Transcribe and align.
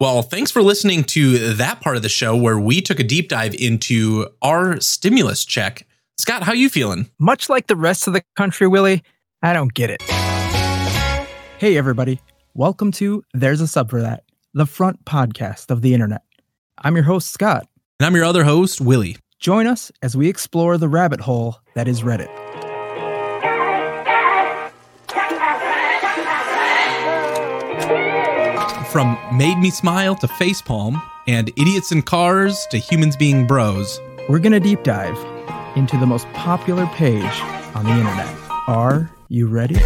Well, 0.00 0.22
thanks 0.22 0.50
for 0.50 0.62
listening 0.62 1.04
to 1.04 1.52
that 1.56 1.82
part 1.82 1.94
of 1.94 2.02
the 2.02 2.08
show 2.08 2.34
where 2.34 2.58
we 2.58 2.80
took 2.80 2.98
a 3.00 3.04
deep 3.04 3.28
dive 3.28 3.52
into 3.52 4.28
our 4.40 4.80
stimulus 4.80 5.44
check. 5.44 5.86
Scott, 6.16 6.42
how 6.42 6.54
you 6.54 6.70
feeling? 6.70 7.10
Much 7.18 7.50
like 7.50 7.66
the 7.66 7.76
rest 7.76 8.06
of 8.06 8.14
the 8.14 8.22
country, 8.34 8.66
Willie, 8.66 9.02
I 9.42 9.52
don't 9.52 9.74
get 9.74 9.90
it. 9.90 10.00
Hey, 11.58 11.76
everybody. 11.76 12.18
Welcome 12.54 12.92
to 12.92 13.22
There's 13.34 13.60
a 13.60 13.66
Sub 13.66 13.90
for 13.90 14.00
That, 14.00 14.24
the 14.54 14.64
front 14.64 15.04
podcast 15.04 15.70
of 15.70 15.82
the 15.82 15.92
internet. 15.92 16.22
I'm 16.78 16.96
your 16.96 17.04
host, 17.04 17.30
Scott. 17.30 17.68
And 17.98 18.06
I'm 18.06 18.16
your 18.16 18.24
other 18.24 18.44
host, 18.44 18.80
Willie. 18.80 19.18
Join 19.38 19.66
us 19.66 19.92
as 20.00 20.16
we 20.16 20.30
explore 20.30 20.78
the 20.78 20.88
rabbit 20.88 21.20
hole 21.20 21.56
that 21.74 21.86
is 21.86 22.00
Reddit. 22.00 22.34
From 28.90 29.16
Made 29.32 29.56
Me 29.58 29.70
Smile 29.70 30.16
to 30.16 30.26
Facepalm, 30.26 31.00
and 31.28 31.48
Idiots 31.50 31.92
in 31.92 32.02
Cars 32.02 32.66
to 32.72 32.78
Humans 32.78 33.16
Being 33.16 33.46
Bros. 33.46 34.00
We're 34.28 34.40
going 34.40 34.50
to 34.50 34.58
deep 34.58 34.82
dive 34.82 35.16
into 35.76 35.96
the 35.96 36.06
most 36.06 36.26
popular 36.32 36.86
page 36.86 37.22
on 37.76 37.84
the 37.84 37.92
internet. 37.92 38.26
Are 38.66 39.08
you 39.28 39.46
ready? 39.46 39.76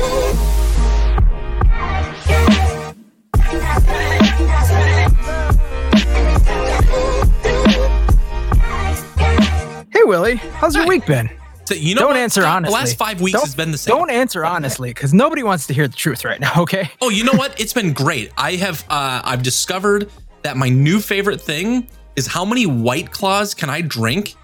Hey, 9.90 10.04
Willie, 10.04 10.36
how's 10.36 10.74
your 10.74 10.86
week 10.86 11.04
been? 11.04 11.28
So, 11.66 11.74
you 11.74 11.94
know 11.94 12.02
don't 12.02 12.10
what, 12.10 12.16
answer 12.18 12.42
Scott? 12.42 12.56
honestly. 12.56 12.74
The 12.74 12.78
last 12.78 12.98
five 12.98 13.20
weeks 13.20 13.32
Don't- 13.38 13.46
has 13.46 13.54
been 13.54 13.70
the 13.70 13.78
same. 13.78 13.96
Don't 13.96 14.10
answer 14.10 14.44
honestly, 14.44 14.90
because 14.90 15.14
nobody 15.14 15.42
wants 15.42 15.66
to 15.68 15.74
hear 15.74 15.88
the 15.88 15.96
truth 15.96 16.24
right 16.24 16.38
now, 16.40 16.52
okay? 16.58 16.90
Oh, 17.00 17.08
you 17.10 17.24
know 17.24 17.32
what? 17.32 17.58
It's 17.60 17.72
been 17.72 17.92
great. 17.92 18.30
I 18.36 18.56
have 18.56 18.84
uh, 18.90 19.22
I've 19.24 19.42
discovered 19.42 20.10
that 20.42 20.56
my 20.58 20.68
new 20.68 21.00
favorite 21.00 21.40
thing 21.40 21.88
is 22.16 22.26
how 22.26 22.44
many 22.44 22.66
white 22.66 23.10
claws 23.10 23.54
can 23.54 23.70
I 23.70 23.80
drink 23.80 24.34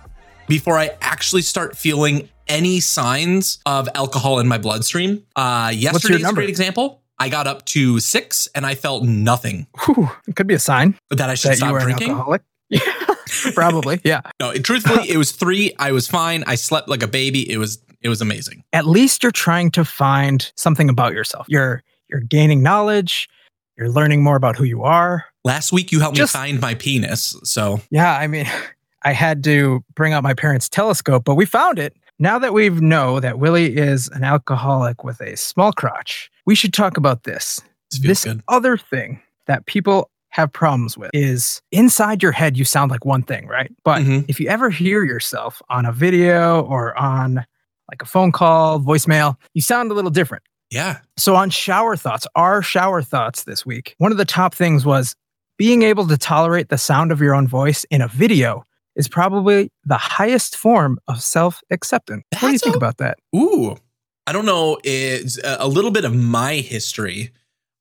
before 0.48 0.78
I 0.78 0.96
actually 1.02 1.42
start 1.42 1.76
feeling 1.76 2.28
any 2.48 2.80
signs 2.80 3.58
of 3.66 3.88
alcohol 3.94 4.40
in 4.40 4.48
my 4.48 4.58
bloodstream. 4.58 5.22
Uh 5.36 5.70
yesterday's 5.74 6.26
a 6.26 6.32
great 6.32 6.48
example. 6.48 7.02
I 7.18 7.28
got 7.28 7.46
up 7.46 7.64
to 7.66 8.00
six 8.00 8.48
and 8.54 8.64
I 8.64 8.74
felt 8.74 9.04
nothing 9.04 9.66
Whew, 9.84 10.08
it 10.26 10.34
could 10.36 10.46
be 10.46 10.54
a 10.54 10.58
sign 10.58 10.94
that 11.10 11.28
I 11.30 11.34
should 11.34 11.50
that 11.50 11.56
you 11.56 11.66
stop 11.66 11.74
are 11.74 11.80
drinking. 11.80 12.08
an 12.08 12.14
alcoholic. 12.14 12.42
Yeah, 12.70 12.80
probably. 13.54 14.00
Yeah. 14.04 14.20
No, 14.40 14.50
it- 14.50 14.64
truthfully, 14.64 15.08
it 15.10 15.16
was 15.16 15.32
three. 15.32 15.72
I 15.78 15.92
was 15.92 16.06
fine. 16.06 16.44
I 16.46 16.54
slept 16.54 16.88
like 16.88 17.02
a 17.02 17.08
baby. 17.08 17.50
It 17.50 17.58
was 17.58 17.78
it 18.02 18.08
was 18.08 18.20
amazing. 18.20 18.64
At 18.72 18.86
least 18.86 19.22
you're 19.22 19.32
trying 19.32 19.70
to 19.72 19.84
find 19.84 20.50
something 20.56 20.88
about 20.88 21.12
yourself. 21.12 21.46
You're 21.48 21.82
you're 22.08 22.20
gaining 22.20 22.62
knowledge. 22.62 23.28
You're 23.76 23.90
learning 23.90 24.22
more 24.22 24.36
about 24.36 24.56
who 24.56 24.64
you 24.64 24.82
are. 24.82 25.24
Last 25.44 25.72
week 25.72 25.90
you 25.92 26.00
helped 26.00 26.16
Just- 26.16 26.34
me 26.34 26.40
find 26.40 26.60
my 26.60 26.74
penis. 26.74 27.36
So 27.44 27.80
Yeah, 27.90 28.14
I 28.16 28.26
mean, 28.26 28.46
I 29.02 29.12
had 29.12 29.42
to 29.44 29.82
bring 29.94 30.12
out 30.12 30.22
my 30.22 30.34
parents' 30.34 30.68
telescope, 30.68 31.24
but 31.24 31.34
we 31.36 31.46
found 31.46 31.78
it. 31.78 31.94
Now 32.18 32.38
that 32.38 32.52
we 32.52 32.68
know 32.68 33.18
that 33.20 33.38
Willie 33.38 33.74
is 33.76 34.08
an 34.08 34.24
alcoholic 34.24 35.04
with 35.04 35.22
a 35.22 35.36
small 35.38 35.72
crotch, 35.72 36.30
we 36.44 36.54
should 36.54 36.74
talk 36.74 36.98
about 36.98 37.22
this. 37.22 37.62
this 37.90 38.00
This 38.00 38.24
good. 38.24 38.42
other 38.48 38.76
thing 38.76 39.22
that 39.46 39.64
people 39.64 40.09
have 40.30 40.52
problems 40.52 40.96
with 40.96 41.10
is 41.12 41.60
inside 41.72 42.22
your 42.22 42.32
head, 42.32 42.56
you 42.56 42.64
sound 42.64 42.90
like 42.90 43.04
one 43.04 43.22
thing, 43.22 43.46
right? 43.46 43.70
But 43.84 44.02
Mhm. 44.02 44.24
if 44.28 44.38
you 44.40 44.48
ever 44.48 44.70
hear 44.70 45.04
yourself 45.04 45.60
on 45.68 45.84
a 45.84 45.92
video 45.92 46.62
or 46.62 46.96
on 46.98 47.44
like 47.90 48.02
a 48.02 48.06
phone 48.06 48.30
call, 48.30 48.78
voicemail, 48.80 49.34
you 49.54 49.62
sound 49.62 49.90
a 49.90 49.94
little 49.94 50.10
different. 50.12 50.44
Yeah. 50.70 50.98
So, 51.16 51.34
on 51.34 51.50
shower 51.50 51.96
thoughts, 51.96 52.26
our 52.36 52.62
shower 52.62 53.02
thoughts 53.02 53.42
this 53.42 53.66
week, 53.66 53.96
one 53.98 54.12
of 54.12 54.18
the 54.18 54.24
top 54.24 54.54
things 54.54 54.86
was 54.86 55.16
being 55.58 55.82
able 55.82 56.06
to 56.06 56.16
tolerate 56.16 56.68
the 56.68 56.78
sound 56.78 57.10
of 57.10 57.20
your 57.20 57.34
own 57.34 57.48
voice 57.48 57.82
in 57.90 58.00
a 58.00 58.06
video 58.06 58.64
is 58.94 59.08
probably 59.08 59.70
the 59.84 59.96
highest 59.96 60.56
form 60.56 61.00
of 61.08 61.20
self 61.20 61.60
acceptance. 61.72 62.22
What 62.34 62.40
do 62.40 62.52
you 62.52 62.58
think 62.60 62.76
a- 62.76 62.78
about 62.78 62.98
that? 62.98 63.18
Ooh, 63.34 63.76
I 64.28 64.32
don't 64.32 64.46
know. 64.46 64.78
It's 64.84 65.38
a 65.38 65.56
a 65.60 65.66
little 65.66 65.90
bit 65.90 66.04
of 66.04 66.14
my 66.14 66.54
history. 66.58 67.30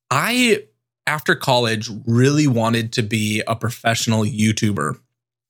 I, 0.09 0.63
after 1.07 1.35
college, 1.35 1.89
really 2.05 2.47
wanted 2.47 2.93
to 2.93 3.03
be 3.03 3.41
a 3.47 3.55
professional 3.55 4.23
YouTuber, 4.23 4.99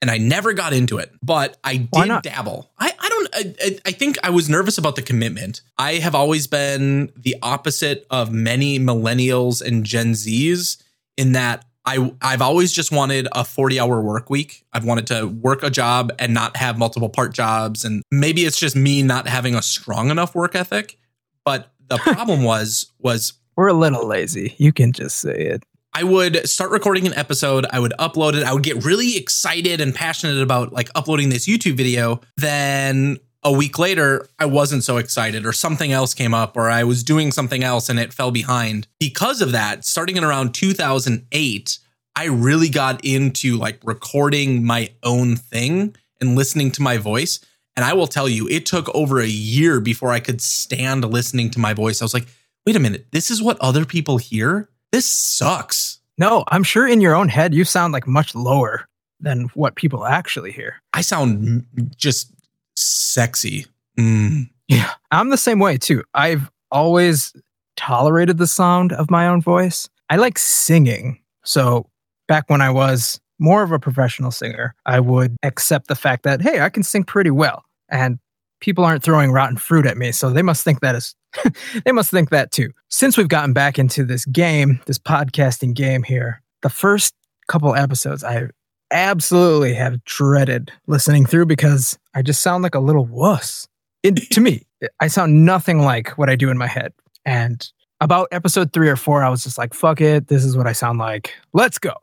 and 0.02 0.10
I 0.10 0.18
never 0.18 0.54
got 0.54 0.72
into 0.74 0.98
it. 0.98 1.12
But 1.22 1.58
I 1.64 1.78
did 1.78 2.22
dabble. 2.24 2.70
I, 2.80 2.94
I 3.00 3.10
don't. 3.10 3.30
I, 3.34 3.80
I- 3.86 3.92
think 3.92 4.18
I 4.24 4.30
was 4.30 4.50
nervous 4.50 4.78
about 4.78 4.96
the 4.96 5.02
commitment. 5.02 5.62
I 5.78 5.94
have 5.96 6.16
always 6.16 6.48
been 6.48 7.12
the 7.18 7.36
opposite 7.42 8.08
of 8.10 8.32
many 8.32 8.80
millennials 8.80 9.62
and 9.66 9.84
Gen 9.86 10.14
Zs 10.14 10.82
in 11.18 11.34
that. 11.34 11.66
I, 11.86 12.14
I've 12.22 12.42
always 12.42 12.72
just 12.72 12.92
wanted 12.92 13.28
a 13.32 13.44
40 13.44 13.80
hour 13.80 14.00
work 14.02 14.30
week. 14.30 14.64
I've 14.74 14.86
wanted 14.86 15.08
to 15.08 15.26
work 15.26 15.64
a 15.64 15.70
job 15.72 16.12
and 16.20 16.34
not 16.34 16.56
have 16.58 16.78
multiple 16.78 17.10
part 17.10 17.34
jobs. 17.34 17.84
And 17.84 18.04
maybe 18.12 18.42
it's 18.42 18.60
just 18.60 18.76
me 18.76 19.02
not 19.02 19.28
having 19.28 19.56
a 19.56 19.62
strong 19.62 20.12
enough 20.12 20.36
work 20.36 20.56
ethic. 20.56 21.00
But 21.44 21.72
the 21.88 21.98
problem 21.98 22.44
was, 22.44 22.92
was 23.00 23.34
We're 23.60 23.68
a 23.68 23.74
little 23.74 24.08
lazy. 24.08 24.56
You 24.58 24.72
can 24.72 24.94
just 24.94 25.18
say 25.18 25.36
it. 25.36 25.66
I 25.94 26.06
would 26.06 26.48
start 26.48 26.72
recording 26.72 27.06
an 27.06 27.14
episode, 27.16 27.66
I 27.70 27.82
would 27.82 27.92
upload 28.00 28.36
it, 28.36 28.44
I 28.46 28.54
would 28.54 28.64
get 28.64 28.86
really 28.86 29.18
excited 29.18 29.82
and 29.82 29.94
passionate 29.94 30.42
about 30.42 30.72
like 30.72 30.90
uploading 30.96 31.28
this 31.28 31.46
YouTube 31.46 31.76
video. 31.76 32.22
Then 32.38 33.18
a 33.44 33.52
week 33.52 33.78
later, 33.78 34.26
I 34.40 34.46
wasn't 34.46 34.86
so 34.86 34.96
excited, 34.96 35.46
or 35.46 35.52
something 35.52 35.92
else 35.92 36.14
came 36.14 36.34
up, 36.34 36.56
or 36.56 36.70
I 36.70 36.86
was 36.86 37.04
doing 37.04 37.34
something 37.34 37.62
else 37.62 37.90
and 37.90 38.00
it 38.00 38.14
fell 38.14 38.32
behind. 38.32 38.88
Because 38.98 39.42
of 39.42 39.52
that, 39.52 39.84
starting 39.84 40.16
in 40.16 40.24
around 40.24 40.54
2008, 40.54 41.80
I 42.16 42.26
really 42.28 42.70
got 42.70 43.04
into 43.04 43.58
like 43.58 43.82
recording 43.84 44.64
my 44.64 44.90
own 45.04 45.36
thing 45.36 45.98
and 46.22 46.38
listening 46.38 46.72
to 46.72 46.82
my 46.82 46.96
voice. 46.96 47.42
And 47.76 47.84
I 47.84 47.92
will 47.92 48.08
tell 48.08 48.30
you, 48.30 48.48
it 48.48 48.66
took 48.66 48.88
over 48.96 49.20
a 49.20 49.28
year 49.28 49.82
before 49.82 50.14
I 50.14 50.22
could 50.22 50.40
stand 50.40 51.04
listening 51.04 51.50
to 51.52 51.60
my 51.60 51.74
voice. 51.74 52.02
I 52.02 52.06
was 52.06 52.14
like, 52.14 52.28
wait 52.66 52.76
a 52.76 52.80
minute, 52.80 53.08
this 53.12 53.32
is 53.32 53.42
what 53.42 53.60
other 53.60 53.86
people 53.86 54.18
hear? 54.18 54.70
This 54.92 55.08
sucks. 55.08 56.00
No, 56.18 56.44
I'm 56.50 56.64
sure 56.64 56.88
in 56.88 57.02
your 57.02 57.16
own 57.16 57.30
head, 57.30 57.54
you 57.54 57.64
sound 57.64 57.94
like 57.94 58.08
much 58.08 58.36
lower 58.36 58.86
than 59.20 59.46
what 59.54 59.76
people 59.76 60.06
actually 60.06 60.52
hear. 60.52 60.76
I 60.94 61.02
sound 61.02 61.66
just 61.96 62.34
sexy. 62.76 63.66
Mm. 63.98 64.50
Yeah. 64.68 64.92
I'm 65.12 65.30
the 65.30 65.38
same 65.38 65.60
way 65.60 65.78
too. 65.78 66.04
I've 66.14 66.50
always 66.72 67.34
tolerated 67.76 68.38
the 68.38 68.48
sound 68.48 68.94
of 68.94 69.10
my 69.10 69.28
own 69.28 69.42
voice. 69.42 69.90
I 70.10 70.18
like 70.18 70.38
singing. 70.38 71.20
So 71.44 71.90
back 72.28 72.50
when 72.50 72.62
I 72.62 72.70
was 72.70 73.20
more 73.40 73.64
of 73.64 73.72
a 73.72 73.80
professional 73.80 74.32
singer, 74.32 74.76
I 74.86 75.00
would 75.00 75.36
accept 75.44 75.88
the 75.88 75.96
fact 75.96 76.24
that, 76.24 76.42
hey, 76.42 76.62
I 76.62 76.70
can 76.70 76.84
sing 76.84 77.04
pretty 77.04 77.32
well. 77.32 77.64
And 77.90 78.20
people 78.60 78.84
aren't 78.86 79.04
throwing 79.04 79.32
rotten 79.32 79.58
fruit 79.58 79.86
at 79.86 79.98
me. 79.98 80.12
So 80.12 80.30
they 80.30 80.42
must 80.42 80.64
think 80.64 80.82
that 80.82 80.96
is, 80.96 81.16
they 81.86 81.92
must 81.92 82.12
think 82.12 82.30
that 82.30 82.52
too. 82.52 82.72
Since 82.90 83.18
we've 83.18 83.28
gotten 83.28 83.54
back 83.54 83.80
into 83.80 84.04
this 84.04 84.26
game, 84.26 84.80
this 84.86 85.00
podcasting 85.00 85.74
game 85.74 86.04
here, 86.04 86.42
the 86.62 86.70
first 86.70 87.14
couple 87.48 87.74
episodes, 87.76 88.24
I 88.24 88.50
absolutely 88.92 89.74
have 89.74 90.04
dreaded 90.06 90.72
listening 90.88 91.26
through 91.26 91.46
because 91.46 91.98
I 92.14 92.22
just 92.22 92.42
sound 92.42 92.64
like 92.64 92.76
a 92.76 92.80
little 92.80 93.06
wuss. 93.06 93.68
It, 94.04 94.16
to 94.32 94.42
me, 94.42 94.66
I 95.00 95.08
sound 95.08 95.46
nothing 95.46 95.80
like 95.80 96.18
what 96.18 96.30
I 96.30 96.36
do 96.36 96.50
in 96.50 96.58
my 96.58 96.68
head. 96.68 96.94
And 97.26 97.68
about 98.02 98.30
episode 98.32 98.72
three 98.72 98.90
or 98.90 98.96
four, 98.96 99.24
I 99.24 99.30
was 99.30 99.44
just 99.44 99.58
like, 99.58 99.74
fuck 99.74 100.00
it. 100.02 100.28
This 100.28 100.46
is 100.46 100.56
what 100.56 100.68
I 100.68 100.72
sound 100.72 101.00
like. 101.00 101.34
Let's 101.54 101.78
go. 101.78 101.94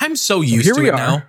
I'm 0.00 0.16
so 0.16 0.40
used 0.40 0.64
here 0.64 0.74
to 0.74 0.80
we 0.80 0.88
it 0.88 0.94
are. 0.94 0.96
now. 0.96 1.22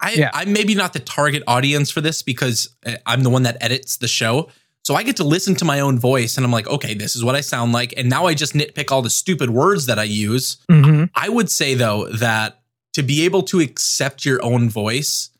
I, 0.00 0.12
Yeah. 0.12 0.30
I'm 0.32 0.52
maybe 0.52 0.74
not 0.74 0.92
the 0.92 1.00
target 1.00 1.42
audience 1.46 1.90
for 1.90 2.00
this 2.00 2.22
because 2.22 2.74
uh, 2.86 2.94
I'm 3.06 3.22
the 3.22 3.30
one 3.30 3.44
that 3.44 3.56
edits 3.60 3.96
the 3.96 4.08
show. 4.08 4.48
So 4.84 4.94
I 4.94 5.02
get 5.02 5.16
to 5.16 5.24
listen 5.24 5.54
to 5.56 5.64
my 5.64 5.80
own 5.80 5.98
voice 5.98 6.36
and 6.36 6.44
I'm 6.44 6.52
like, 6.52 6.66
okay, 6.66 6.92
this 6.92 7.16
is 7.16 7.24
what 7.24 7.34
I 7.34 7.40
sound 7.40 7.72
like. 7.72 7.94
And 7.96 8.10
now 8.10 8.26
I 8.26 8.34
just 8.34 8.52
nitpick 8.52 8.92
all 8.92 9.00
the 9.00 9.10
stupid 9.10 9.48
words 9.50 9.86
that 9.86 9.98
I 9.98 10.04
use. 10.04 10.58
Mm-hmm. 10.70 11.04
I 11.14 11.30
would 11.30 11.50
say 11.50 11.74
though 11.74 12.06
that 12.08 12.60
to 12.92 13.02
be 13.02 13.24
able 13.24 13.42
to 13.44 13.60
accept 13.60 14.26
your 14.26 14.42
own 14.44 14.68
voice 14.68 15.30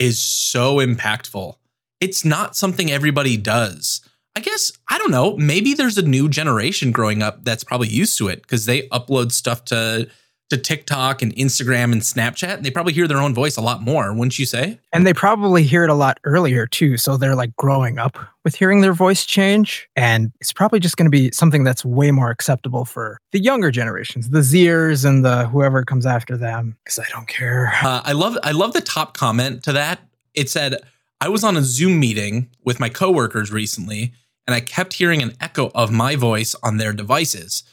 is 0.00 0.20
so 0.20 0.76
impactful. 0.76 1.54
It's 2.00 2.24
not 2.24 2.56
something 2.56 2.90
everybody 2.90 3.36
does. 3.36 4.00
I 4.36 4.40
guess 4.40 4.72
I 4.88 4.98
don't 4.98 5.10
know, 5.10 5.36
maybe 5.36 5.74
there's 5.74 5.98
a 5.98 6.02
new 6.02 6.28
generation 6.28 6.92
growing 6.92 7.22
up 7.22 7.44
that's 7.44 7.64
probably 7.64 7.88
used 7.88 8.18
to 8.18 8.28
it 8.28 8.42
because 8.42 8.66
they 8.66 8.82
upload 8.88 9.32
stuff 9.32 9.64
to 9.66 10.08
to 10.50 10.56
TikTok 10.56 11.20
and 11.20 11.34
Instagram 11.36 11.92
and 11.92 12.00
Snapchat 12.00 12.56
and 12.56 12.64
they 12.64 12.70
probably 12.70 12.92
hear 12.92 13.06
their 13.06 13.18
own 13.18 13.34
voice 13.34 13.56
a 13.56 13.60
lot 13.60 13.82
more, 13.82 14.12
wouldn't 14.14 14.38
you 14.38 14.46
say? 14.46 14.78
And 14.92 15.06
they 15.06 15.12
probably 15.12 15.62
hear 15.62 15.84
it 15.84 15.90
a 15.90 15.94
lot 15.94 16.18
earlier 16.24 16.66
too. 16.66 16.96
So 16.96 17.16
they're 17.16 17.34
like 17.34 17.54
growing 17.56 17.98
up 17.98 18.16
with 18.44 18.54
hearing 18.54 18.80
their 18.80 18.94
voice 18.94 19.26
change. 19.26 19.88
And 19.94 20.32
it's 20.40 20.52
probably 20.52 20.80
just 20.80 20.96
going 20.96 21.04
to 21.06 21.10
be 21.10 21.30
something 21.32 21.64
that's 21.64 21.84
way 21.84 22.10
more 22.10 22.30
acceptable 22.30 22.86
for 22.86 23.18
the 23.32 23.40
younger 23.40 23.70
generations, 23.70 24.30
the 24.30 24.40
Zers 24.40 25.04
and 25.04 25.24
the 25.24 25.46
whoever 25.48 25.84
comes 25.84 26.06
after 26.06 26.36
them. 26.36 26.76
Because 26.84 26.98
I 26.98 27.06
don't 27.10 27.28
care. 27.28 27.72
Uh, 27.82 28.00
I 28.04 28.12
love 28.12 28.38
I 28.42 28.52
love 28.52 28.72
the 28.72 28.80
top 28.80 29.16
comment 29.16 29.62
to 29.64 29.72
that. 29.72 30.00
It 30.34 30.48
said, 30.48 30.76
"I 31.20 31.28
was 31.28 31.44
on 31.44 31.56
a 31.56 31.62
Zoom 31.62 32.00
meeting 32.00 32.48
with 32.64 32.80
my 32.80 32.88
coworkers 32.88 33.52
recently, 33.52 34.14
and 34.46 34.54
I 34.54 34.60
kept 34.60 34.94
hearing 34.94 35.22
an 35.22 35.34
echo 35.40 35.70
of 35.74 35.92
my 35.92 36.16
voice 36.16 36.54
on 36.62 36.78
their 36.78 36.94
devices. 36.94 37.64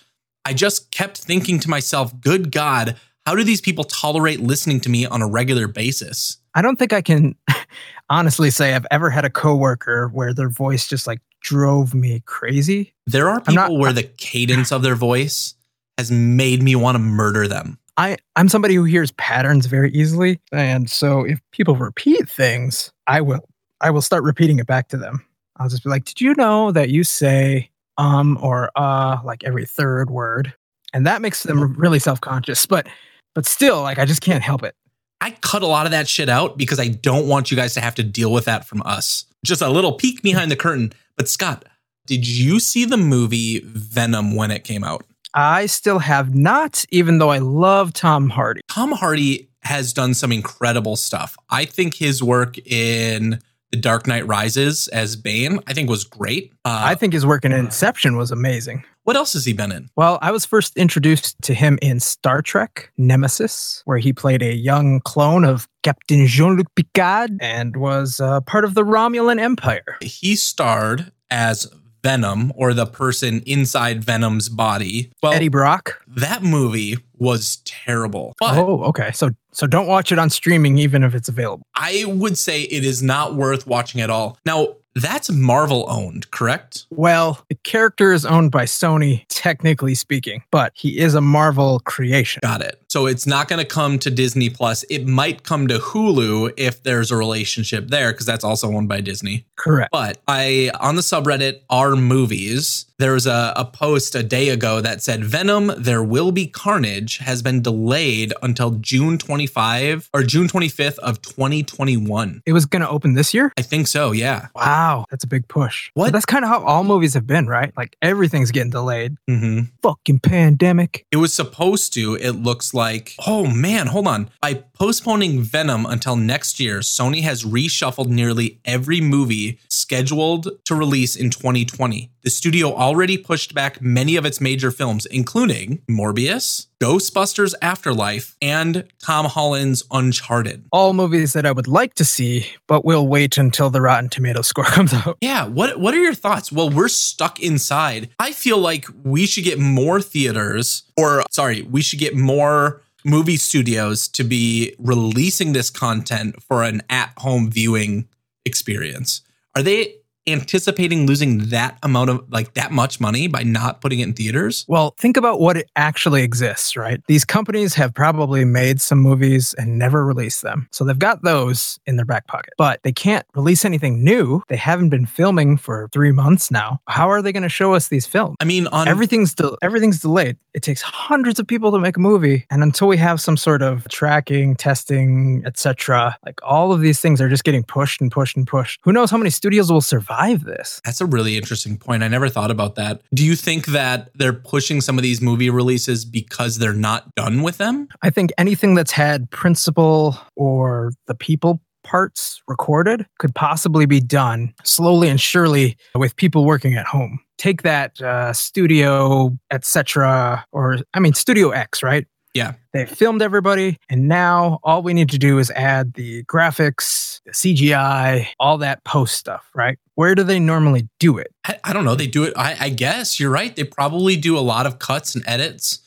I 0.45 0.53
just 0.53 0.91
kept 0.91 1.17
thinking 1.17 1.59
to 1.59 1.69
myself, 1.69 2.13
"Good 2.21 2.51
God, 2.51 2.95
How 3.25 3.33
do 3.33 3.43
these 3.43 3.59
people 3.61 3.83
tolerate 3.85 4.39
listening 4.39 4.79
to 4.81 4.89
me 4.89 5.07
on 5.07 5.23
a 5.23 5.27
regular 5.27 5.67
basis? 5.67 6.37
I 6.53 6.61
don't 6.61 6.77
think 6.77 6.93
I 6.93 7.01
can 7.01 7.35
honestly 8.09 8.51
say 8.51 8.75
I've 8.75 8.85
ever 8.91 9.09
had 9.09 9.25
a 9.25 9.31
coworker 9.31 10.09
where 10.09 10.31
their 10.31 10.49
voice 10.49 10.87
just 10.87 11.07
like 11.07 11.21
drove 11.41 11.95
me 11.95 12.21
crazy. 12.27 12.93
There 13.07 13.27
are 13.29 13.41
I'm 13.47 13.55
not- 13.55 13.69
people 13.69 13.79
where 13.79 13.93
the 13.93 14.03
cadence 14.03 14.71
of 14.71 14.83
their 14.83 14.93
voice 14.95 15.55
has 15.97 16.11
made 16.11 16.61
me 16.61 16.75
want 16.75 16.95
to 16.95 16.99
murder 16.99 17.47
them. 17.47 17.79
I, 17.97 18.17
I'm 18.35 18.47
somebody 18.49 18.75
who 18.75 18.83
hears 18.83 19.11
patterns 19.13 19.65
very 19.67 19.89
easily. 19.91 20.39
And 20.51 20.87
so 20.89 21.23
if 21.23 21.39
people 21.51 21.75
repeat 21.75 22.29
things, 22.29 22.91
I 23.07 23.21
will 23.21 23.39
I 23.81 23.89
will 23.89 24.01
start 24.03 24.23
repeating 24.23 24.59
it 24.59 24.67
back 24.67 24.89
to 24.89 24.97
them. 24.97 25.25
I'll 25.57 25.69
just 25.69 25.83
be 25.83 25.89
like, 25.89 26.05
Did 26.05 26.21
you 26.21 26.35
know 26.35 26.71
that 26.73 26.89
you 26.89 27.03
say 27.03 27.71
um 27.97 28.37
or 28.41 28.71
uh 28.75 29.17
like 29.23 29.43
every 29.43 29.65
third 29.65 30.09
word? 30.09 30.53
And 30.93 31.05
that 31.05 31.21
makes 31.21 31.43
them 31.43 31.73
really 31.73 31.99
self-conscious. 31.99 32.65
But 32.65 32.87
but 33.33 33.45
still, 33.45 33.81
like 33.81 33.99
I 33.99 34.05
just 34.05 34.21
can't 34.21 34.43
help 34.43 34.63
it. 34.63 34.75
I 35.21 35.31
cut 35.41 35.63
a 35.63 35.67
lot 35.67 35.85
of 35.85 35.91
that 35.91 36.07
shit 36.07 36.29
out 36.29 36.57
because 36.57 36.79
I 36.79 36.89
don't 36.89 37.27
want 37.27 37.49
you 37.49 37.57
guys 37.57 37.73
to 37.75 37.81
have 37.81 37.95
to 37.95 38.03
deal 38.03 38.31
with 38.31 38.45
that 38.45 38.67
from 38.67 38.81
us. 38.85 39.25
Just 39.45 39.61
a 39.61 39.69
little 39.69 39.93
peek 39.93 40.21
behind 40.21 40.51
the 40.51 40.55
curtain. 40.55 40.93
But 41.17 41.29
Scott, 41.29 41.65
did 42.05 42.27
you 42.27 42.59
see 42.59 42.85
the 42.85 42.97
movie 42.97 43.61
Venom 43.63 44.35
when 44.35 44.51
it 44.51 44.63
came 44.63 44.83
out? 44.83 45.05
I 45.33 45.65
still 45.65 45.99
have 45.99 46.33
not, 46.33 46.85
even 46.91 47.17
though 47.17 47.29
I 47.29 47.39
love 47.39 47.93
Tom 47.93 48.29
Hardy. 48.29 48.61
Tom 48.69 48.91
Hardy 48.91 49.49
has 49.63 49.91
done 49.93 50.13
some 50.13 50.31
incredible 50.31 50.95
stuff. 50.95 51.35
I 51.49 51.65
think 51.65 51.95
his 51.95 52.21
work 52.23 52.57
in 52.67 53.41
The 53.75 53.81
Dark 53.81 54.07
Knight 54.07 54.25
Rises 54.25 54.87
as 54.87 55.17
Bane, 55.17 55.59
I 55.67 55.73
think 55.73 55.89
was 55.89 56.05
great. 56.05 56.53
Uh, 56.63 56.79
I 56.85 56.95
think 56.95 57.11
his 57.11 57.25
work 57.25 57.43
in 57.43 57.51
Inception 57.51 58.15
was 58.15 58.31
amazing. 58.31 58.85
what 59.03 59.17
else 59.17 59.33
has 59.33 59.43
he 59.43 59.51
been 59.51 59.69
in? 59.69 59.89
Well, 59.97 60.17
I 60.21 60.31
was 60.31 60.45
first 60.45 60.77
introduced 60.77 61.35
to 61.41 61.53
him 61.53 61.77
in 61.81 61.99
Star 61.99 62.41
Trek 62.41 62.89
Nemesis, 62.97 63.81
where 63.83 63.97
he 63.97 64.13
played 64.13 64.41
a 64.41 64.53
young 64.55 65.01
clone 65.01 65.43
of 65.43 65.67
Captain 65.83 66.25
Jean 66.25 66.55
Luc 66.55 66.67
Picard 66.75 67.31
and 67.41 67.75
was 67.75 68.21
uh, 68.21 68.39
part 68.41 68.63
of 68.63 68.75
the 68.75 68.83
Romulan 68.83 69.41
Empire. 69.41 69.97
He 69.99 70.37
starred 70.37 71.11
as 71.29 71.67
Venom 72.01 72.53
or 72.55 72.73
the 72.73 72.85
person 72.85 73.41
inside 73.45 74.05
Venom's 74.05 74.47
body. 74.47 75.11
Well, 75.21 75.33
Eddie 75.33 75.49
Brock. 75.49 76.01
that 76.07 76.43
movie 76.43 76.95
was 77.17 77.57
terrible. 77.65 78.35
But 78.39 78.57
Oh, 78.57 78.83
okay. 78.83 79.11
So 79.11 79.31
so 79.55 79.65
don't 79.67 79.87
watch 79.87 80.11
it 80.11 80.19
on 80.19 80.29
streaming, 80.29 80.77
even 80.77 81.03
if 81.03 81.15
it's 81.15 81.29
available. 81.29 81.65
I 81.75 82.03
would 82.07 82.37
say 82.37 82.63
it 82.63 82.83
is 82.83 83.01
not 83.01 83.35
worth 83.35 83.65
watching 83.65 84.01
at 84.01 84.09
all. 84.09 84.37
Now, 84.45 84.75
that's 84.95 85.29
Marvel 85.29 85.85
owned, 85.89 86.29
correct? 86.31 86.85
Well, 86.89 87.43
the 87.49 87.55
character 87.55 88.13
is 88.13 88.25
owned 88.25 88.51
by 88.51 88.65
Sony, 88.65 89.25
technically 89.27 89.95
speaking, 89.95 90.43
but 90.51 90.71
he 90.75 90.99
is 90.99 91.15
a 91.15 91.21
Marvel 91.21 91.79
creation. 91.79 92.39
Got 92.43 92.61
it. 92.61 92.81
So 92.95 93.07
it's 93.07 93.27
not 93.27 93.49
going 93.49 93.59
to 93.59 93.65
come 93.65 93.99
to 93.99 94.09
Disney 94.09 94.49
Plus. 94.49 94.83
It 94.83 95.05
might 95.05 95.43
come 95.43 95.67
to 95.67 95.79
Hulu 95.79 96.53
if 96.55 96.81
there's 96.83 97.11
a 97.11 97.17
relationship 97.17 97.89
there 97.89 98.13
because 98.13 98.25
that's 98.25 98.45
also 98.45 98.71
owned 98.71 98.87
by 98.87 99.01
Disney. 99.01 99.45
Correct. 99.57 99.91
But 99.91 100.19
I 100.29 100.71
on 100.79 100.95
the 100.95 101.01
subreddit 101.01 101.59
our 101.69 101.97
movies, 101.97 102.85
there 102.97 103.11
was 103.11 103.27
a, 103.27 103.51
a 103.57 103.65
post 103.65 104.15
a 104.15 104.23
day 104.23 104.47
ago 104.49 104.79
that 104.79 105.01
said 105.01 105.23
Venom 105.25 105.71
There 105.77 106.01
Will 106.03 106.31
Be 106.31 106.47
Carnage 106.47 107.17
has 107.17 107.41
been 107.41 107.61
delayed 107.61 108.33
until 108.41 108.71
June 108.71 109.17
25 109.17 110.09
or 110.13 110.23
June 110.23 110.47
25th 110.47 110.97
of 110.99 111.21
2021. 111.21 112.43
It 112.45 112.53
was 112.53 112.65
going 112.65 112.81
to 112.81 112.89
open 112.89 113.13
this 113.13 113.33
year? 113.33 113.51
I 113.57 113.61
think 113.61 113.87
so, 113.87 114.13
yeah. 114.13 114.47
Wow, 114.55 115.05
that's 115.11 115.25
a 115.25 115.27
big 115.27 115.49
push. 115.49 115.91
What? 115.93 116.13
That's 116.13 116.25
kind 116.25 116.45
of 116.45 116.49
how 116.49 116.63
all 116.63 116.85
movies 116.85 117.13
have 117.15 117.27
been, 117.27 117.47
right? 117.47 117.73
Like 117.75 117.97
everything's 118.01 118.51
getting 118.51 118.71
delayed. 118.71 119.17
hmm 119.27 119.63
Fucking 119.81 120.19
pandemic. 120.19 121.05
It 121.11 121.17
was 121.17 121.33
supposed 121.33 121.93
to, 121.95 122.15
it 122.15 122.31
looks 122.31 122.73
like, 122.73 122.84
oh 123.25 123.45
man, 123.45 123.87
hold 123.87 124.07
on. 124.07 124.29
By 124.41 124.63
postponing 124.73 125.41
Venom 125.41 125.85
until 125.85 126.15
next 126.15 126.59
year, 126.59 126.79
Sony 126.79 127.21
has 127.21 127.43
reshuffled 127.43 128.07
nearly 128.07 128.59
every 128.65 129.01
movie 129.01 129.59
scheduled 129.69 130.49
to 130.65 130.75
release 130.75 131.15
in 131.15 131.29
2020. 131.29 132.11
The 132.23 132.29
studio 132.29 132.73
already 132.73 133.17
pushed 133.17 133.53
back 133.53 133.81
many 133.81 134.15
of 134.15 134.25
its 134.25 134.41
major 134.41 134.71
films, 134.71 135.05
including 135.05 135.81
Morbius, 135.89 136.67
Ghostbusters 136.81 137.53
Afterlife, 137.61 138.35
and 138.41 138.85
Tom 139.01 139.25
Holland's 139.25 139.83
Uncharted. 139.91 140.65
All 140.71 140.93
movies 140.93 141.33
that 141.33 141.45
I 141.45 141.51
would 141.51 141.67
like 141.67 141.93
to 141.95 142.05
see, 142.05 142.47
but 142.67 142.83
we'll 142.83 143.07
wait 143.07 143.37
until 143.37 143.69
the 143.69 143.81
Rotten 143.81 144.09
Tomato 144.09 144.41
score 144.43 144.65
comes 144.65 144.93
out. 144.93 145.17
Yeah, 145.21 145.45
what 145.45 145.79
what 145.79 145.93
are 145.93 146.01
your 146.01 146.13
thoughts? 146.13 146.51
Well, 146.51 146.69
we're 146.69 146.87
stuck 146.87 147.39
inside. 147.39 148.09
I 148.19 148.31
feel 148.31 148.57
like 148.57 148.87
we 149.03 149.25
should 149.25 149.43
get 149.43 149.59
more 149.59 150.01
theaters 150.01 150.83
or 150.97 151.23
sorry, 151.31 151.61
we 151.63 151.81
should 151.81 151.99
get 151.99 152.15
more 152.15 152.81
movie 153.05 153.37
studios 153.37 154.07
to 154.07 154.23
be 154.23 154.75
releasing 154.79 155.53
this 155.53 155.69
content 155.69 156.41
for 156.41 156.63
an 156.63 156.81
at-home 156.89 157.51
viewing 157.51 158.07
experience. 158.45 159.21
Are 159.55 159.61
they 159.61 159.95
anticipating 160.27 161.05
losing 161.05 161.49
that 161.49 161.77
amount 161.83 162.09
of 162.09 162.23
like 162.31 162.53
that 162.53 162.71
much 162.71 162.99
money 162.99 163.27
by 163.27 163.43
not 163.43 163.81
putting 163.81 163.99
it 163.99 164.03
in 164.03 164.13
theaters? 164.13 164.65
Well, 164.67 164.95
think 164.97 165.17
about 165.17 165.39
what 165.39 165.57
it 165.57 165.69
actually 165.75 166.23
exists, 166.23 166.75
right? 166.75 167.01
These 167.07 167.25
companies 167.25 167.73
have 167.75 167.93
probably 167.93 168.45
made 168.45 168.81
some 168.81 168.99
movies 168.99 169.53
and 169.57 169.77
never 169.77 170.05
released 170.05 170.41
them. 170.41 170.67
So 170.71 170.83
they've 170.83 170.97
got 170.97 171.23
those 171.23 171.79
in 171.85 171.95
their 171.95 172.05
back 172.05 172.27
pocket, 172.27 172.53
but 172.57 172.81
they 172.83 172.91
can't 172.91 173.25
release 173.35 173.65
anything 173.65 174.03
new. 174.03 174.41
They 174.47 174.57
haven't 174.57 174.89
been 174.89 175.05
filming 175.05 175.57
for 175.57 175.89
three 175.91 176.11
months 176.11 176.49
now. 176.49 176.79
How 176.87 177.09
are 177.09 177.21
they 177.21 177.31
going 177.31 177.43
to 177.43 177.49
show 177.49 177.73
us 177.73 177.89
these 177.89 178.05
films? 178.05 178.35
I 178.39 178.45
mean, 178.45 178.67
on 178.67 178.87
Everything's 178.87 179.33
del- 179.33 179.57
everything's 179.61 179.99
delayed. 179.99 180.37
It 180.53 180.63
takes 180.63 180.81
hundreds 180.81 181.39
of 181.39 181.47
people 181.47 181.71
to 181.71 181.79
make 181.79 181.97
a 181.97 181.99
movie, 181.99 182.45
and 182.49 182.63
until 182.63 182.87
we 182.87 182.97
have 182.97 183.19
some 183.19 183.37
sort 183.37 183.61
of 183.61 183.87
tracking, 183.89 184.55
testing, 184.55 185.43
etc., 185.45 186.17
like 186.25 186.39
all 186.43 186.71
of 186.71 186.81
these 186.81 186.99
things 187.01 187.19
are 187.21 187.29
just 187.29 187.43
getting 187.43 187.63
pushed 187.63 188.01
and 188.01 188.11
pushed 188.11 188.37
and 188.37 188.47
pushed. 188.47 188.79
Who 188.83 188.91
knows 188.91 189.11
how 189.11 189.17
many 189.17 189.29
studios 189.29 189.71
will 189.71 189.81
survive 189.81 190.14
this? 190.43 190.81
That's 190.85 191.01
a 191.01 191.05
really 191.05 191.37
interesting 191.37 191.77
point. 191.77 192.03
I 192.03 192.07
never 192.07 192.29
thought 192.29 192.51
about 192.51 192.75
that. 192.75 193.01
Do 193.13 193.25
you 193.25 193.35
think 193.35 193.67
that 193.67 194.09
they're 194.15 194.33
pushing 194.33 194.81
some 194.81 194.97
of 194.97 195.03
these 195.03 195.21
movie 195.21 195.49
releases 195.49 196.05
because 196.05 196.57
they're 196.57 196.73
not 196.73 197.13
done 197.15 197.41
with 197.41 197.57
them? 197.57 197.87
I 198.01 198.09
think 198.09 198.31
anything 198.37 198.75
that's 198.75 198.91
had 198.91 199.29
principal 199.31 200.17
or 200.35 200.91
the 201.07 201.15
people 201.15 201.61
parts 201.85 202.41
recorded 202.47 203.05
could 203.19 203.33
possibly 203.35 203.85
be 203.85 204.01
done 204.01 204.53
slowly 204.63 205.07
and 205.07 205.21
surely 205.21 205.77
with 205.93 206.15
people 206.15 206.43
working 206.43 206.73
at 206.73 206.85
home. 206.85 207.19
Take 207.37 207.61
that 207.61 208.01
uh, 208.01 208.33
studio, 208.33 209.37
etc., 209.51 210.45
or 210.51 210.79
I 210.93 210.99
mean 210.99 211.13
Studio 211.13 211.51
X, 211.51 211.83
right? 211.83 212.07
Yeah. 212.35 212.53
They 212.73 212.85
filmed 212.85 213.21
everybody, 213.21 213.79
and 213.89 214.09
now 214.09 214.59
all 214.61 214.83
we 214.83 214.93
need 214.93 215.09
to 215.11 215.17
do 215.17 215.39
is 215.39 215.49
add 215.51 215.93
the 215.93 216.25
graphics, 216.25 217.21
the 217.25 217.31
CGI, 217.31 218.27
all 218.41 218.57
that 218.57 218.83
post 218.83 219.15
stuff, 219.15 219.49
right? 219.55 219.79
Where 219.95 220.15
do 220.15 220.23
they 220.23 220.37
normally 220.37 220.89
do 220.99 221.17
it? 221.17 221.33
I, 221.45 221.57
I 221.63 221.73
don't 221.73 221.85
know. 221.85 221.95
They 221.95 222.07
do 222.07 222.25
it. 222.25 222.33
I, 222.35 222.57
I 222.59 222.69
guess 222.69 223.21
you're 223.21 223.31
right. 223.31 223.55
They 223.55 223.63
probably 223.63 224.17
do 224.17 224.37
a 224.37 224.41
lot 224.41 224.65
of 224.65 224.79
cuts 224.79 225.15
and 225.15 225.23
edits. 225.25 225.79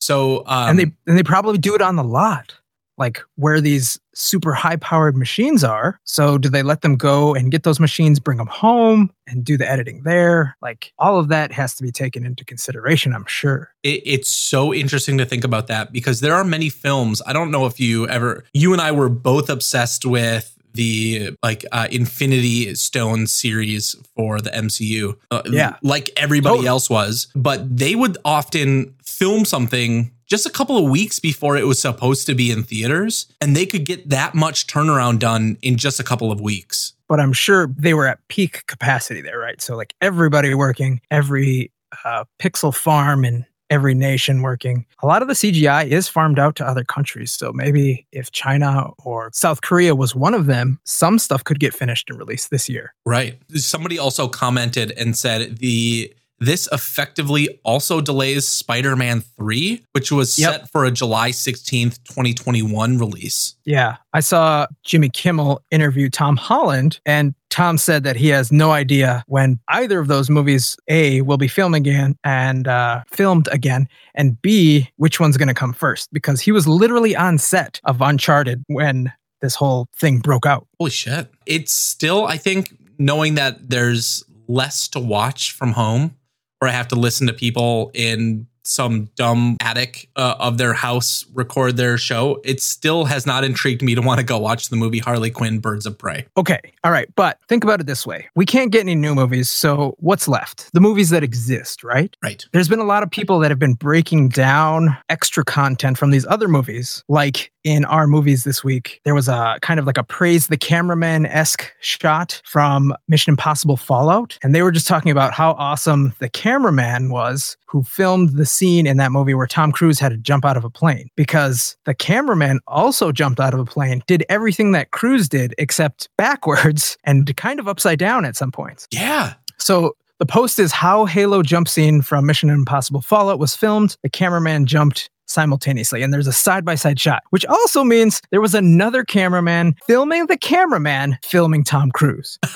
So, 0.00 0.38
um, 0.46 0.70
and 0.70 0.78
they 0.80 0.92
and 1.06 1.16
they 1.16 1.22
probably 1.22 1.58
do 1.58 1.76
it 1.76 1.80
on 1.80 1.94
the 1.94 2.02
lot, 2.02 2.56
like 2.98 3.22
where 3.36 3.60
these 3.60 4.00
super 4.14 4.52
high 4.52 4.76
powered 4.76 5.16
machines 5.16 5.64
are. 5.64 5.98
So 6.04 6.38
do 6.38 6.48
they 6.48 6.62
let 6.62 6.82
them 6.82 6.96
go 6.96 7.34
and 7.34 7.50
get 7.50 7.62
those 7.62 7.80
machines, 7.80 8.20
bring 8.20 8.38
them 8.38 8.46
home, 8.46 9.10
and 9.26 9.44
do 9.44 9.56
the 9.56 9.68
editing 9.70 10.02
there? 10.02 10.56
Like 10.60 10.92
all 10.98 11.18
of 11.18 11.28
that 11.28 11.52
has 11.52 11.74
to 11.76 11.82
be 11.82 11.90
taken 11.90 12.24
into 12.24 12.44
consideration, 12.44 13.14
I'm 13.14 13.26
sure. 13.26 13.72
it, 13.82 14.02
it's 14.04 14.28
so 14.28 14.72
interesting 14.72 15.18
to 15.18 15.24
think 15.24 15.44
about 15.44 15.66
that 15.68 15.92
because 15.92 16.20
there 16.20 16.34
are 16.34 16.44
many 16.44 16.68
films. 16.68 17.22
I 17.26 17.32
don't 17.32 17.50
know 17.50 17.66
if 17.66 17.80
you 17.80 18.08
ever, 18.08 18.44
you 18.52 18.72
and 18.72 18.80
I 18.80 18.92
were 18.92 19.08
both 19.08 19.48
obsessed 19.48 20.04
with 20.04 20.51
the 20.74 21.36
like 21.42 21.64
uh, 21.72 21.88
Infinity 21.90 22.74
Stone 22.74 23.26
series 23.26 23.94
for 24.16 24.40
the 24.40 24.50
MCU. 24.50 25.16
Uh, 25.30 25.42
Yeah. 25.46 25.76
Like 25.82 26.10
everybody 26.16 26.52
Totally. 26.54 26.68
else 26.68 26.88
was. 26.90 27.28
But 27.34 27.76
they 27.76 27.94
would 27.94 28.18
often 28.24 28.94
film 29.02 29.44
something 29.44 30.10
just 30.26 30.46
a 30.46 30.50
couple 30.50 30.78
of 30.78 30.90
weeks 30.90 31.18
before 31.20 31.56
it 31.58 31.66
was 31.66 31.80
supposed 31.80 32.26
to 32.26 32.34
be 32.34 32.50
in 32.50 32.62
theaters. 32.62 33.26
And 33.40 33.54
they 33.54 33.66
could 33.66 33.84
get 33.84 34.08
that 34.08 34.34
much 34.34 34.66
turnaround 34.66 35.18
done 35.18 35.58
in 35.62 35.76
just 35.76 36.00
a 36.00 36.04
couple 36.04 36.32
of 36.32 36.40
weeks. 36.40 36.94
But 37.08 37.20
I'm 37.20 37.34
sure 37.34 37.66
they 37.76 37.92
were 37.92 38.06
at 38.06 38.26
peak 38.28 38.66
capacity 38.66 39.20
there, 39.20 39.38
right? 39.38 39.60
So 39.60 39.76
like 39.76 39.94
everybody 40.00 40.54
working, 40.54 41.02
every 41.10 41.70
uh, 42.04 42.24
pixel 42.40 42.74
farm 42.74 43.24
and 43.24 43.44
every 43.72 43.94
nation 43.94 44.42
working. 44.42 44.84
A 45.02 45.06
lot 45.06 45.22
of 45.22 45.28
the 45.28 45.34
CGI 45.34 45.86
is 45.86 46.06
farmed 46.06 46.38
out 46.38 46.56
to 46.56 46.66
other 46.66 46.84
countries. 46.84 47.32
So 47.32 47.52
maybe 47.52 48.06
if 48.12 48.30
China 48.30 48.90
or 49.04 49.30
South 49.32 49.62
Korea 49.62 49.94
was 49.94 50.14
one 50.14 50.34
of 50.34 50.46
them, 50.46 50.78
some 50.84 51.18
stuff 51.18 51.42
could 51.42 51.58
get 51.58 51.72
finished 51.72 52.10
and 52.10 52.18
released 52.18 52.50
this 52.50 52.68
year. 52.68 52.94
Right. 53.06 53.38
Somebody 53.54 53.98
also 53.98 54.28
commented 54.28 54.92
and 54.92 55.16
said 55.16 55.58
the 55.58 56.12
this 56.38 56.68
effectively 56.72 57.60
also 57.62 58.00
delays 58.00 58.48
Spider-Man 58.48 59.20
3, 59.38 59.84
which 59.92 60.10
was 60.10 60.36
Yep. 60.36 60.52
set 60.52 60.70
for 60.72 60.84
a 60.84 60.90
July 60.90 61.30
16th, 61.30 62.02
2021 62.02 62.98
release. 62.98 63.54
Yeah, 63.64 63.98
I 64.12 64.18
saw 64.18 64.66
Jimmy 64.82 65.08
Kimmel 65.08 65.62
interview 65.70 66.10
Tom 66.10 66.36
Holland, 66.36 66.98
and 67.06 67.34
Tom 67.52 67.76
said 67.76 68.02
that 68.04 68.16
he 68.16 68.28
has 68.28 68.50
no 68.50 68.70
idea 68.70 69.22
when 69.26 69.60
either 69.68 69.98
of 69.98 70.08
those 70.08 70.30
movies, 70.30 70.74
A, 70.88 71.20
will 71.20 71.36
be 71.36 71.48
filming 71.48 71.86
again 71.86 72.16
and 72.24 72.66
uh, 72.66 73.02
filmed 73.12 73.46
again, 73.52 73.86
and 74.14 74.40
B, 74.40 74.88
which 74.96 75.20
one's 75.20 75.36
going 75.36 75.48
to 75.48 75.54
come 75.54 75.74
first, 75.74 76.10
because 76.14 76.40
he 76.40 76.50
was 76.50 76.66
literally 76.66 77.14
on 77.14 77.36
set 77.36 77.78
of 77.84 78.00
Uncharted 78.00 78.64
when 78.68 79.12
this 79.42 79.54
whole 79.54 79.86
thing 79.94 80.20
broke 80.20 80.46
out. 80.46 80.66
Holy 80.78 80.90
shit. 80.90 81.28
It's 81.44 81.74
still, 81.74 82.24
I 82.24 82.38
think, 82.38 82.74
knowing 82.98 83.34
that 83.34 83.68
there's 83.68 84.24
less 84.48 84.88
to 84.88 84.98
watch 84.98 85.52
from 85.52 85.72
home, 85.72 86.16
or 86.62 86.68
I 86.68 86.70
have 86.70 86.88
to 86.88 86.96
listen 86.96 87.26
to 87.26 87.34
people 87.34 87.90
in 87.92 88.46
some 88.64 89.10
dumb 89.16 89.56
attic 89.60 90.08
uh, 90.16 90.36
of 90.38 90.58
their 90.58 90.72
house 90.72 91.24
record 91.34 91.76
their 91.76 91.98
show, 91.98 92.40
it 92.44 92.60
still 92.60 93.04
has 93.04 93.26
not 93.26 93.44
intrigued 93.44 93.82
me 93.82 93.94
to 93.94 94.02
want 94.02 94.18
to 94.18 94.24
go 94.24 94.38
watch 94.38 94.68
the 94.68 94.76
movie 94.76 94.98
Harley 94.98 95.30
Quinn 95.30 95.58
Birds 95.58 95.86
of 95.86 95.96
Prey. 95.98 96.26
Okay, 96.36 96.60
all 96.84 96.92
right, 96.92 97.08
but 97.16 97.38
think 97.48 97.64
about 97.64 97.80
it 97.80 97.86
this 97.86 98.06
way. 98.06 98.28
We 98.34 98.46
can't 98.46 98.70
get 98.70 98.80
any 98.80 98.94
new 98.94 99.14
movies, 99.14 99.50
so 99.50 99.94
what's 99.98 100.28
left? 100.28 100.72
The 100.72 100.80
movies 100.80 101.10
that 101.10 101.22
exist, 101.22 101.84
right? 101.84 102.16
Right. 102.22 102.44
There's 102.52 102.68
been 102.68 102.78
a 102.78 102.84
lot 102.84 103.02
of 103.02 103.10
people 103.10 103.38
that 103.40 103.50
have 103.50 103.58
been 103.58 103.74
breaking 103.74 104.30
down 104.30 104.96
extra 105.08 105.44
content 105.44 105.98
from 105.98 106.10
these 106.10 106.26
other 106.26 106.48
movies, 106.48 107.04
like 107.08 107.52
in 107.64 107.84
our 107.84 108.06
movies 108.06 108.44
this 108.44 108.64
week, 108.64 109.00
there 109.04 109.14
was 109.14 109.28
a 109.28 109.58
kind 109.62 109.78
of 109.78 109.86
like 109.86 109.98
a 109.98 110.04
praise 110.04 110.48
the 110.48 110.56
cameraman 110.56 111.26
esque 111.26 111.72
shot 111.80 112.40
from 112.44 112.94
Mission 113.08 113.32
Impossible 113.32 113.76
Fallout. 113.76 114.38
And 114.42 114.54
they 114.54 114.62
were 114.62 114.72
just 114.72 114.86
talking 114.86 115.10
about 115.10 115.32
how 115.32 115.52
awesome 115.52 116.14
the 116.18 116.28
cameraman 116.28 117.10
was 117.10 117.56
who 117.66 117.82
filmed 117.82 118.30
the 118.36 118.46
scene 118.46 118.86
in 118.86 118.96
that 118.98 119.12
movie 119.12 119.34
where 119.34 119.46
Tom 119.46 119.72
Cruise 119.72 119.98
had 119.98 120.10
to 120.10 120.18
jump 120.18 120.44
out 120.44 120.56
of 120.56 120.64
a 120.64 120.70
plane 120.70 121.08
because 121.16 121.76
the 121.84 121.94
cameraman 121.94 122.60
also 122.66 123.12
jumped 123.12 123.40
out 123.40 123.54
of 123.54 123.60
a 123.60 123.64
plane, 123.64 124.02
did 124.06 124.24
everything 124.28 124.72
that 124.72 124.90
Cruise 124.90 125.28
did 125.28 125.54
except 125.58 126.08
backwards 126.18 126.96
and 127.04 127.34
kind 127.36 127.60
of 127.60 127.68
upside 127.68 127.98
down 127.98 128.24
at 128.24 128.36
some 128.36 128.52
points. 128.52 128.88
Yeah. 128.90 129.34
So 129.58 129.94
the 130.22 130.26
post 130.26 130.60
is 130.60 130.70
how 130.70 131.04
Halo 131.04 131.42
jump 131.42 131.66
scene 131.66 132.00
from 132.00 132.26
Mission 132.26 132.48
Impossible 132.48 133.00
Fallout 133.00 133.40
was 133.40 133.56
filmed. 133.56 133.96
The 134.02 134.08
cameraman 134.08 134.66
jumped 134.66 135.10
simultaneously. 135.32 136.02
And 136.02 136.12
there's 136.12 136.26
a 136.26 136.32
side 136.32 136.64
by 136.64 136.74
side 136.76 137.00
shot, 137.00 137.22
which 137.30 137.44
also 137.46 137.82
means 137.84 138.20
there 138.30 138.40
was 138.40 138.54
another 138.54 139.04
cameraman 139.04 139.74
filming 139.86 140.26
the 140.26 140.36
cameraman 140.36 141.18
filming 141.24 141.64
Tom 141.64 141.90
Cruise. 141.90 142.38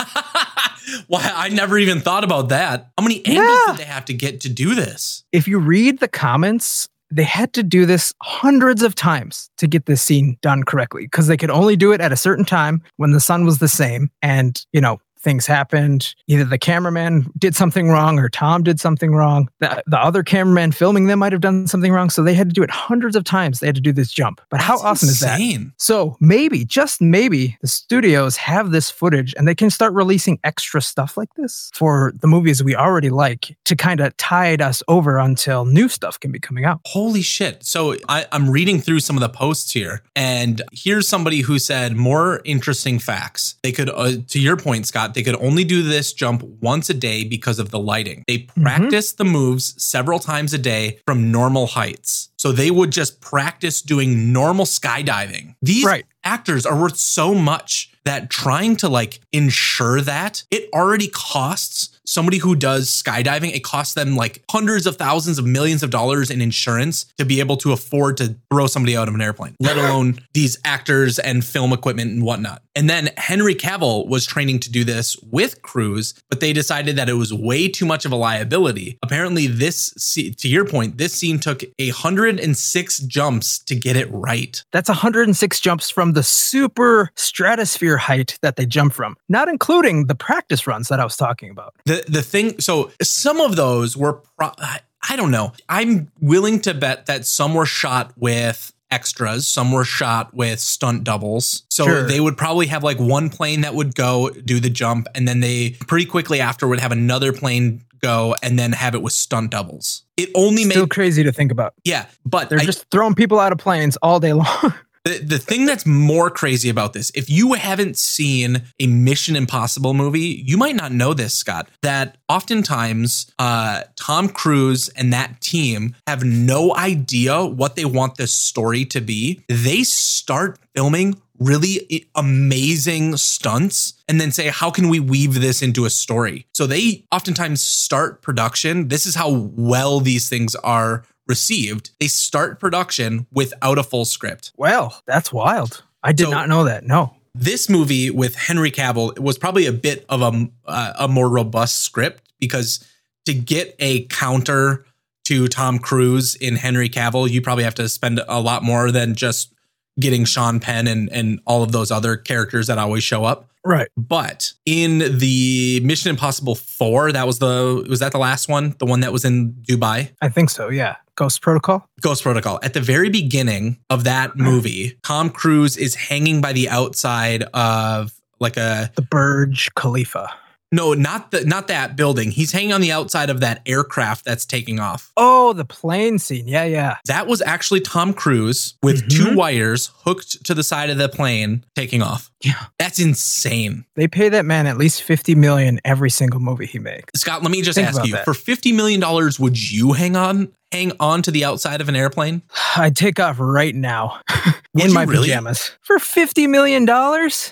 Why 1.09 1.33
I 1.35 1.49
never 1.49 1.79
even 1.79 2.01
thought 2.01 2.23
about 2.23 2.49
that. 2.51 2.91
How 2.97 3.03
many 3.05 3.25
angles 3.27 3.59
Yeah. 3.67 3.73
did 3.73 3.81
they 3.81 3.85
have 3.91 4.05
to 4.07 4.15
get 4.15 4.41
to 4.43 4.49
do 4.49 4.75
this? 4.75 5.25
If 5.33 5.49
you 5.49 5.59
read 5.59 5.99
the 5.99 6.07
comments, 6.09 6.89
they 7.11 7.25
had 7.25 7.53
to 7.55 7.63
do 7.63 7.87
this 7.87 8.13
hundreds 8.23 8.83
of 8.83 8.95
times 8.95 9.51
to 9.59 9.67
get 9.67 9.87
this 9.87 10.03
scene 10.03 10.37
done 10.43 10.63
correctly 10.65 11.03
because 11.03 11.27
they 11.27 11.37
could 11.37 11.51
only 11.51 11.77
do 11.77 11.93
it 11.93 12.01
at 12.01 12.13
a 12.13 12.17
certain 12.17 12.45
time 12.45 12.83
when 12.97 13.11
the 13.13 13.21
sun 13.21 13.45
was 13.45 13.59
the 13.59 13.69
same. 13.69 14.11
And, 14.23 14.61
you 14.73 14.81
know, 14.81 15.01
things 15.27 15.45
happened. 15.45 16.15
Either 16.29 16.45
the 16.45 16.57
cameraman 16.57 17.27
did 17.37 17.57
something 17.57 17.89
wrong 17.89 18.21
or 18.21 18.29
Tom 18.29 18.63
did 18.63 18.79
something 18.79 19.13
wrong. 19.13 19.49
The, 19.59 19.83
the 19.89 19.99
other 19.99 20.23
cameraman 20.23 20.71
filming 20.71 21.07
them 21.07 21.19
might 21.19 21.33
have 21.33 21.41
done 21.41 21.67
something 21.67 21.93
wrong. 21.93 22.11
So 22.11 22.23
they 22.23 22.33
had 22.33 22.49
to 22.49 22.55
do 22.55 22.63
it 22.63 22.71
hundreds 22.71 23.17
of 23.17 23.25
times. 23.25 23.59
They 23.59 23.67
had 23.67 23.75
to 23.75 23.81
do 23.81 23.93
this 23.93 24.13
jump. 24.13 24.41
But 24.51 24.61
how 24.61 24.75
That's 24.75 24.85
awesome 24.85 25.09
is 25.09 25.21
that? 25.21 25.73
So 25.79 26.17
maybe, 26.21 26.65
just 26.65 27.01
maybe, 27.01 27.59
the 27.61 27.67
studios 27.67 28.37
have 28.37 28.71
this 28.71 28.89
footage 28.89 29.35
and 29.37 29.49
they 29.49 29.55
can 29.57 29.69
start 29.69 29.95
releasing 29.95 30.39
extra 30.45 30.81
stuff 30.81 31.17
like 31.17 31.35
this 31.35 31.73
for 31.75 32.13
the 32.21 32.29
movies 32.29 32.63
we 32.63 32.77
already 32.77 33.11
like 33.11 33.57
to 33.65 33.75
kind 33.75 33.99
of 33.99 34.17
tide 34.19 34.63
us 34.63 34.81
over 34.87 35.19
until 35.19 35.65
new 35.65 35.89
stuff 35.89 36.21
can 36.21 36.31
be 36.31 36.39
coming 36.39 36.65
out. 36.65 36.81
Holy 36.87 37.23
shit. 37.23 37.65
So 37.65 37.97
I, 38.09 38.27
I'm 38.31 38.49
reading 38.49 38.81
through 38.81 39.01
some 39.01 39.17
of 39.17 39.21
the 39.23 39.29
posts 39.29 39.73
here, 39.73 40.03
and 40.15 40.63
here's 40.71 41.09
somebody 41.09 41.41
who 41.41 41.59
said 41.59 41.97
more 41.97 42.43
interesting 42.45 43.01
facts. 43.01 43.57
They 43.65 43.73
could, 43.73 43.91
uh, 43.91 44.13
to 44.29 44.39
your 44.39 44.57
point, 44.57 44.87
Scott, 44.87 45.15
they 45.17 45.23
could 45.23 45.43
only 45.43 45.65
do 45.65 45.83
this 45.83 46.13
jump 46.13 46.43
once 46.61 46.91
a 46.91 46.95
day 46.95 47.25
because 47.25 47.59
of 47.59 47.71
the 47.71 47.79
lighting. 47.79 48.23
They 48.29 48.41
mm-hmm. 48.41 48.63
practice 48.63 49.13
the 49.13 49.25
moves 49.25 49.83
several 49.83 50.19
times 50.19 50.53
a 50.53 50.59
day 50.59 51.01
from 51.07 51.33
normal 51.33 51.69
heights. 51.69 52.29
So 52.37 52.53
they 52.53 52.71
would 52.71 52.93
just 52.93 53.23
practice 53.23 53.81
doing 53.81 54.31
normal 54.31 54.67
skydiving. 54.67 55.55
These 55.63 55.87
Right. 55.87 56.05
actors 56.23 56.67
are 56.67 56.79
worth 56.79 56.99
so 56.99 57.35
much 57.35 57.91
that 58.05 58.29
trying 58.29 58.77
to 58.77 58.91
like 58.91 59.21
ensure 59.33 60.03
that 60.03 60.45
it 60.51 60.69
already 60.75 61.09
costs 61.09 61.96
somebody 62.07 62.39
who 62.39 62.55
does 62.55 62.91
skydiving, 62.91 63.55
it 63.55 63.65
costs 63.65 63.95
them 63.95 64.17
like 64.17 64.43
hundreds 64.51 64.87
of 64.87 64.97
thousands 64.97 65.39
of 65.39 65.47
millions 65.47 65.83
of 65.83 65.91
dollars 65.91 66.31
in 66.31 66.41
insurance 66.41 67.05
to 67.19 67.25
be 67.25 67.41
able 67.41 67.57
to 67.59 67.73
afford 67.73 68.17
to 68.19 68.37
throw 68.51 68.67
somebody 68.67 68.97
out 68.97 69.09
of 69.09 69.15
an 69.15 69.21
airplane, 69.21 69.55
let 69.61 69.77
alone 69.77 70.19
these 70.35 70.59
actors 70.65 71.19
and 71.19 71.45
film 71.45 71.73
equipment 71.73 72.11
and 72.11 72.23
whatnot. 72.23 72.63
And 72.75 72.91
then 72.91 73.09
Henry 73.17 73.55
Cavill 73.55 74.07
was 74.07 74.27
training 74.27 74.61
to 74.61 74.71
do 74.71 74.85
this 74.85 75.17
with 75.31 75.63
Cruise, 75.63 76.15
but 76.29 76.41
they 76.41 76.53
decided 76.53 76.97
that 76.97 77.09
it 77.09 77.15
was 77.15 77.33
way 77.33 77.69
too 77.69 77.87
much 77.87 78.05
of 78.05 78.13
a 78.13 78.17
liability. 78.17 78.99
Apparently, 79.03 79.47
this, 79.47 79.91
to 80.15 80.49
your 80.49 80.67
point, 80.67 80.99
this 80.99 81.15
scene 81.15 81.39
took 81.39 81.63
a 81.79 81.89
106 81.89 82.99
jumps 83.01 83.59
to 83.61 83.75
get 83.75 83.97
it 83.97 84.09
right. 84.11 84.63
That's 84.73 84.91
106 84.91 85.61
jumps 85.61 85.89
from 85.89 86.13
the 86.13 86.23
super 86.23 87.11
stratosphere 87.17 87.97
height 87.97 88.39
that 88.43 88.57
they 88.57 88.67
jump 88.67 88.93
from, 88.93 89.17
not 89.29 89.49
including 89.49 90.07
the 90.07 90.15
practice 90.15 90.67
runs 90.67 90.89
that 90.89 91.01
I 91.01 91.05
was 91.05 91.17
talking 91.17 91.51
about. 91.51 91.75
The 91.87 91.96
the 92.07 92.23
thing, 92.23 92.61
so 92.61 92.91
some 93.03 93.41
of 93.41 93.57
those 93.57 93.97
were, 93.97 94.23
pro- 94.39 94.53
I 94.59 94.81
I 95.09 95.15
don't 95.15 95.31
know. 95.31 95.53
I'm 95.69 96.11
willing 96.21 96.61
to 96.63 96.75
bet 96.75 97.07
that 97.07 97.27
some 97.27 97.55
were 97.55 97.67
shot 97.67 98.13
with 98.17 98.73
extras, 98.91 99.47
some 99.47 99.71
were 99.71 99.85
shot 99.85 100.35
with 100.35 100.59
stunt 100.59 101.05
doubles. 101.05 101.63
So 101.71 101.85
Sure. 101.85 102.09
they 102.09 102.19
would 102.19 102.37
probably 102.37 102.67
have 102.67 102.83
like 102.83 102.99
one 102.99 103.31
plane 103.31 103.61
that 103.61 103.75
would 103.75 103.95
go 103.95 104.31
do 104.31 104.59
the 104.59 104.71
jump, 104.71 105.07
and 105.15 105.29
then 105.29 105.41
they 105.41 105.71
pretty 105.87 106.07
quickly 106.07 106.41
after 106.41 106.67
would 106.67 106.81
have 106.81 106.91
another 106.93 107.33
plane 107.33 107.83
go 108.03 108.35
and 108.43 108.59
then 108.59 108.73
have 108.73 108.95
it 108.95 109.03
with 109.03 109.13
stunt 109.13 109.51
doubles. 109.53 110.03
It 110.17 110.29
only 110.35 110.65
Still 110.65 110.83
made 110.83 110.91
crazy 110.91 111.23
to 111.23 111.33
think 111.33 111.51
about. 111.53 111.75
yeah, 111.85 112.07
but 112.25 112.49
They're 112.51 112.59
I- 112.61 112.65
just 112.65 112.87
throwing 112.91 113.15
people 113.15 113.39
out 113.39 113.53
of 113.53 113.59
planes 113.59 113.97
all 114.03 114.19
day 114.21 114.33
long. 114.33 114.75
The, 115.07 115.19
the 115.19 115.39
thing 115.39 115.67
that's 115.67 115.87
more 115.87 116.31
crazy 116.31 116.69
about 116.69 116.93
this, 116.93 117.13
if 117.15 117.31
you 117.31 117.53
haven't 117.53 117.97
seen 117.97 118.65
a 118.81 118.89
Mission 118.89 119.37
Impossible 119.37 119.95
movie, 119.95 120.43
you 120.45 120.57
might 120.57 120.75
not 120.75 120.91
know 120.91 121.15
this, 121.15 121.33
Scott, 121.33 121.69
that 121.83 122.19
oftentimes 122.29 123.31
uh, 123.39 123.83
Tom 123.95 124.29
Cruise 124.29 124.89
and 124.97 125.13
that 125.13 125.41
team 125.41 125.95
have 126.09 126.25
no 126.25 126.75
idea 126.75 127.45
what 127.45 127.77
they 127.77 127.85
want 127.85 128.17
this 128.17 128.33
story 128.33 128.85
to 128.87 129.01
be. 129.01 129.45
They 129.49 129.85
start 129.85 130.59
filming 130.75 131.23
really 131.39 132.09
amazing 132.17 133.17
stunts 133.17 133.95
and 134.09 134.21
then 134.21 134.33
say, 134.33 134.49
how 134.49 134.73
can 134.73 134.89
we 134.89 134.99
weave 134.99 135.35
this 135.35 135.63
into 135.63 135.85
a 135.85 135.91
story? 135.91 136.47
So 136.53 136.67
they 136.67 137.05
oftentimes 137.13 137.61
start 137.61 138.23
production. 138.23 138.89
This 138.89 139.07
is 139.07 139.15
how 139.15 139.31
well 139.31 140.01
these 140.01 140.29
things 140.29 140.57
are 140.57 141.05
received. 141.27 141.91
They 142.01 142.09
start 142.09 142.61
production 142.61 143.27
without 143.33 143.79
a 143.79 143.83
full 143.83 144.05
script. 144.05 144.53
well, 144.57 145.03
that's 145.07 145.33
wild. 145.33 145.83
I 146.03 146.13
did 146.13 146.25
So- 146.25 146.31
not 146.31 146.49
know 146.49 146.65
that. 146.65 146.85
No. 146.87 147.15
This 147.35 147.69
movie 147.69 148.09
with 148.11 148.35
Henry 148.35 148.71
Cavill 148.71 149.19
was 149.19 149.37
probably 149.37 149.67
a 149.67 149.73
bit 149.73 150.07
of 150.09 150.23
a 150.23 150.49
uh, 150.67 150.93
a 151.01 151.07
more 151.09 151.29
robust 151.29 151.83
script 151.83 152.23
because 152.41 152.83
to 153.27 153.35
get 153.35 153.75
a 153.79 154.05
counter 154.07 154.87
to 155.25 155.47
Tom 155.49 155.79
Cruise 155.79 156.35
in 156.37 156.57
Henry 156.57 156.89
Cavill, 156.89 157.29
you 157.29 157.43
probably 157.43 157.65
have 157.65 157.75
to 157.75 157.89
spend 157.91 158.21
a 158.27 158.41
lot 158.41 158.63
more 158.63 158.91
than 158.91 159.15
just 159.15 159.53
getting 160.01 160.25
Sean 160.25 160.61
Penn 160.61 160.87
and 160.87 161.11
and 161.13 161.41
all 161.47 161.63
of 161.63 161.73
those 161.73 161.91
other 161.91 162.17
characters 162.17 162.69
that 162.69 162.79
always 162.79 163.05
show 163.05 163.25
up. 163.25 163.51
Right. 163.65 163.89
But 163.99 164.53
in 164.65 165.19
the 165.19 165.81
Mission 165.83 166.09
Impossible 166.11 166.55
4, 166.55 167.13
that 167.13 167.27
was 167.27 167.39
the 167.41 167.85
was 167.87 167.99
that 168.01 168.13
the 168.13 168.19
last 168.19 168.49
one? 168.49 168.77
The 168.79 168.87
one 168.87 169.01
that 169.01 169.13
was 169.13 169.27
in 169.27 169.53
Dubai? 169.69 170.13
I 170.23 170.29
think 170.31 170.49
so. 170.49 170.71
Yeah. 170.71 170.97
Ghost 171.17 171.41
Protocol. 171.41 171.89
Ghost 172.01 172.23
Protocol. 172.23 172.61
At 172.63 172.75
the 172.75 172.81
very 172.81 173.09
beginning 173.09 173.79
of 173.91 174.05
that 174.05 174.37
movie, 174.37 174.99
Tom 175.03 175.31
Cruise 175.31 175.77
is 175.77 175.95
hanging 175.95 176.41
by 176.41 176.53
the 176.53 176.69
outside 176.69 177.43
of 177.55 178.13
like 178.39 178.57
a 178.57 178.93
The 178.95 179.03
Burj 179.03 179.75
Khalifa. 179.75 180.29
No, 180.73 180.95
not 180.95 181.31
the 181.31 181.45
not 181.45 181.69
that 181.69 181.97
building. 181.97 182.31
He's 182.31 182.53
hanging 182.53 182.73
on 182.73 182.81
the 182.81 182.91
outside 182.91 183.31
of 183.31 183.41
that 183.41 183.63
aircraft 183.67 184.25
that's 184.25 184.45
taking 184.45 184.81
off. 184.81 185.13
Oh, 185.17 185.53
the 185.53 185.65
plane 185.65 186.19
scene. 186.19 186.49
Yeah, 186.49 186.65
yeah. 186.65 186.97
That 187.07 187.27
was 187.27 187.41
actually 187.41 187.81
Tom 187.81 188.13
Cruise 188.13 188.75
with 188.83 189.09
two 189.09 189.27
mm-hmm. 189.27 189.37
wires 189.37 189.93
hooked 190.05 190.45
to 190.45 190.55
the 190.55 190.65
side 190.65 190.91
of 190.91 190.99
the 190.99 191.09
plane 191.09 191.65
taking 191.77 192.03
off. 192.03 192.31
Yeah. 192.43 192.67
That's 192.79 192.99
insane. 192.99 193.85
They 193.95 194.09
pay 194.09 194.29
that 194.29 194.45
man 194.45 194.67
at 194.67 194.77
least 194.77 195.03
50 195.03 195.35
million 195.37 195.81
every 195.85 196.11
single 196.11 196.41
movie 196.41 196.67
he 196.67 196.79
makes. 196.79 197.21
Scott, 197.21 197.43
let 197.43 197.51
me 197.51 197.63
just 197.63 197.77
Think 197.77 197.89
ask 197.89 198.05
you, 198.05 198.13
that. 198.13 198.25
for 198.25 198.35
50 198.35 198.73
million 198.73 199.01
dollars 199.01 199.39
would 199.39 199.71
you 199.71 199.93
hang 199.93 200.17
on 200.17 200.53
hang 200.73 200.93
on 201.01 201.23
to 201.23 201.31
the 201.31 201.45
outside 201.45 201.81
of 201.81 201.89
an 201.89 201.97
airplane? 201.97 202.43
I'd 202.77 202.97
take 202.97 203.21
off 203.21 203.37
right 203.39 203.75
now 203.75 204.21
in 204.75 204.93
my 204.93 205.05
really? 205.05 205.29
pajamas. 205.29 205.73
For 205.81 205.99
$50 205.99 206.49
million? 206.49 206.87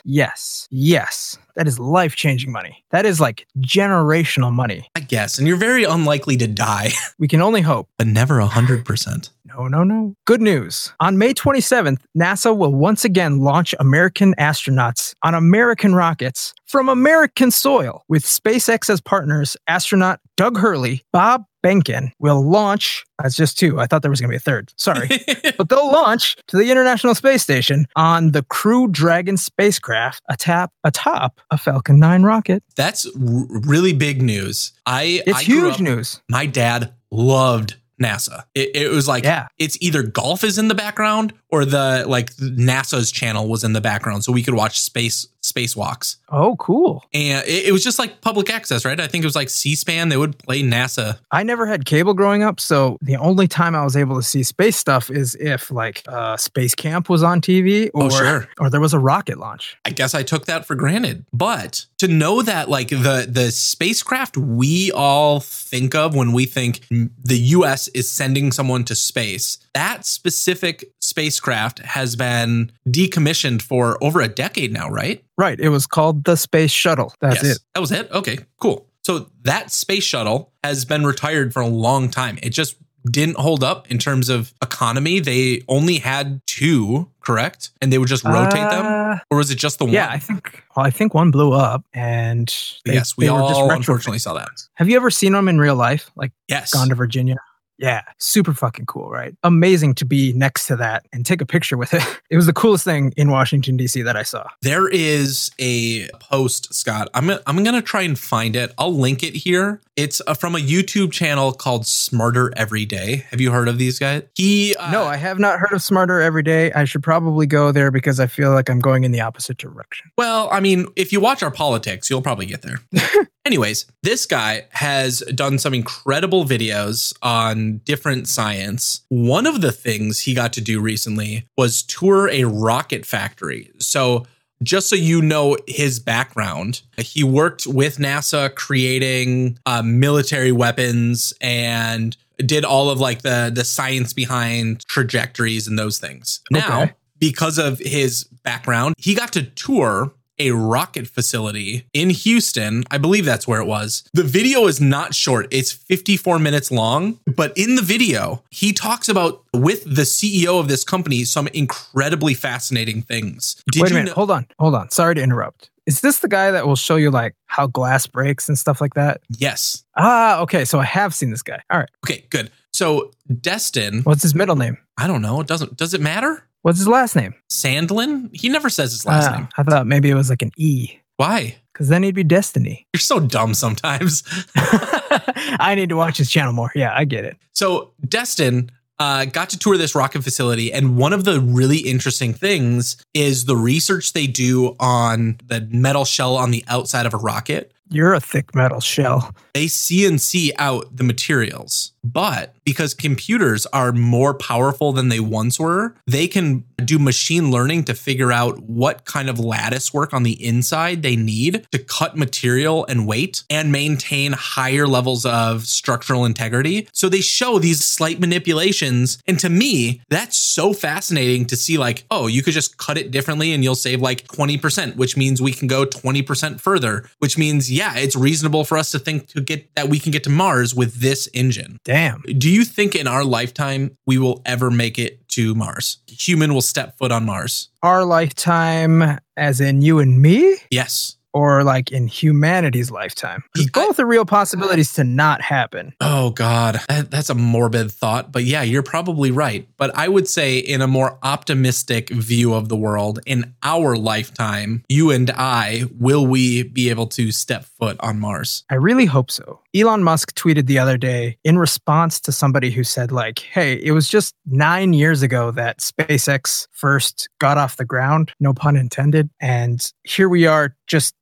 Yes. 0.04 0.68
Yes. 0.70 1.38
That 1.56 1.68
is 1.68 1.78
life 1.78 2.16
changing 2.16 2.50
money. 2.52 2.84
That 2.90 3.06
is 3.06 3.20
like 3.20 3.46
generational 3.58 4.52
money. 4.52 4.88
I 4.96 5.00
guess. 5.00 5.38
And 5.38 5.46
you're 5.46 5.56
very 5.56 5.84
unlikely 5.84 6.36
to 6.38 6.46
die, 6.46 6.90
We 7.18 7.28
can 7.28 7.40
only 7.40 7.60
hope. 7.60 7.88
but 7.98 8.06
never 8.06 8.38
100%. 8.40 9.30
No. 9.44 9.54
No, 9.56 9.68
no, 9.68 9.84
no. 9.84 10.16
Good 10.26 10.40
news. 10.40 10.92
On 10.98 11.16
May 11.16 11.32
27th, 11.32 11.98
NASA 12.18 12.56
will 12.56 12.74
once 12.74 13.04
again 13.04 13.38
launch 13.38 13.72
American 13.78 14.34
astronauts 14.36 15.14
on 15.22 15.32
American 15.34 15.94
rockets 15.94 16.52
from 16.66 16.88
American 16.88 17.52
soil. 17.52 18.02
With 18.08 18.24
SpaceX 18.24 18.90
as 18.90 19.00
partners, 19.00 19.56
astronaut 19.68 20.18
Doug 20.36 20.58
Hurley, 20.58 21.04
Bob 21.12 21.44
Behnken 21.64 22.10
will 22.18 22.42
launch. 22.46 23.04
That's 23.22 23.34
just 23.36 23.58
two. 23.58 23.80
I 23.80 23.86
thought 23.86 24.02
there 24.02 24.10
was 24.10 24.20
going 24.20 24.28
to 24.28 24.32
be 24.32 24.36
a 24.36 24.40
third. 24.40 24.72
Sorry. 24.76 25.08
but 25.56 25.68
they'll 25.68 25.90
launch 25.90 26.36
to 26.48 26.56
the 26.58 26.70
International 26.70 27.14
Space 27.14 27.42
Station 27.42 27.86
on 27.96 28.32
the 28.32 28.42
Crew 28.42 28.88
Dragon 28.88 29.36
spacecraft 29.36 30.22
atop, 30.28 30.72
atop 30.84 31.40
a 31.50 31.56
Falcon 31.58 31.98
9 31.98 32.22
rocket. 32.22 32.62
That's 32.76 33.06
r- 33.06 33.12
really 33.48 33.92
big 33.94 34.20
news. 34.20 34.72
I 34.84 35.22
It's 35.26 35.38
I 35.38 35.42
huge 35.42 35.74
up- 35.74 35.80
news. 35.80 36.20
My 36.28 36.46
dad 36.46 36.92
loved 37.10 37.76
NASA. 38.02 38.42
It, 38.56 38.74
it 38.74 38.90
was 38.90 39.06
like 39.06 39.22
Yeah. 39.24 39.46
it's 39.56 39.78
either 39.80 40.02
golf 40.02 40.42
is 40.42 40.58
in 40.58 40.66
the 40.68 40.74
background 40.74 41.32
or 41.48 41.64
the 41.64 42.04
like 42.08 42.34
NASA's 42.36 43.12
channel 43.12 43.48
was 43.48 43.62
in 43.62 43.72
the 43.72 43.80
background, 43.80 44.24
so 44.24 44.32
we 44.32 44.42
could 44.42 44.54
watch 44.54 44.80
space 44.80 45.26
spacewalks. 45.44 46.16
Oh, 46.30 46.56
cool. 46.56 47.04
And 47.12 47.46
it, 47.46 47.66
it 47.66 47.72
was 47.72 47.84
just 47.84 47.98
like 47.98 48.20
public 48.20 48.50
access, 48.50 48.84
right? 48.84 48.98
I 48.98 49.06
think 49.06 49.22
it 49.22 49.26
was 49.26 49.36
like 49.36 49.50
C-SPAN. 49.50 50.08
They 50.08 50.16
would 50.16 50.38
play 50.38 50.62
NASA. 50.62 51.18
I 51.30 51.42
never 51.42 51.66
had 51.66 51.84
cable 51.84 52.14
growing 52.14 52.42
up, 52.42 52.58
so 52.60 52.98
the 53.02 53.16
only 53.16 53.46
time 53.46 53.74
I 53.74 53.84
was 53.84 53.96
able 53.96 54.16
to 54.16 54.22
see 54.22 54.42
space 54.42 54.76
stuff 54.76 55.10
is 55.10 55.34
if 55.36 55.70
like 55.70 56.02
uh, 56.08 56.36
Space 56.36 56.74
Camp 56.74 57.08
was 57.08 57.22
on 57.22 57.40
TV 57.40 57.90
or 57.94 58.04
Oh, 58.04 58.08
sure. 58.10 58.48
or 58.58 58.70
there 58.70 58.80
was 58.80 58.94
a 58.94 58.98
rocket 58.98 59.38
launch. 59.38 59.76
I 59.84 59.90
guess 59.90 60.14
I 60.14 60.22
took 60.22 60.46
that 60.46 60.66
for 60.66 60.74
granted. 60.74 61.24
But 61.32 61.86
to 61.98 62.08
know 62.08 62.42
that 62.42 62.68
like 62.68 62.88
the 62.88 63.26
the 63.28 63.50
spacecraft 63.50 64.36
we 64.36 64.90
all 64.92 65.40
think 65.40 65.94
of 65.94 66.14
when 66.14 66.32
we 66.32 66.46
think 66.46 66.80
the 66.90 67.38
US 67.56 67.88
is 67.88 68.10
sending 68.10 68.50
someone 68.52 68.84
to 68.84 68.94
space, 68.94 69.58
that 69.74 70.06
specific 70.06 70.84
spacecraft 71.00 71.78
has 71.80 72.16
been 72.16 72.72
decommissioned 72.88 73.62
for 73.62 74.02
over 74.02 74.20
a 74.20 74.28
decade 74.28 74.72
now, 74.72 74.88
right? 74.88 75.22
Right. 75.36 75.58
It 75.58 75.68
was 75.70 75.86
called 75.86 76.24
the 76.24 76.36
Space 76.36 76.70
Shuttle. 76.70 77.12
That's 77.20 77.42
yes. 77.42 77.56
it. 77.56 77.62
That 77.74 77.80
was 77.80 77.90
it. 77.92 78.10
Okay, 78.12 78.38
cool. 78.60 78.86
So 79.02 79.30
that 79.42 79.70
space 79.70 80.04
shuttle 80.04 80.52
has 80.62 80.84
been 80.84 81.04
retired 81.04 81.52
for 81.52 81.60
a 81.60 81.66
long 81.66 82.08
time. 82.10 82.38
It 82.42 82.50
just 82.50 82.76
didn't 83.10 83.36
hold 83.36 83.62
up 83.62 83.90
in 83.90 83.98
terms 83.98 84.30
of 84.30 84.54
economy. 84.62 85.20
They 85.20 85.60
only 85.68 85.98
had 85.98 86.40
two, 86.46 87.10
correct? 87.20 87.70
And 87.82 87.92
they 87.92 87.98
would 87.98 88.08
just 88.08 88.24
rotate 88.24 88.70
them, 88.70 88.86
Uh, 88.86 89.18
or 89.30 89.36
was 89.38 89.50
it 89.50 89.56
just 89.56 89.78
the 89.78 89.84
one? 89.84 89.92
Yeah, 89.92 90.08
I 90.10 90.18
think. 90.18 90.62
Well, 90.74 90.86
I 90.86 90.90
think 90.90 91.12
one 91.12 91.30
blew 91.30 91.52
up, 91.52 91.84
and 91.92 92.48
they- 92.86 92.94
yes, 92.94 93.14
we 93.14 93.26
they 93.26 93.30
were 93.30 93.40
just 93.40 93.54
all 93.60 93.70
unfortunately 93.70 94.20
saw 94.20 94.32
that. 94.34 94.48
Have 94.74 94.88
you 94.88 94.96
ever 94.96 95.10
seen 95.10 95.32
them 95.32 95.48
in 95.48 95.58
real 95.58 95.76
life? 95.76 96.10
Like 96.16 96.32
Yes. 96.48 96.72
gone 96.72 96.88
to 96.88 96.94
Virginia? 96.94 97.36
Yeah, 97.78 98.02
super 98.18 98.54
fucking 98.54 98.86
cool, 98.86 99.10
right? 99.10 99.34
Amazing 99.42 99.94
to 99.96 100.04
be 100.04 100.32
next 100.32 100.66
to 100.68 100.76
that 100.76 101.06
and 101.12 101.26
take 101.26 101.40
a 101.40 101.46
picture 101.46 101.76
with 101.76 101.94
it. 101.94 102.02
It 102.30 102.36
was 102.36 102.46
the 102.46 102.52
coolest 102.52 102.84
thing 102.84 103.12
in 103.16 103.30
Washington 103.30 103.76
D.C. 103.76 104.02
that 104.02 104.16
I 104.16 104.24
saw. 104.24 104.48
There 104.62 104.88
is 104.88 105.52
a 105.60 106.08
post, 106.18 106.74
Scott. 106.74 107.08
I'm 107.14 107.28
gonna, 107.28 107.40
I'm 107.46 107.62
gonna 107.62 107.82
try 107.82 108.02
and 108.02 108.18
find 108.18 108.56
it. 108.56 108.72
I'll 108.76 108.94
link 108.94 109.22
it 109.22 109.36
here. 109.36 109.80
It's 109.94 110.20
uh, 110.26 110.34
from 110.34 110.56
a 110.56 110.58
YouTube 110.58 111.12
channel 111.12 111.52
called 111.52 111.86
Smarter 111.86 112.52
Every 112.56 112.86
Day. 112.86 113.26
Have 113.30 113.40
you 113.40 113.52
heard 113.52 113.68
of 113.68 113.78
these 113.78 114.00
guys? 114.00 114.22
He 114.34 114.74
uh, 114.76 114.90
no, 114.90 115.04
I 115.04 115.16
have 115.16 115.38
not 115.38 115.60
heard 115.60 115.72
of 115.72 115.82
Smarter 115.82 116.20
Every 116.20 116.42
Day. 116.42 116.72
I 116.72 116.84
should 116.86 117.04
probably 117.04 117.46
go 117.46 117.70
there 117.70 117.92
because 117.92 118.18
I 118.18 118.26
feel 118.26 118.52
like 118.52 118.68
I'm 118.68 118.80
going 118.80 119.04
in 119.04 119.12
the 119.12 119.20
opposite 119.20 119.58
direction. 119.58 120.10
Well, 120.18 120.48
I 120.50 120.58
mean, 120.58 120.86
if 120.96 121.12
you 121.12 121.20
watch 121.20 121.42
our 121.42 121.52
politics, 121.52 122.10
you'll 122.10 122.22
probably 122.22 122.46
get 122.46 122.62
there. 122.62 122.80
Anyways, 123.46 123.84
this 124.02 124.24
guy 124.24 124.64
has 124.70 125.20
done 125.34 125.58
some 125.58 125.74
incredible 125.74 126.44
videos 126.46 127.12
on 127.20 127.78
different 127.84 128.26
science. 128.26 129.02
One 129.10 129.46
of 129.46 129.60
the 129.60 129.70
things 129.72 130.20
he 130.20 130.32
got 130.34 130.52
to 130.54 130.62
do 130.62 130.80
recently 130.80 131.46
was 131.58 131.82
tour 131.82 132.28
a 132.30 132.44
rocket 132.44 133.04
factory. 133.04 133.70
So, 133.78 134.26
just 134.62 134.88
so 134.88 134.96
you 134.96 135.20
know 135.20 135.58
his 135.66 135.98
background, 136.00 136.80
he 136.96 137.22
worked 137.22 137.66
with 137.66 137.98
NASA 137.98 138.54
creating 138.54 139.58
uh, 139.66 139.82
military 139.82 140.52
weapons 140.52 141.34
and 141.42 142.16
did 142.38 142.64
all 142.64 142.88
of 142.88 142.98
like 142.98 143.20
the 143.22 143.52
the 143.54 143.64
science 143.64 144.14
behind 144.14 144.86
trajectories 144.86 145.68
and 145.68 145.78
those 145.78 145.98
things. 145.98 146.40
Now, 146.50 146.82
Okay. 146.84 146.92
because 147.18 147.58
of 147.58 147.78
his 147.78 148.24
background, 148.42 148.94
he 148.96 149.14
got 149.14 149.32
to 149.34 149.42
tour 149.42 150.12
a 150.38 150.50
rocket 150.50 151.06
facility 151.06 151.86
in 151.92 152.10
Houston. 152.10 152.84
I 152.90 152.98
believe 152.98 153.24
that's 153.24 153.46
where 153.46 153.60
it 153.60 153.66
was. 153.66 154.04
The 154.12 154.24
video 154.24 154.66
is 154.66 154.80
not 154.80 155.14
short, 155.14 155.46
it's 155.50 155.72
54 155.72 156.38
minutes 156.38 156.70
long. 156.70 157.18
But 157.26 157.52
in 157.56 157.76
the 157.76 157.82
video, 157.82 158.42
he 158.50 158.72
talks 158.72 159.08
about 159.08 159.44
with 159.52 159.84
the 159.84 160.02
CEO 160.02 160.58
of 160.60 160.68
this 160.68 160.84
company 160.84 161.24
some 161.24 161.48
incredibly 161.48 162.34
fascinating 162.34 163.02
things. 163.02 163.62
Did 163.70 163.82
Wait 163.82 163.90
a 163.90 163.94
minute. 163.94 164.08
know- 164.10 164.14
Hold 164.14 164.30
on. 164.30 164.46
Hold 164.58 164.74
on. 164.74 164.90
Sorry 164.90 165.14
to 165.14 165.22
interrupt. 165.22 165.70
Is 165.86 166.00
this 166.00 166.20
the 166.20 166.28
guy 166.28 166.50
that 166.50 166.66
will 166.66 166.76
show 166.76 166.96
you 166.96 167.10
like 167.10 167.34
how 167.46 167.66
glass 167.66 168.06
breaks 168.06 168.48
and 168.48 168.58
stuff 168.58 168.80
like 168.80 168.94
that? 168.94 169.20
Yes. 169.36 169.84
Ah, 169.96 170.40
okay. 170.40 170.64
So 170.64 170.78
I 170.80 170.84
have 170.84 171.14
seen 171.14 171.30
this 171.30 171.42
guy. 171.42 171.62
All 171.70 171.78
right. 171.78 171.88
Okay, 172.06 172.24
good. 172.30 172.50
So 172.72 173.10
Destin, 173.40 174.00
What's 174.02 174.22
his 174.22 174.34
middle 174.34 174.56
name? 174.56 174.78
I 174.96 175.06
don't 175.06 175.20
know. 175.22 175.40
It 175.40 175.46
doesn't 175.46 175.76
does 175.76 175.92
it 175.92 176.00
matter? 176.00 176.44
What's 176.64 176.78
his 176.78 176.88
last 176.88 177.14
name? 177.14 177.34
Sandlin? 177.50 178.30
He 178.34 178.48
never 178.48 178.70
says 178.70 178.90
his 178.92 179.04
last 179.04 179.28
Ah, 179.30 179.36
name. 179.36 179.48
I 179.58 179.62
thought 179.64 179.86
maybe 179.86 180.08
it 180.08 180.14
was 180.14 180.30
like 180.30 180.40
an 180.40 180.50
E, 180.56 180.98
Why? 181.18 181.56
because 181.74 181.88
then 181.88 182.02
he'd 182.02 182.14
be 182.14 182.24
Destiny. 182.24 182.86
You're 182.94 183.00
so 183.00 183.20
dumb 183.20 183.52
sometimes. 183.52 184.22
I 184.56 185.74
need 185.76 185.90
to 185.90 185.96
watch 185.96 186.16
his 186.16 186.30
channel 186.30 186.52
more. 186.54 186.70
Yeah, 186.74 186.92
I 186.96 187.04
get 187.04 187.24
it. 187.26 187.36
So 187.52 187.92
Destin 188.08 188.70
uh, 188.98 189.26
got 189.26 189.50
to 189.50 189.58
tour 189.58 189.76
this 189.76 189.94
rocket 189.94 190.22
facility, 190.24 190.72
and 190.72 190.96
one 190.96 191.12
of 191.12 191.24
the 191.24 191.38
really 191.40 191.78
interesting 191.78 192.32
things 192.32 192.96
is 193.12 193.44
the 193.44 193.56
research 193.56 194.14
they 194.14 194.26
do 194.26 194.74
on 194.80 195.36
the 195.46 195.68
metal 195.70 196.04
shell 196.06 196.36
on 196.36 196.50
the 196.50 196.64
outside 196.68 197.04
of 197.04 197.12
a 197.12 197.18
rocket. 197.18 197.72
You're 197.90 198.14
a 198.14 198.20
thick 198.20 198.54
metal 198.54 198.80
shell. 198.80 199.34
They 199.52 199.66
CNC 199.66 200.52
out 200.58 200.96
the 200.96 201.04
materials, 201.04 201.92
but 202.04 202.54
because 202.64 202.94
computers 202.94 203.66
are 203.66 203.92
more 203.92 204.34
powerful 204.34 204.92
than 204.92 205.08
they 205.08 205.20
once 205.20 205.58
were, 205.58 205.94
they 206.06 206.28
can 206.28 206.64
do 206.84 206.98
machine 206.98 207.50
learning 207.50 207.84
to 207.84 207.94
figure 207.94 208.30
out 208.30 208.62
what 208.64 209.04
kind 209.04 209.30
of 209.30 209.38
lattice 209.38 209.92
work 209.92 210.12
on 210.12 210.22
the 210.22 210.44
inside 210.44 211.02
they 211.02 211.16
need 211.16 211.66
to 211.70 211.78
cut 211.78 212.16
material 212.16 212.84
and 212.86 213.06
weight 213.06 213.42
and 213.48 213.72
maintain 213.72 214.32
higher 214.32 214.86
levels 214.86 215.24
of 215.24 215.66
structural 215.66 216.24
integrity. 216.24 216.88
So 216.92 217.08
they 217.08 217.20
show 217.20 217.58
these 217.58 217.84
slight 217.84 218.20
manipulations. 218.20 219.18
And 219.26 219.38
to 219.40 219.48
me, 219.48 220.02
that's 220.08 220.36
so 220.36 220.72
fascinating 220.72 221.46
to 221.46 221.56
see 221.56 221.78
like, 221.78 222.04
oh, 222.10 222.26
you 222.26 222.42
could 222.42 222.54
just 222.54 222.76
cut 222.76 222.98
it 222.98 223.10
differently 223.10 223.52
and 223.52 223.64
you'll 223.64 223.74
save 223.74 224.02
like 224.02 224.26
20%, 224.26 224.96
which 224.96 225.16
means 225.16 225.40
we 225.40 225.52
can 225.52 225.68
go 225.68 225.86
20% 225.86 226.60
further, 226.60 227.08
which 227.18 227.38
means, 227.38 227.72
yeah, 227.72 227.96
it's 227.96 228.16
reasonable 228.16 228.64
for 228.64 228.76
us 228.76 228.90
to 228.90 228.98
think 228.98 229.28
to 229.28 229.40
get 229.40 229.74
that 229.74 229.88
we 229.88 229.98
can 229.98 230.12
get 230.12 230.24
to 230.24 230.30
Mars 230.30 230.74
with 230.74 231.00
this 231.00 231.28
engine. 231.32 231.78
Damn. 231.84 231.93
Do 232.38 232.50
you 232.50 232.64
think 232.64 232.96
in 232.96 233.06
our 233.06 233.24
lifetime 233.24 233.96
we 234.04 234.18
will 234.18 234.42
ever 234.44 234.70
make 234.70 234.98
it 234.98 235.28
to 235.28 235.54
Mars? 235.54 235.98
Human 236.08 236.52
will 236.52 236.60
step 236.62 236.98
foot 236.98 237.12
on 237.12 237.24
Mars. 237.24 237.68
Our 237.82 238.04
lifetime, 238.04 239.18
as 239.36 239.60
in 239.60 239.80
you 239.80 240.00
and 240.00 240.20
me, 240.20 240.56
Yes. 240.70 241.16
Or 241.34 241.64
like 241.64 241.92
in 241.92 242.06
humanity's 242.06 242.90
lifetime? 242.90 243.44
both 243.72 243.98
are 243.98 244.06
real 244.06 244.24
possibilities 244.24 244.92
to 244.94 245.04
not 245.04 245.42
happen. 245.42 245.92
Oh 246.00 246.30
God, 246.30 246.80
that, 246.88 247.10
that's 247.10 247.28
a 247.28 247.34
morbid 247.34 247.90
thought, 247.90 248.32
but 248.32 248.44
yeah, 248.44 248.62
you're 248.62 248.82
probably 248.82 249.30
right. 249.30 249.68
But 249.76 249.94
I 249.96 250.08
would 250.08 250.28
say, 250.28 250.58
in 250.58 250.80
a 250.80 250.86
more 250.86 251.18
optimistic 251.22 252.08
view 252.10 252.54
of 252.54 252.68
the 252.68 252.76
world, 252.76 253.18
in 253.26 253.54
our 253.62 253.96
lifetime, 253.96 254.84
you 254.88 255.10
and 255.10 255.30
I, 255.30 255.84
will 255.98 256.26
we 256.26 256.62
be 256.62 256.88
able 256.88 257.08
to 257.08 257.32
step 257.32 257.64
foot 257.64 257.96
on 258.00 258.20
Mars? 258.20 258.64
I 258.70 258.76
really 258.76 259.06
hope 259.06 259.30
so. 259.30 259.60
Elon 259.74 260.04
Musk 260.04 260.34
tweeted 260.34 260.66
the 260.66 260.78
other 260.78 260.96
day 260.96 261.36
in 261.42 261.58
response 261.58 262.20
to 262.20 262.32
somebody 262.32 262.70
who 262.70 262.84
said, 262.84 263.10
like, 263.10 263.40
hey, 263.40 263.74
it 263.82 263.90
was 263.90 264.08
just 264.08 264.34
nine 264.46 264.92
years 264.92 265.22
ago 265.22 265.50
that 265.50 265.80
SpaceX 265.80 266.68
first 266.70 267.28
got 267.40 267.58
off 267.58 267.76
the 267.76 267.84
ground, 267.84 268.32
no 268.38 268.54
pun 268.54 268.76
intended. 268.76 269.28
And 269.40 269.84
here 270.04 270.28
we 270.28 270.46
are 270.46 270.76
just 270.86 271.14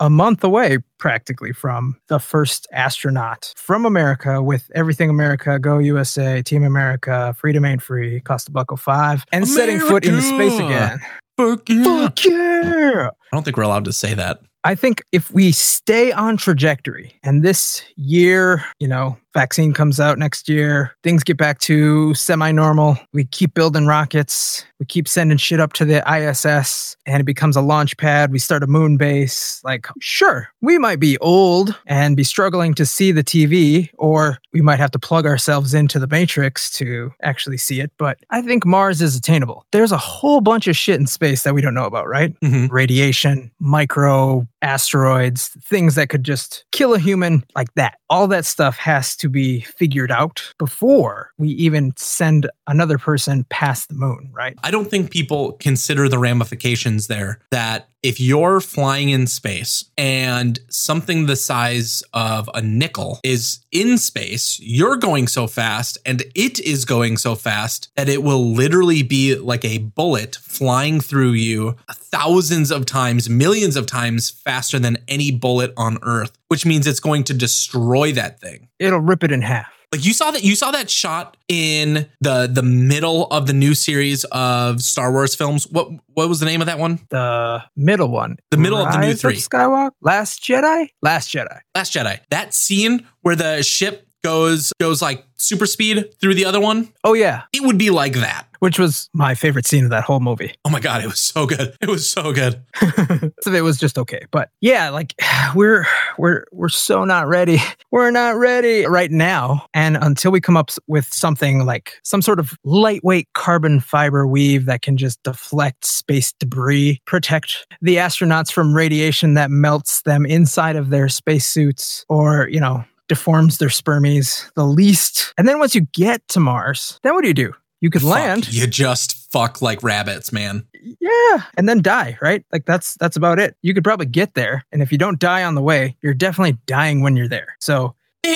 a 0.00 0.10
month 0.10 0.42
away 0.42 0.78
practically 0.98 1.52
from 1.52 1.96
the 2.08 2.18
first 2.18 2.66
astronaut 2.72 3.52
from 3.56 3.84
America 3.84 4.42
with 4.42 4.70
everything 4.74 5.10
America, 5.10 5.58
Go 5.58 5.78
USA, 5.78 6.42
Team 6.42 6.64
America, 6.64 7.34
Freedom 7.38 7.64
Ain't 7.64 7.82
Free, 7.82 8.20
Cost 8.20 8.40
Costa 8.40 8.50
Bucko 8.50 8.76
5, 8.76 9.24
and 9.32 9.46
setting 9.46 9.78
foot 9.78 10.04
into 10.04 10.22
space 10.22 10.58
again. 10.58 10.98
Fuck 11.36 11.68
yeah. 11.68 11.84
Fuck 11.84 12.24
yeah! 12.24 13.10
I 13.32 13.36
don't 13.36 13.44
think 13.44 13.56
we're 13.56 13.62
allowed 13.62 13.84
to 13.84 13.92
say 13.92 14.14
that. 14.14 14.40
I 14.64 14.74
think 14.74 15.02
if 15.12 15.30
we 15.30 15.52
stay 15.52 16.12
on 16.12 16.36
trajectory 16.36 17.18
and 17.22 17.42
this 17.42 17.82
year, 17.96 18.64
you 18.78 18.88
know, 18.88 19.16
vaccine 19.34 19.72
comes 19.72 20.00
out 20.00 20.18
next 20.18 20.48
year. 20.48 20.96
Things 21.02 21.22
get 21.24 21.36
back 21.36 21.58
to 21.60 22.14
semi 22.14 22.52
normal. 22.52 22.98
We 23.12 23.24
keep 23.24 23.54
building 23.54 23.86
rockets. 23.86 24.64
We 24.78 24.86
keep 24.86 25.06
sending 25.06 25.36
shit 25.38 25.60
up 25.60 25.74
to 25.74 25.84
the 25.84 26.02
ISS 26.10 26.96
and 27.06 27.20
it 27.20 27.24
becomes 27.24 27.54
a 27.56 27.60
launch 27.60 27.96
pad. 27.98 28.32
We 28.32 28.38
start 28.38 28.62
a 28.62 28.66
moon 28.66 28.96
base. 28.96 29.60
Like, 29.62 29.86
sure, 30.00 30.48
we 30.62 30.78
might 30.78 31.00
be 31.00 31.18
old 31.18 31.78
and 31.86 32.16
be 32.16 32.24
struggling 32.24 32.72
to 32.74 32.86
see 32.86 33.12
the 33.12 33.22
TV, 33.22 33.90
or 33.98 34.38
we 34.52 34.62
might 34.62 34.78
have 34.78 34.90
to 34.92 34.98
plug 34.98 35.26
ourselves 35.26 35.74
into 35.74 35.98
the 35.98 36.06
matrix 36.06 36.70
to 36.72 37.12
actually 37.22 37.58
see 37.58 37.80
it. 37.80 37.92
But 37.98 38.18
I 38.30 38.40
think 38.42 38.64
Mars 38.64 39.02
is 39.02 39.14
attainable. 39.16 39.66
There's 39.70 39.92
a 39.92 39.98
whole 39.98 40.40
bunch 40.40 40.66
of 40.66 40.76
shit 40.76 40.98
in 40.98 41.06
space 41.06 41.42
that 41.42 41.54
we 41.54 41.60
don't 41.60 41.74
know 41.74 41.84
about, 41.84 42.08
right? 42.08 42.34
Mhm. 42.40 42.70
Radiation, 42.70 43.50
micro 43.60 44.46
asteroids, 44.62 45.48
things 45.62 45.94
that 45.94 46.08
could 46.08 46.24
just 46.24 46.64
kill 46.72 46.94
a 46.94 46.98
human 46.98 47.44
like 47.54 47.72
that. 47.74 47.98
All 48.08 48.26
that 48.28 48.44
stuff 48.46 48.76
has 48.78 49.14
to 49.20 49.28
be 49.28 49.60
figured 49.60 50.10
out 50.10 50.54
before 50.58 51.30
we 51.38 51.48
even 51.50 51.92
send 51.96 52.50
another 52.66 52.98
person 52.98 53.44
past 53.50 53.88
the 53.88 53.94
moon, 53.94 54.30
right? 54.32 54.56
I 54.62 54.70
don't 54.70 54.90
think 54.90 55.10
people 55.10 55.52
consider 55.52 56.08
the 56.08 56.18
ramifications 56.18 57.06
there 57.06 57.40
that 57.50 57.88
if 58.02 58.18
you're 58.18 58.60
flying 58.60 59.10
in 59.10 59.26
space 59.26 59.84
and 59.98 60.58
something 60.68 61.26
the 61.26 61.36
size 61.36 62.02
of 62.14 62.48
a 62.54 62.62
nickel 62.62 63.20
is 63.22 63.60
in 63.72 63.98
space, 63.98 64.58
you're 64.62 64.96
going 64.96 65.26
so 65.26 65.46
fast 65.46 65.98
and 66.06 66.22
it 66.34 66.58
is 66.60 66.84
going 66.84 67.16
so 67.16 67.34
fast 67.34 67.90
that 67.96 68.08
it 68.08 68.22
will 68.22 68.52
literally 68.52 69.02
be 69.02 69.34
like 69.34 69.64
a 69.64 69.78
bullet 69.78 70.36
flying 70.36 71.00
through 71.00 71.32
you 71.32 71.76
thousands 71.92 72.70
of 72.70 72.86
times, 72.86 73.28
millions 73.28 73.76
of 73.76 73.86
times 73.86 74.30
faster 74.30 74.78
than 74.78 74.98
any 75.06 75.30
bullet 75.30 75.72
on 75.76 75.98
Earth, 76.02 76.32
which 76.48 76.64
means 76.64 76.86
it's 76.86 77.00
going 77.00 77.24
to 77.24 77.34
destroy 77.34 78.12
that 78.12 78.40
thing. 78.40 78.68
It'll 78.78 79.00
rip 79.00 79.22
it 79.22 79.32
in 79.32 79.42
half. 79.42 79.79
Like 79.92 80.04
you 80.04 80.12
saw 80.12 80.30
that 80.30 80.44
you 80.44 80.54
saw 80.54 80.70
that 80.70 80.88
shot 80.88 81.36
in 81.48 82.08
the 82.20 82.46
the 82.46 82.62
middle 82.62 83.26
of 83.26 83.48
the 83.48 83.52
new 83.52 83.74
series 83.74 84.24
of 84.26 84.82
Star 84.82 85.10
Wars 85.10 85.34
films. 85.34 85.66
What 85.68 85.88
what 86.14 86.28
was 86.28 86.38
the 86.38 86.46
name 86.46 86.60
of 86.60 86.68
that 86.68 86.78
one? 86.78 87.00
The 87.08 87.64
middle 87.76 88.08
one. 88.08 88.38
The 88.52 88.56
middle 88.56 88.78
of 88.78 88.92
the 88.92 88.98
new 88.98 89.08
Rise 89.08 89.20
three. 89.20 89.36
Skywalker? 89.36 89.90
Last 90.00 90.44
Jedi? 90.44 90.90
Last 91.02 91.34
Jedi. 91.34 91.58
Last 91.74 91.92
Jedi. 91.92 92.20
That 92.30 92.54
scene 92.54 93.04
where 93.22 93.34
the 93.34 93.64
ship 93.64 94.06
goes 94.22 94.72
goes 94.78 95.02
like 95.02 95.24
super 95.40 95.66
speed 95.66 96.14
through 96.20 96.34
the 96.34 96.44
other 96.44 96.60
one. 96.60 96.92
Oh, 97.02 97.14
yeah. 97.14 97.42
It 97.52 97.62
would 97.62 97.78
be 97.78 97.90
like 97.90 98.14
that. 98.14 98.46
Which 98.60 98.78
was 98.78 99.08
my 99.14 99.34
favorite 99.34 99.66
scene 99.66 99.84
of 99.84 99.90
that 99.90 100.04
whole 100.04 100.20
movie. 100.20 100.52
Oh 100.66 100.70
my 100.70 100.80
god, 100.80 101.02
it 101.02 101.06
was 101.06 101.18
so 101.18 101.46
good. 101.46 101.74
It 101.80 101.88
was 101.88 102.08
so 102.08 102.30
good. 102.34 102.62
Of 103.46 103.54
it 103.54 103.62
was 103.62 103.78
just 103.78 103.96
okay. 103.96 104.26
But 104.30 104.50
yeah, 104.60 104.90
like 104.90 105.14
we're 105.54 105.86
we're 106.18 106.44
we're 106.52 106.68
so 106.68 107.06
not 107.06 107.26
ready. 107.26 107.56
We're 107.92 108.12
not 108.12 108.36
ready 108.36 108.86
right 108.86 109.10
now. 109.10 109.66
And 109.74 109.96
until 110.00 110.30
we 110.30 110.40
come 110.40 110.56
up 110.56 110.70
with 110.86 111.12
something 111.12 111.66
like 111.66 111.94
some 112.04 112.22
sort 112.22 112.38
of 112.38 112.52
lightweight 112.62 113.28
carbon 113.32 113.80
fiber 113.80 114.28
weave 114.28 114.66
that 114.66 114.82
can 114.82 114.96
just 114.96 115.20
deflect 115.24 115.84
space 115.84 116.32
debris, 116.34 117.00
protect 117.04 117.66
the 117.82 117.96
astronauts 117.96 118.52
from 118.52 118.76
radiation 118.76 119.34
that 119.34 119.50
melts 119.50 120.02
them 120.02 120.24
inside 120.24 120.76
of 120.76 120.90
their 120.90 121.08
spacesuits, 121.08 122.04
or 122.08 122.48
you 122.48 122.60
know, 122.60 122.84
deforms 123.10 123.58
their 123.58 123.68
spermies 123.68 124.50
the 124.54 124.64
least. 124.64 125.34
And 125.36 125.46
then 125.46 125.58
once 125.58 125.74
you 125.74 125.82
get 125.92 126.26
to 126.28 126.40
Mars, 126.40 127.00
then 127.02 127.12
what 127.12 127.22
do 127.22 127.28
you 127.28 127.34
do? 127.34 127.52
You 127.80 127.90
could 127.90 128.02
Fuck, 128.02 128.10
land. 128.10 128.52
You 128.52 128.68
just 128.68 129.30
fuck 129.32 129.60
like 129.60 129.82
rabbits, 129.82 130.32
man. 130.32 130.64
Yeah, 131.00 131.42
and 131.56 131.68
then 131.68 131.82
die, 131.82 132.16
right? 132.22 132.44
Like 132.52 132.66
that's 132.66 132.94
that's 132.94 133.16
about 133.16 133.40
it. 133.40 133.56
You 133.62 133.74
could 133.74 133.84
probably 133.84 134.06
get 134.06 134.34
there, 134.34 134.64
and 134.70 134.80
if 134.80 134.92
you 134.92 134.98
don't 134.98 135.18
die 135.18 135.42
on 135.42 135.56
the 135.56 135.62
way, 135.62 135.96
you're 136.02 136.14
definitely 136.14 136.56
dying 136.66 137.02
when 137.02 137.16
you're 137.16 137.28
there. 137.28 137.56
So 137.58 137.94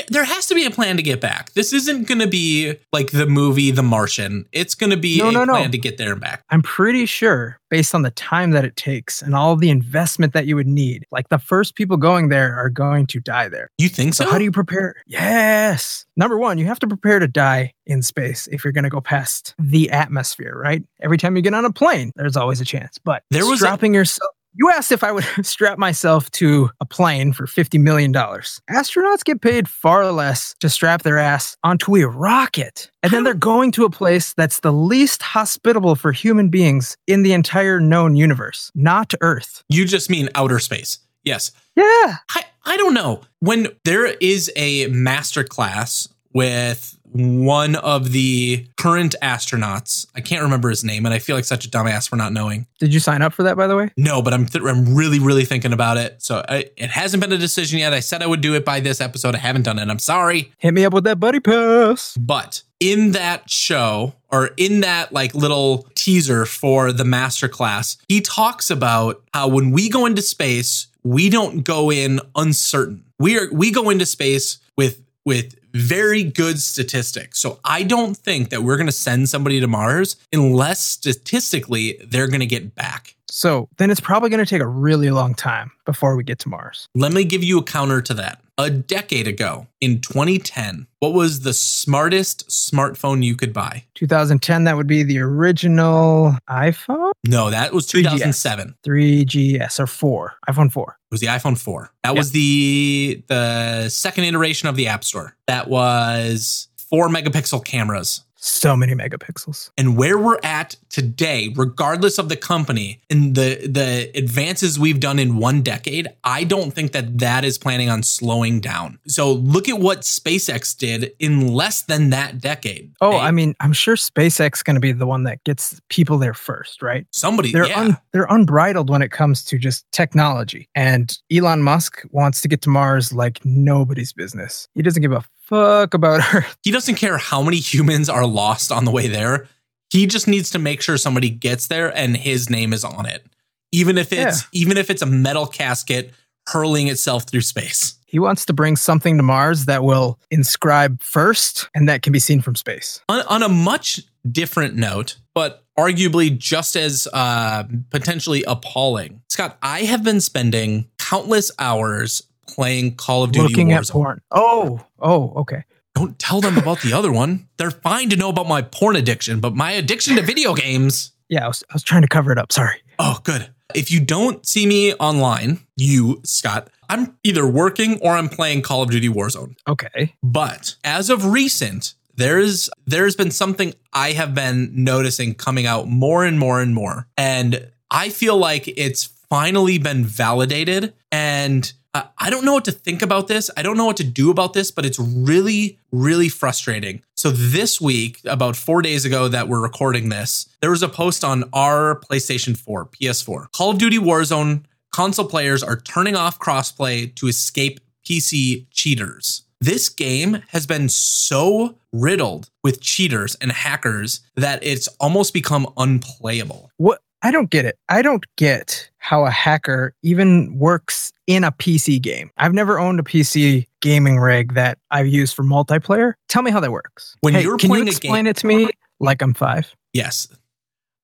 There 0.08 0.24
has 0.24 0.46
to 0.46 0.54
be 0.54 0.64
a 0.64 0.70
plan 0.70 0.96
to 0.96 1.02
get 1.02 1.20
back. 1.20 1.52
This 1.52 1.72
isn't 1.72 2.08
going 2.08 2.20
to 2.20 2.26
be 2.26 2.74
like 2.92 3.10
the 3.10 3.26
movie 3.26 3.70
The 3.70 3.82
Martian. 3.82 4.46
It's 4.50 4.74
going 4.74 4.90
to 4.90 4.96
be 4.96 5.18
No, 5.18 5.28
a 5.28 5.32
no, 5.32 5.44
no. 5.44 5.52
plan 5.52 5.70
to 5.72 5.78
get 5.78 5.98
there 5.98 6.12
and 6.12 6.20
back. 6.20 6.42
I'm 6.50 6.62
pretty 6.62 7.04
sure, 7.06 7.58
based 7.70 7.94
on 7.94 8.02
the 8.02 8.10
time 8.12 8.52
that 8.52 8.64
it 8.64 8.76
takes 8.76 9.20
and 9.20 9.34
all 9.34 9.56
the 9.56 9.68
investment 9.70 10.32
that 10.32 10.46
you 10.46 10.56
would 10.56 10.66
need, 10.66 11.04
like 11.10 11.28
the 11.28 11.38
first 11.38 11.74
people 11.74 11.96
going 11.98 12.28
there 12.28 12.56
are 12.56 12.70
going 12.70 13.06
to 13.08 13.20
die 13.20 13.48
there. 13.48 13.68
You 13.78 13.88
think 13.90 14.14
so? 14.14 14.24
So 14.24 14.30
how 14.30 14.38
do 14.38 14.44
you 14.44 14.52
prepare? 14.52 14.94
Yes. 15.06 16.06
Number 16.16 16.38
one, 16.38 16.56
you 16.58 16.64
have 16.66 16.78
to 16.80 16.86
prepare 16.86 17.18
to 17.18 17.28
die 17.28 17.72
in 17.86 18.00
space 18.02 18.46
if 18.50 18.64
you're 18.64 18.72
going 18.72 18.84
to 18.84 18.90
go 18.90 19.00
past 19.02 19.54
the 19.58 19.90
atmosphere, 19.90 20.56
right? 20.56 20.82
Every 21.02 21.18
time 21.18 21.36
you 21.36 21.42
get 21.42 21.52
on 21.54 21.64
a 21.66 21.72
plane, 21.72 22.10
there's 22.16 22.36
always 22.36 22.60
a 22.60 22.64
chance. 22.64 22.98
But 23.04 23.22
There 23.30 23.44
was 23.46 23.60
a- 23.60 23.64
strapping 23.66 23.92
yourself. 23.94 24.30
You 24.56 24.70
asked 24.70 24.92
if 24.92 25.02
I 25.02 25.10
would 25.10 25.24
strap 25.42 25.78
myself 25.78 26.30
to 26.32 26.70
a 26.80 26.84
plane 26.84 27.32
for 27.32 27.46
$50 27.46 27.80
million. 27.80 28.12
Astronauts 28.12 29.24
get 29.24 29.40
paid 29.40 29.68
far 29.68 30.10
less 30.12 30.54
to 30.60 30.70
strap 30.70 31.02
their 31.02 31.18
ass 31.18 31.56
onto 31.64 31.96
a 31.96 32.06
rocket. 32.06 32.90
And 33.02 33.12
then 33.12 33.24
they're 33.24 33.34
going 33.34 33.72
to 33.72 33.84
a 33.84 33.90
place 33.90 34.32
that's 34.34 34.60
the 34.60 34.72
least 34.72 35.22
hospitable 35.22 35.96
for 35.96 36.12
human 36.12 36.50
beings 36.50 36.96
in 37.06 37.24
the 37.24 37.32
entire 37.32 37.80
known 37.80 38.14
universe, 38.14 38.70
not 38.74 39.12
Earth. 39.20 39.64
You 39.68 39.84
just 39.84 40.08
mean 40.08 40.28
outer 40.36 40.60
space. 40.60 41.00
Yes. 41.24 41.50
Yeah. 41.74 41.84
I, 42.30 42.44
I 42.64 42.76
don't 42.76 42.94
know. 42.94 43.22
When 43.40 43.68
there 43.84 44.06
is 44.06 44.52
a 44.56 44.86
master 44.88 45.42
class 45.42 46.08
with 46.32 46.96
one 47.14 47.76
of 47.76 48.10
the 48.10 48.66
current 48.76 49.14
astronauts, 49.22 50.06
I 50.16 50.20
can't 50.20 50.42
remember 50.42 50.68
his 50.68 50.82
name, 50.82 51.06
and 51.06 51.14
I 51.14 51.20
feel 51.20 51.36
like 51.36 51.44
such 51.44 51.64
a 51.64 51.70
dumbass 51.70 52.08
for 52.08 52.16
not 52.16 52.32
knowing. 52.32 52.66
Did 52.80 52.92
you 52.92 52.98
sign 52.98 53.22
up 53.22 53.32
for 53.32 53.44
that, 53.44 53.56
by 53.56 53.68
the 53.68 53.76
way? 53.76 53.92
No, 53.96 54.20
but 54.20 54.34
I'm 54.34 54.46
th- 54.46 54.64
I'm 54.64 54.94
really 54.94 55.20
really 55.20 55.44
thinking 55.44 55.72
about 55.72 55.96
it. 55.96 56.20
So 56.22 56.44
I, 56.48 56.70
it 56.76 56.90
hasn't 56.90 57.22
been 57.22 57.32
a 57.32 57.38
decision 57.38 57.78
yet. 57.78 57.94
I 57.94 58.00
said 58.00 58.22
I 58.22 58.26
would 58.26 58.40
do 58.40 58.54
it 58.54 58.64
by 58.64 58.80
this 58.80 59.00
episode. 59.00 59.36
I 59.36 59.38
haven't 59.38 59.62
done 59.62 59.78
it. 59.78 59.88
I'm 59.88 60.00
sorry. 60.00 60.52
Hit 60.58 60.74
me 60.74 60.84
up 60.84 60.92
with 60.92 61.04
that 61.04 61.20
buddy 61.20 61.38
pass. 61.38 62.16
But 62.16 62.62
in 62.80 63.12
that 63.12 63.48
show 63.48 64.14
or 64.32 64.50
in 64.56 64.80
that 64.80 65.12
like 65.12 65.34
little 65.34 65.88
teaser 65.94 66.44
for 66.46 66.90
the 66.92 67.04
masterclass, 67.04 67.96
he 68.08 68.20
talks 68.20 68.70
about 68.70 69.22
how 69.32 69.46
when 69.48 69.70
we 69.70 69.88
go 69.88 70.04
into 70.04 70.20
space, 70.20 70.88
we 71.04 71.30
don't 71.30 71.62
go 71.62 71.92
in 71.92 72.20
uncertain. 72.34 73.04
We 73.20 73.38
are 73.38 73.48
we 73.52 73.70
go 73.70 73.90
into 73.90 74.04
space 74.04 74.58
with 74.76 75.03
with 75.24 75.56
very 75.72 76.22
good 76.22 76.60
statistics. 76.60 77.40
So 77.40 77.58
I 77.64 77.82
don't 77.82 78.16
think 78.16 78.50
that 78.50 78.62
we're 78.62 78.76
going 78.76 78.86
to 78.86 78.92
send 78.92 79.28
somebody 79.28 79.60
to 79.60 79.66
Mars 79.66 80.16
unless 80.32 80.80
statistically 80.80 81.98
they're 82.04 82.28
going 82.28 82.40
to 82.40 82.46
get 82.46 82.74
back. 82.74 83.13
So 83.30 83.68
then 83.78 83.90
it's 83.90 84.00
probably 84.00 84.30
going 84.30 84.44
to 84.44 84.48
take 84.48 84.62
a 84.62 84.66
really 84.66 85.10
long 85.10 85.34
time 85.34 85.70
before 85.86 86.16
we 86.16 86.24
get 86.24 86.38
to 86.40 86.48
Mars. 86.48 86.88
Let 86.94 87.12
me 87.12 87.24
give 87.24 87.42
you 87.42 87.58
a 87.58 87.62
counter 87.64 88.00
to 88.02 88.14
that. 88.14 88.40
A 88.56 88.70
decade 88.70 89.26
ago, 89.26 89.66
in 89.80 90.00
2010, 90.00 90.86
what 91.00 91.12
was 91.12 91.40
the 91.40 91.52
smartest 91.52 92.48
smartphone 92.48 93.24
you 93.24 93.34
could 93.34 93.52
buy? 93.52 93.82
2010, 93.94 94.62
that 94.64 94.76
would 94.76 94.86
be 94.86 95.02
the 95.02 95.18
original 95.18 96.36
iPhone 96.48 97.10
No, 97.26 97.50
that 97.50 97.72
was 97.72 97.86
3GS. 97.86 98.02
2007. 98.12 98.76
3GS 98.86 99.80
or 99.80 99.88
4, 99.88 100.34
iPhone 100.48 100.70
4. 100.70 100.96
It 101.10 101.14
was 101.14 101.20
the 101.20 101.26
iPhone 101.26 101.58
4. 101.58 101.90
That 102.04 102.12
Yeah. 102.12 102.18
was 102.18 102.30
the 102.30 103.24
the 103.26 103.88
second 103.88 104.24
iteration 104.24 104.68
of 104.68 104.76
the 104.76 104.86
App 104.86 105.02
Store. 105.02 105.34
That 105.48 105.68
was 105.68 106.68
4 106.76 107.08
megapixel 107.08 107.64
cameras. 107.64 108.20
So 108.46 108.76
many 108.76 108.94
megapixels. 108.94 109.70
And 109.78 109.96
where 109.96 110.18
we're 110.18 110.38
at 110.42 110.76
today, 110.90 111.50
regardless 111.56 112.18
of 112.18 112.28
the 112.28 112.36
company 112.36 113.00
and 113.08 113.34
the 113.34 113.66
the 113.66 114.10
advances 114.14 114.78
we've 114.78 115.00
done 115.00 115.18
in 115.18 115.38
one 115.38 115.62
decade, 115.62 116.08
I 116.24 116.44
don't 116.44 116.70
think 116.70 116.92
that 116.92 117.18
that 117.20 117.46
is 117.46 117.56
planning 117.56 117.88
on 117.88 118.02
slowing 118.02 118.60
down. 118.60 118.98
So 119.06 119.32
look 119.32 119.66
at 119.70 119.80
what 119.80 120.02
SpaceX 120.02 120.76
did 120.76 121.12
in 121.18 121.54
less 121.54 121.82
than 121.82 122.10
that 122.10 122.38
decade. 122.38 122.92
Oh, 123.00 123.12
Hey, 123.12 123.20
I 123.20 123.30
mean, 123.30 123.54
I'm 123.60 123.72
sure 123.72 123.96
SpaceX 123.96 124.56
is 124.56 124.62
going 124.62 124.74
to 124.74 124.80
be 124.80 124.92
the 124.92 125.06
one 125.06 125.22
that 125.22 125.42
gets 125.44 125.80
people 125.88 126.18
there 126.18 126.34
first, 126.34 126.82
right? 126.82 127.06
somebody 127.12 127.50
They're 127.50 127.66
yeah. 127.66 127.80
un, 127.80 127.96
they're 128.12 128.26
unbridled 128.28 128.90
when 128.90 129.00
it 129.00 129.10
comes 129.10 129.42
to 129.46 129.58
just 129.58 129.90
technology. 129.92 130.68
And 130.74 131.16
Elon 131.32 131.62
Musk 131.62 132.02
wants 132.10 132.42
to 132.42 132.48
get 132.48 132.60
to 132.62 132.68
Mars 132.68 133.10
like 133.10 133.42
nobody's 133.44 134.12
business. 134.12 134.68
He 134.74 134.82
doesn't 134.82 135.00
give 135.00 135.12
a 135.12 135.24
fuck 135.44 135.94
about 135.94 136.22
her. 136.22 136.46
he 136.62 136.70
doesn't 136.70 136.96
care 136.96 137.18
how 137.18 137.42
many 137.42 137.58
humans 137.58 138.08
are 138.08 138.26
lost 138.26 138.72
on 138.72 138.84
the 138.84 138.90
way 138.90 139.08
there. 139.08 139.48
He 139.90 140.06
just 140.06 140.26
needs 140.26 140.50
to 140.50 140.58
make 140.58 140.82
sure 140.82 140.96
somebody 140.96 141.30
gets 141.30 141.68
there 141.68 141.96
and 141.96 142.16
his 142.16 142.50
name 142.50 142.72
is 142.72 142.84
on 142.84 143.06
it. 143.06 143.24
Even 143.70 143.98
if 143.98 144.12
it's 144.12 144.44
even 144.52 144.76
if 144.76 144.90
it's 144.90 145.02
a 145.02 145.06
metal 145.06 145.46
casket 145.46 146.12
hurling 146.48 146.88
itself 146.88 147.24
through 147.24 147.40
space. 147.40 147.96
He 148.06 148.18
wants 148.18 148.46
to 148.46 148.52
bring 148.52 148.76
something 148.76 149.16
to 149.16 149.22
Mars 149.22 149.64
that 149.64 149.82
will 149.82 150.20
inscribe 150.30 151.00
first 151.00 151.68
and 151.74 151.88
that 151.88 152.02
can 152.02 152.12
be 152.12 152.20
seen 152.20 152.40
from 152.40 152.54
space. 152.54 153.00
On, 153.08 153.22
on 153.26 153.42
a 153.42 153.48
much 153.48 154.00
different 154.30 154.76
note, 154.76 155.16
but 155.34 155.64
arguably 155.76 156.36
just 156.36 156.76
as 156.76 157.08
uh, 157.12 157.64
potentially 157.90 158.44
appalling, 158.46 159.22
Scott, 159.28 159.58
I 159.62 159.80
have 159.80 160.04
been 160.04 160.20
spending 160.20 160.88
countless 160.98 161.50
hours 161.58 162.22
playing 162.46 162.96
Call 162.96 163.22
of 163.22 163.32
Duty 163.32 163.48
Looking 163.48 163.72
at 163.72 163.82
Warzone. 163.82 163.90
porn. 163.90 164.20
Oh, 164.30 164.80
oh, 165.00 165.32
okay. 165.36 165.64
Don't 165.94 166.18
tell 166.18 166.40
them 166.40 166.58
about 166.58 166.80
the 166.80 166.92
other 166.92 167.12
one. 167.12 167.48
They're 167.56 167.70
fine 167.70 168.10
to 168.10 168.16
know 168.16 168.28
about 168.28 168.48
my 168.48 168.62
porn 168.62 168.96
addiction, 168.96 169.40
but 169.40 169.54
my 169.54 169.72
addiction 169.72 170.16
to 170.16 170.22
video 170.22 170.54
games. 170.54 171.12
Yeah, 171.28 171.44
I 171.44 171.48
was, 171.48 171.62
I 171.70 171.74
was 171.74 171.82
trying 171.82 172.02
to 172.02 172.08
cover 172.08 172.32
it 172.32 172.38
up. 172.38 172.52
Sorry. 172.52 172.82
Oh, 172.98 173.20
good. 173.22 173.48
If 173.74 173.90
you 173.90 174.00
don't 174.00 174.44
see 174.46 174.66
me 174.66 174.94
online, 174.94 175.60
you, 175.76 176.20
Scott, 176.24 176.68
I'm 176.88 177.16
either 177.22 177.46
working 177.46 177.98
or 178.00 178.12
I'm 178.12 178.28
playing 178.28 178.62
Call 178.62 178.82
of 178.82 178.90
Duty 178.90 179.08
Warzone. 179.08 179.56
Okay. 179.66 180.14
But 180.22 180.76
as 180.84 181.10
of 181.10 181.26
recent, 181.26 181.94
there's 182.16 182.70
there's 182.86 183.16
been 183.16 183.30
something 183.30 183.74
I 183.92 184.12
have 184.12 184.34
been 184.34 184.70
noticing 184.74 185.34
coming 185.34 185.66
out 185.66 185.88
more 185.88 186.24
and 186.24 186.38
more 186.38 186.60
and 186.60 186.74
more. 186.74 187.08
And 187.16 187.68
I 187.90 188.08
feel 188.10 188.36
like 188.36 188.68
it's 188.68 189.04
finally 189.28 189.78
been 189.78 190.04
validated 190.04 190.94
and 191.10 191.72
uh, 191.94 192.02
I 192.18 192.28
don't 192.28 192.44
know 192.44 192.52
what 192.52 192.64
to 192.64 192.72
think 192.72 193.02
about 193.02 193.28
this. 193.28 193.50
I 193.56 193.62
don't 193.62 193.76
know 193.76 193.86
what 193.86 193.96
to 193.98 194.04
do 194.04 194.30
about 194.30 194.52
this, 194.52 194.72
but 194.72 194.84
it's 194.84 194.98
really, 194.98 195.78
really 195.92 196.28
frustrating. 196.28 197.02
So, 197.14 197.30
this 197.30 197.80
week, 197.80 198.20
about 198.24 198.56
four 198.56 198.82
days 198.82 199.04
ago 199.04 199.28
that 199.28 199.48
we're 199.48 199.62
recording 199.62 200.08
this, 200.08 200.48
there 200.60 200.70
was 200.70 200.82
a 200.82 200.88
post 200.88 201.22
on 201.22 201.44
our 201.52 202.00
PlayStation 202.00 202.56
4, 202.56 202.86
PS4. 202.86 203.52
Call 203.52 203.70
of 203.70 203.78
Duty 203.78 203.98
Warzone 203.98 204.64
console 204.92 205.26
players 205.26 205.62
are 205.62 205.76
turning 205.76 206.16
off 206.16 206.38
crossplay 206.38 207.14
to 207.14 207.28
escape 207.28 207.80
PC 208.06 208.66
cheaters. 208.70 209.42
This 209.60 209.88
game 209.88 210.42
has 210.48 210.66
been 210.66 210.88
so 210.88 211.78
riddled 211.92 212.50
with 212.62 212.80
cheaters 212.80 213.34
and 213.36 213.50
hackers 213.50 214.20
that 214.36 214.62
it's 214.62 214.88
almost 215.00 215.32
become 215.32 215.66
unplayable. 215.76 216.70
What 216.76 217.00
I 217.24 217.30
don't 217.30 217.48
get 217.50 217.64
it. 217.64 217.78
I 217.88 218.02
don't 218.02 218.24
get 218.36 218.90
how 218.98 219.24
a 219.24 219.30
hacker 219.30 219.94
even 220.02 220.56
works 220.58 221.10
in 221.26 221.42
a 221.42 221.50
PC 221.50 222.00
game. 222.00 222.30
I've 222.36 222.52
never 222.52 222.78
owned 222.78 223.00
a 223.00 223.02
PC 223.02 223.66
gaming 223.80 224.18
rig 224.18 224.54
that 224.54 224.78
I've 224.90 225.06
used 225.06 225.34
for 225.34 225.42
multiplayer. 225.42 226.12
Tell 226.28 226.42
me 226.42 226.50
how 226.50 226.60
that 226.60 226.70
works. 226.70 227.16
When 227.22 227.32
Hey, 227.34 227.42
you're 227.42 227.56
can 227.56 227.70
playing 227.70 227.86
you 227.86 227.90
a 227.90 227.96
explain 227.96 228.24
game- 228.24 228.26
it 228.30 228.36
to 228.36 228.46
me 228.46 228.68
like 229.00 229.22
I'm 229.22 229.32
five? 229.34 229.74
Yes. 229.94 230.28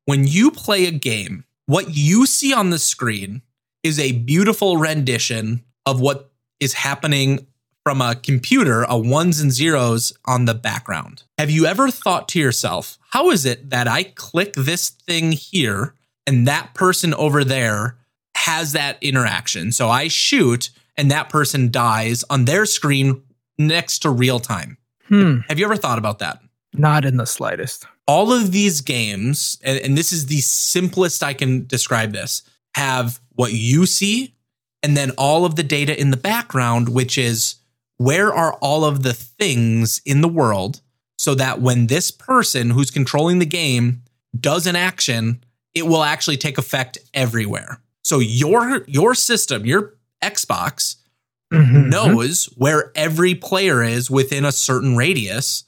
When 0.04 0.26
you 0.26 0.50
play 0.50 0.86
a 0.86 0.90
game, 0.90 1.44
what 1.66 1.96
you 1.96 2.26
see 2.26 2.52
on 2.52 2.68
the 2.70 2.78
screen 2.78 3.40
is 3.82 3.98
a 3.98 4.12
beautiful 4.12 4.76
rendition 4.76 5.64
of 5.86 6.00
what 6.00 6.30
is 6.60 6.74
happening 6.74 7.46
from 7.82 8.02
a 8.02 8.14
computer, 8.14 8.82
a 8.82 8.98
ones 8.98 9.40
and 9.40 9.50
zeros 9.50 10.12
on 10.26 10.44
the 10.44 10.52
background. 10.54 11.22
Have 11.38 11.48
you 11.50 11.64
ever 11.64 11.90
thought 11.90 12.28
to 12.28 12.38
yourself, 12.38 12.98
how 13.12 13.30
is 13.30 13.46
it 13.46 13.70
that 13.70 13.88
I 13.88 14.02
click 14.02 14.52
this 14.54 14.90
thing 14.90 15.32
here 15.32 15.94
and 16.30 16.46
that 16.46 16.74
person 16.74 17.12
over 17.14 17.42
there 17.42 17.96
has 18.36 18.72
that 18.72 18.96
interaction? 19.02 19.72
So 19.72 19.88
I 19.88 20.06
shoot 20.06 20.70
and 20.96 21.10
that 21.10 21.28
person 21.28 21.70
dies 21.72 22.24
on 22.30 22.44
their 22.44 22.66
screen 22.66 23.22
next 23.58 23.98
to 24.00 24.10
real 24.10 24.38
time. 24.38 24.78
Hmm. 25.08 25.38
Have 25.48 25.58
you 25.58 25.64
ever 25.64 25.76
thought 25.76 25.98
about 25.98 26.20
that? 26.20 26.40
Not 26.72 27.04
in 27.04 27.16
the 27.16 27.26
slightest. 27.26 27.84
all 28.06 28.32
of 28.32 28.52
these 28.52 28.80
games, 28.80 29.58
and, 29.62 29.78
and 29.78 29.98
this 29.98 30.12
is 30.12 30.26
the 30.26 30.40
simplest 30.40 31.22
I 31.22 31.32
can 31.32 31.66
describe 31.66 32.12
this, 32.12 32.42
have 32.74 33.20
what 33.34 33.52
you 33.52 33.86
see 33.86 34.34
and 34.82 34.96
then 34.96 35.10
all 35.18 35.44
of 35.44 35.56
the 35.56 35.62
data 35.62 36.00
in 36.00 36.10
the 36.10 36.16
background, 36.16 36.88
which 36.88 37.18
is 37.18 37.56
where 37.98 38.32
are 38.32 38.54
all 38.54 38.84
of 38.84 39.02
the 39.02 39.12
things 39.12 40.00
in 40.04 40.20
the 40.22 40.28
world 40.28 40.80
so 41.18 41.34
that 41.34 41.60
when 41.60 41.86
this 41.86 42.10
person 42.10 42.70
who's 42.70 42.90
controlling 42.90 43.40
the 43.40 43.46
game 43.46 44.02
does 44.38 44.66
an 44.66 44.76
action, 44.76 45.44
it 45.74 45.86
will 45.86 46.02
actually 46.02 46.36
take 46.36 46.58
effect 46.58 46.98
everywhere. 47.14 47.80
So 48.02 48.18
your 48.18 48.84
your 48.86 49.14
system, 49.14 49.64
your 49.66 49.94
Xbox 50.22 50.96
Mhm. 51.52 51.88
knows 51.88 52.44
where 52.56 52.92
every 52.94 53.34
player 53.34 53.82
is 53.82 54.10
within 54.10 54.44
a 54.44 54.52
certain 54.52 54.96
radius 54.96 55.64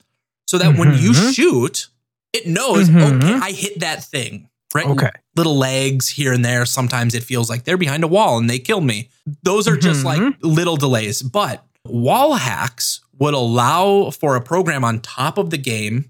so 0.46 0.58
that 0.58 0.76
when 0.78 0.96
you 0.98 1.10
Mhm. 1.12 1.34
shoot, 1.34 1.88
it 2.32 2.46
knows, 2.46 2.88
Mhm. 2.88 3.22
okay, 3.22 3.32
I 3.34 3.52
hit 3.52 3.80
that 3.80 4.04
thing. 4.04 4.48
Right? 4.74 4.86
Okay. 4.86 5.10
Little 5.36 5.56
lags 5.58 6.08
here 6.08 6.32
and 6.32 6.42
there. 6.44 6.64
Sometimes 6.64 7.14
it 7.14 7.24
feels 7.24 7.50
like 7.50 7.64
they're 7.64 7.76
behind 7.76 8.04
a 8.04 8.08
wall 8.08 8.38
and 8.38 8.48
they 8.48 8.58
killed 8.58 8.84
me. 8.84 9.10
Those 9.42 9.68
are 9.68 9.76
just 9.76 10.02
like 10.04 10.20
Mhm. 10.20 10.36
little 10.40 10.76
delays. 10.78 11.20
But 11.20 11.64
wall 11.86 12.34
hacks 12.36 13.00
would 13.18 13.34
allow 13.34 14.10
for 14.10 14.34
a 14.36 14.40
program 14.40 14.82
on 14.84 15.00
top 15.00 15.36
of 15.36 15.50
the 15.50 15.58
game 15.58 16.06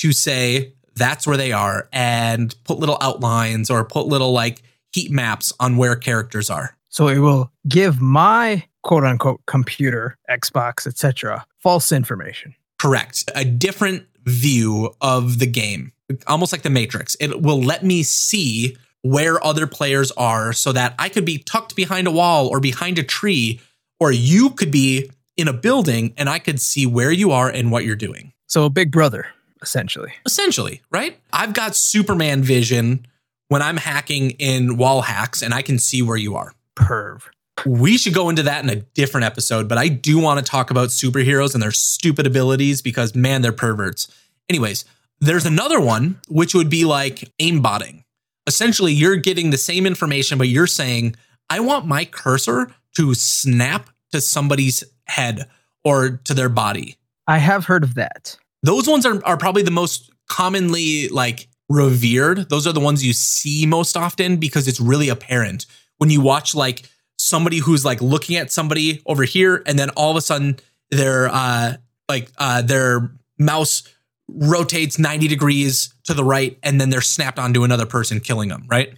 to 0.00 0.12
say 0.12 0.72
that's 0.94 1.26
where 1.26 1.36
they 1.36 1.52
are 1.52 1.88
and 1.92 2.54
put 2.64 2.78
little 2.78 2.98
outlines 3.00 3.70
or 3.70 3.84
put 3.84 4.06
little 4.06 4.32
like 4.32 4.62
heat 4.92 5.10
maps 5.10 5.52
on 5.58 5.76
where 5.76 5.96
characters 5.96 6.50
are. 6.50 6.76
So 6.88 7.08
it 7.08 7.18
will 7.18 7.50
give 7.68 8.00
my 8.00 8.64
quote 8.82 9.04
unquote 9.04 9.40
computer, 9.46 10.18
Xbox, 10.30 10.86
etc., 10.86 11.46
false 11.58 11.92
information. 11.92 12.54
Correct. 12.78 13.30
A 13.34 13.44
different 13.44 14.06
view 14.24 14.94
of 15.00 15.38
the 15.38 15.46
game, 15.46 15.92
almost 16.26 16.52
like 16.52 16.62
the 16.62 16.70
Matrix. 16.70 17.16
It 17.20 17.40
will 17.40 17.60
let 17.62 17.84
me 17.84 18.02
see 18.02 18.76
where 19.02 19.44
other 19.44 19.66
players 19.66 20.12
are 20.12 20.52
so 20.52 20.72
that 20.72 20.94
I 20.98 21.08
could 21.08 21.24
be 21.24 21.38
tucked 21.38 21.74
behind 21.74 22.06
a 22.06 22.10
wall 22.10 22.48
or 22.48 22.60
behind 22.60 22.98
a 22.98 23.02
tree, 23.02 23.60
or 23.98 24.12
you 24.12 24.50
could 24.50 24.70
be 24.70 25.10
in 25.36 25.48
a 25.48 25.52
building 25.52 26.12
and 26.16 26.28
I 26.28 26.38
could 26.38 26.60
see 26.60 26.86
where 26.86 27.10
you 27.10 27.30
are 27.30 27.48
and 27.48 27.72
what 27.72 27.84
you're 27.84 27.96
doing. 27.96 28.32
So 28.46 28.64
a 28.64 28.70
big 28.70 28.90
brother, 28.90 29.26
essentially. 29.62 30.12
Essentially, 30.26 30.82
right? 30.90 31.18
I've 31.32 31.54
got 31.54 31.76
Superman 31.76 32.42
vision 32.42 33.06
when 33.48 33.62
I'm 33.62 33.76
hacking 33.76 34.32
in 34.32 34.76
wall 34.76 35.02
hacks 35.02 35.42
and 35.42 35.54
I 35.54 35.62
can 35.62 35.78
see 35.78 36.02
where 36.02 36.16
you 36.16 36.36
are. 36.36 36.52
Perv. 36.76 37.22
We 37.66 37.98
should 37.98 38.14
go 38.14 38.28
into 38.28 38.42
that 38.44 38.64
in 38.64 38.70
a 38.70 38.76
different 38.76 39.24
episode, 39.24 39.68
but 39.68 39.78
I 39.78 39.88
do 39.88 40.18
want 40.18 40.38
to 40.38 40.44
talk 40.44 40.70
about 40.70 40.88
superheroes 40.88 41.54
and 41.54 41.62
their 41.62 41.70
stupid 41.70 42.26
abilities 42.26 42.82
because, 42.82 43.14
man, 43.14 43.42
they're 43.42 43.52
perverts. 43.52 44.08
Anyways, 44.48 44.84
there's 45.20 45.46
another 45.46 45.80
one 45.80 46.18
which 46.28 46.54
would 46.54 46.70
be 46.70 46.84
like 46.84 47.30
aimbotting. 47.38 48.04
Essentially, 48.46 48.92
you're 48.92 49.16
getting 49.16 49.50
the 49.50 49.58
same 49.58 49.86
information, 49.86 50.38
but 50.38 50.48
you're 50.48 50.66
saying, 50.66 51.14
I 51.48 51.60
want 51.60 51.86
my 51.86 52.04
cursor 52.04 52.74
to 52.96 53.14
snap 53.14 53.90
to 54.10 54.20
somebody's 54.20 54.82
head 55.06 55.48
or 55.84 56.20
to 56.24 56.34
their 56.34 56.48
body. 56.48 56.96
I 57.26 57.38
have 57.38 57.66
heard 57.66 57.84
of 57.84 57.94
that. 57.94 58.36
Those 58.62 58.88
ones 58.88 59.04
are, 59.04 59.24
are 59.24 59.36
probably 59.36 59.62
the 59.62 59.70
most 59.70 60.10
commonly 60.28 61.08
like 61.08 61.48
revered. 61.68 62.48
Those 62.48 62.66
are 62.66 62.72
the 62.72 62.80
ones 62.80 63.04
you 63.04 63.12
see 63.12 63.66
most 63.66 63.96
often 63.96 64.36
because 64.36 64.68
it's 64.68 64.80
really 64.80 65.08
apparent 65.08 65.66
when 65.98 66.10
you 66.10 66.20
watch 66.20 66.54
like 66.54 66.82
somebody 67.18 67.58
who's 67.58 67.84
like 67.84 68.00
looking 68.00 68.36
at 68.36 68.50
somebody 68.50 69.00
over 69.06 69.24
here 69.24 69.62
and 69.66 69.78
then 69.78 69.90
all 69.90 70.10
of 70.10 70.16
a 70.16 70.20
sudden 70.20 70.58
their 70.90 71.28
uh 71.28 71.74
like 72.08 72.28
uh 72.38 72.62
their 72.62 73.12
mouse 73.38 73.82
rotates 74.28 74.98
90 74.98 75.28
degrees 75.28 75.92
to 76.04 76.14
the 76.14 76.24
right 76.24 76.58
and 76.62 76.80
then 76.80 76.90
they're 76.90 77.00
snapped 77.00 77.38
onto 77.38 77.64
another 77.64 77.86
person 77.86 78.20
killing 78.20 78.48
them, 78.48 78.64
right? 78.68 78.94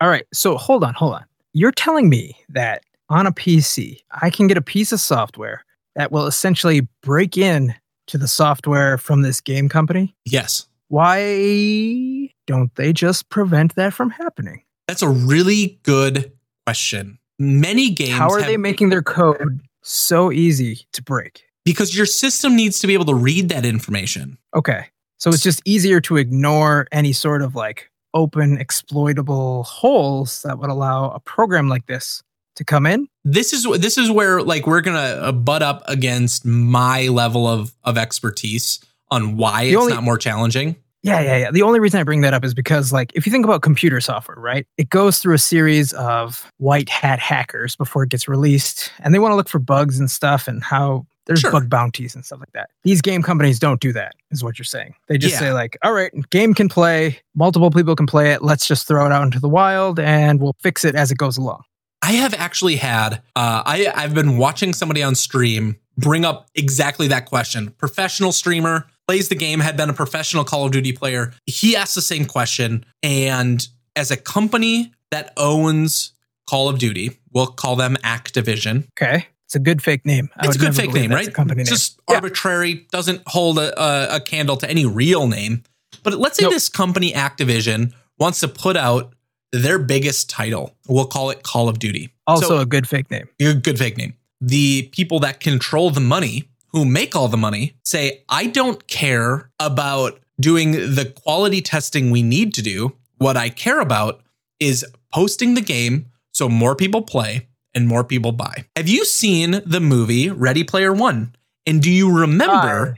All 0.00 0.08
right. 0.08 0.26
So 0.32 0.56
hold 0.56 0.84
on, 0.84 0.94
hold 0.94 1.14
on. 1.14 1.24
You're 1.52 1.72
telling 1.72 2.08
me 2.08 2.36
that 2.50 2.82
on 3.08 3.26
a 3.26 3.32
PC, 3.32 3.98
I 4.20 4.30
can 4.30 4.46
get 4.46 4.56
a 4.56 4.62
piece 4.62 4.92
of 4.92 5.00
software 5.00 5.64
that 5.94 6.12
will 6.12 6.26
essentially 6.26 6.86
break 7.02 7.38
in 7.38 7.74
to 8.06 8.18
the 8.18 8.28
software 8.28 8.98
from 8.98 9.22
this 9.22 9.40
game 9.40 9.68
company? 9.68 10.14
Yes. 10.24 10.66
Why 10.88 12.30
don't 12.46 12.74
they 12.76 12.92
just 12.92 13.28
prevent 13.28 13.74
that 13.74 13.92
from 13.92 14.10
happening? 14.10 14.62
That's 14.86 15.02
a 15.02 15.08
really 15.08 15.80
good 15.82 16.32
question. 16.64 17.18
Many 17.38 17.90
games 17.90 18.12
How 18.18 18.30
are 18.30 18.38
have- 18.38 18.46
they 18.46 18.56
making 18.56 18.90
their 18.90 19.02
code 19.02 19.60
so 19.82 20.30
easy 20.32 20.86
to 20.92 21.02
break? 21.02 21.42
because 21.64 21.96
your 21.96 22.06
system 22.06 22.54
needs 22.54 22.78
to 22.78 22.86
be 22.86 22.94
able 22.94 23.04
to 23.04 23.14
read 23.14 23.48
that 23.48 23.66
information. 23.66 24.38
Okay. 24.54 24.86
So 25.18 25.30
it's 25.30 25.42
just 25.42 25.60
easier 25.64 26.00
to 26.02 26.16
ignore 26.16 26.86
any 26.92 27.12
sort 27.12 27.42
of 27.42 27.56
like 27.56 27.90
open 28.14 28.56
exploitable 28.58 29.64
holes 29.64 30.42
that 30.42 30.60
would 30.60 30.70
allow 30.70 31.10
a 31.10 31.18
program 31.18 31.68
like 31.68 31.86
this 31.86 32.22
to 32.56 32.64
come 32.64 32.86
in. 32.86 33.06
this 33.24 33.52
is 33.52 33.64
this 33.80 33.96
is 33.98 34.10
where 34.10 34.42
like 34.42 34.66
we're 34.66 34.80
gonna 34.80 34.98
uh, 34.98 35.32
butt 35.32 35.62
up 35.62 35.82
against 35.86 36.44
my 36.44 37.08
level 37.08 37.46
of 37.46 37.74
of 37.84 37.96
expertise 37.98 38.80
on 39.10 39.36
why 39.36 39.64
The 39.64 39.70
it's 39.72 39.80
only- 39.80 39.92
not 39.94 40.02
more 40.02 40.18
challenging. 40.18 40.76
Yeah, 41.02 41.20
yeah, 41.20 41.36
yeah. 41.36 41.50
The 41.52 41.62
only 41.62 41.78
reason 41.78 42.00
I 42.00 42.02
bring 42.02 42.22
that 42.22 42.34
up 42.34 42.44
is 42.44 42.52
because, 42.52 42.92
like, 42.92 43.12
if 43.14 43.26
you 43.26 43.30
think 43.30 43.44
about 43.44 43.62
computer 43.62 44.00
software, 44.00 44.38
right? 44.40 44.66
It 44.76 44.88
goes 44.90 45.18
through 45.18 45.34
a 45.34 45.38
series 45.38 45.92
of 45.92 46.50
white 46.56 46.88
hat 46.88 47.20
hackers 47.20 47.76
before 47.76 48.02
it 48.02 48.08
gets 48.08 48.26
released, 48.26 48.90
and 48.98 49.14
they 49.14 49.20
want 49.20 49.30
to 49.30 49.36
look 49.36 49.48
for 49.48 49.60
bugs 49.60 50.00
and 50.00 50.10
stuff 50.10 50.48
and 50.48 50.64
how 50.64 51.06
there's 51.26 51.40
Sure. 51.40 51.52
bug 51.52 51.70
bounties 51.70 52.16
and 52.16 52.24
stuff 52.24 52.40
like 52.40 52.50
that. 52.54 52.70
These 52.82 53.02
game 53.02 53.22
companies 53.22 53.60
don't 53.60 53.80
do 53.80 53.92
that, 53.92 54.14
is 54.32 54.42
what 54.42 54.58
you're 54.58 54.64
saying. 54.64 54.94
They 55.06 55.16
just 55.16 55.34
Yeah. 55.34 55.38
say, 55.40 55.52
like, 55.52 55.76
all 55.84 55.92
right, 55.92 56.10
game 56.30 56.54
can 56.54 56.68
play, 56.68 57.20
multiple 57.36 57.70
people 57.70 57.94
can 57.94 58.06
play 58.06 58.32
it. 58.32 58.42
Let's 58.42 58.66
just 58.66 58.88
throw 58.88 59.06
it 59.06 59.12
out 59.12 59.22
into 59.22 59.38
the 59.38 59.48
wild 59.48 60.00
and 60.00 60.40
we'll 60.40 60.56
fix 60.60 60.84
it 60.84 60.96
as 60.96 61.12
it 61.12 61.18
goes 61.18 61.36
along. 61.36 61.62
I 62.06 62.12
have 62.12 62.34
actually 62.34 62.76
had 62.76 63.14
uh, 63.34 63.62
I 63.66 63.92
I've 63.94 64.14
been 64.14 64.38
watching 64.38 64.72
somebody 64.72 65.02
on 65.02 65.14
stream 65.16 65.76
bring 65.98 66.24
up 66.24 66.48
exactly 66.54 67.08
that 67.08 67.26
question. 67.26 67.70
Professional 67.78 68.30
streamer 68.30 68.86
plays 69.08 69.28
the 69.28 69.34
game, 69.34 69.58
had 69.60 69.76
been 69.76 69.90
a 69.90 69.92
professional 69.94 70.44
Call 70.44 70.66
of 70.66 70.72
Duty 70.72 70.92
player. 70.92 71.32
He 71.46 71.74
asked 71.76 71.94
the 71.96 72.02
same 72.02 72.24
question, 72.26 72.84
and 73.02 73.66
as 73.96 74.10
a 74.12 74.16
company 74.16 74.92
that 75.10 75.32
owns 75.36 76.12
Call 76.48 76.68
of 76.68 76.78
Duty, 76.78 77.18
we'll 77.32 77.46
call 77.48 77.74
them 77.76 77.96
Activision. 78.04 78.84
Okay. 79.00 79.26
It's 79.46 79.54
a 79.56 79.60
good 79.60 79.82
fake 79.82 80.04
name. 80.06 80.28
I 80.36 80.46
It's 80.46 80.56
a 80.56 80.58
good 80.60 80.74
fake 80.76 80.92
name, 80.92 81.10
right? 81.10 81.28
a 81.28 81.30
company 81.32 81.62
It's 81.62 81.70
name. 81.70 81.76
just 81.76 82.00
Yeah. 82.08 82.16
arbitrary, 82.16 82.86
doesn't 82.92 83.22
hold 83.26 83.58
a, 83.58 83.80
a, 83.80 84.16
a 84.16 84.20
candle 84.20 84.56
to 84.58 84.68
any 84.70 84.86
real 84.86 85.26
name. 85.28 85.62
But 86.04 86.14
let's 86.14 86.36
say 86.36 86.42
Nope. 86.44 86.52
this 86.52 86.68
company, 86.68 87.12
Activision, 87.12 87.92
wants 88.18 88.40
to 88.40 88.48
put 88.48 88.76
out 88.76 89.14
their 89.56 89.78
biggest 89.78 90.28
title, 90.30 90.74
we'll 90.88 91.06
call 91.06 91.30
it 91.30 91.42
Call 91.42 91.68
of 91.68 91.78
Duty. 91.78 92.10
Also 92.26 92.48
So- 92.48 92.58
a 92.58 92.66
good 92.66 92.88
fake 92.88 93.10
name. 93.10 93.28
a 93.40 93.54
good 93.54 93.78
fake 93.78 93.96
name. 93.96 94.14
The 94.40 94.88
people 94.92 95.20
that 95.20 95.40
control 95.40 95.90
the 95.90 96.00
money, 96.00 96.44
who 96.72 96.84
make 96.84 97.16
all 97.16 97.28
the 97.28 97.36
money, 97.38 97.74
say, 97.84 98.22
I 98.28 98.46
don't 98.46 98.86
care 98.86 99.50
about 99.58 100.20
doing 100.38 100.72
the 100.72 101.06
quality 101.06 101.62
testing 101.62 102.10
we 102.10 102.22
need 102.22 102.52
to 102.54 102.62
do. 102.62 102.92
What 103.16 103.36
I 103.38 103.48
care 103.48 103.80
about 103.80 104.20
is 104.60 104.84
posting 105.12 105.54
the 105.54 105.62
game 105.62 106.06
so 106.32 106.48
more 106.50 106.74
people 106.76 107.00
play 107.02 107.46
and 107.74 107.88
more 107.88 108.04
people 108.04 108.32
buy. 108.32 108.66
Have 108.76 108.88
you 108.88 109.06
seen 109.06 109.62
the 109.64 109.80
movie 109.80 110.28
Ready 110.28 110.64
Player 110.64 110.92
One? 110.92 111.34
And 111.64 111.82
do 111.82 111.90
you 111.90 112.10
remember? 112.12 112.96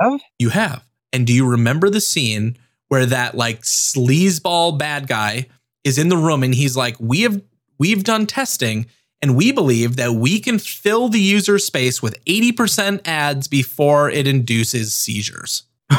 have. 0.00 0.20
You 0.40 0.48
have. 0.48 0.84
And 1.12 1.26
do 1.26 1.32
you 1.32 1.46
remember 1.46 1.88
the 1.90 2.00
scene 2.00 2.56
where 2.88 3.06
that 3.06 3.36
like 3.36 3.62
sleazeball 3.62 4.76
bad 4.78 5.06
guy 5.06 5.46
is 5.84 5.98
in 5.98 6.08
the 6.08 6.16
room 6.16 6.42
and 6.42 6.54
he's 6.54 6.76
like, 6.76 6.96
"We 6.98 7.22
have 7.22 7.40
we've 7.78 8.04
done 8.04 8.26
testing 8.26 8.86
and 9.22 9.36
we 9.36 9.52
believe 9.52 9.96
that 9.96 10.14
we 10.14 10.40
can 10.40 10.58
fill 10.58 11.08
the 11.08 11.20
user 11.20 11.58
space 11.58 12.02
with 12.02 12.22
80% 12.24 13.06
ads 13.06 13.48
before 13.48 14.10
it 14.10 14.26
induces 14.26 14.94
seizures." 14.94 15.64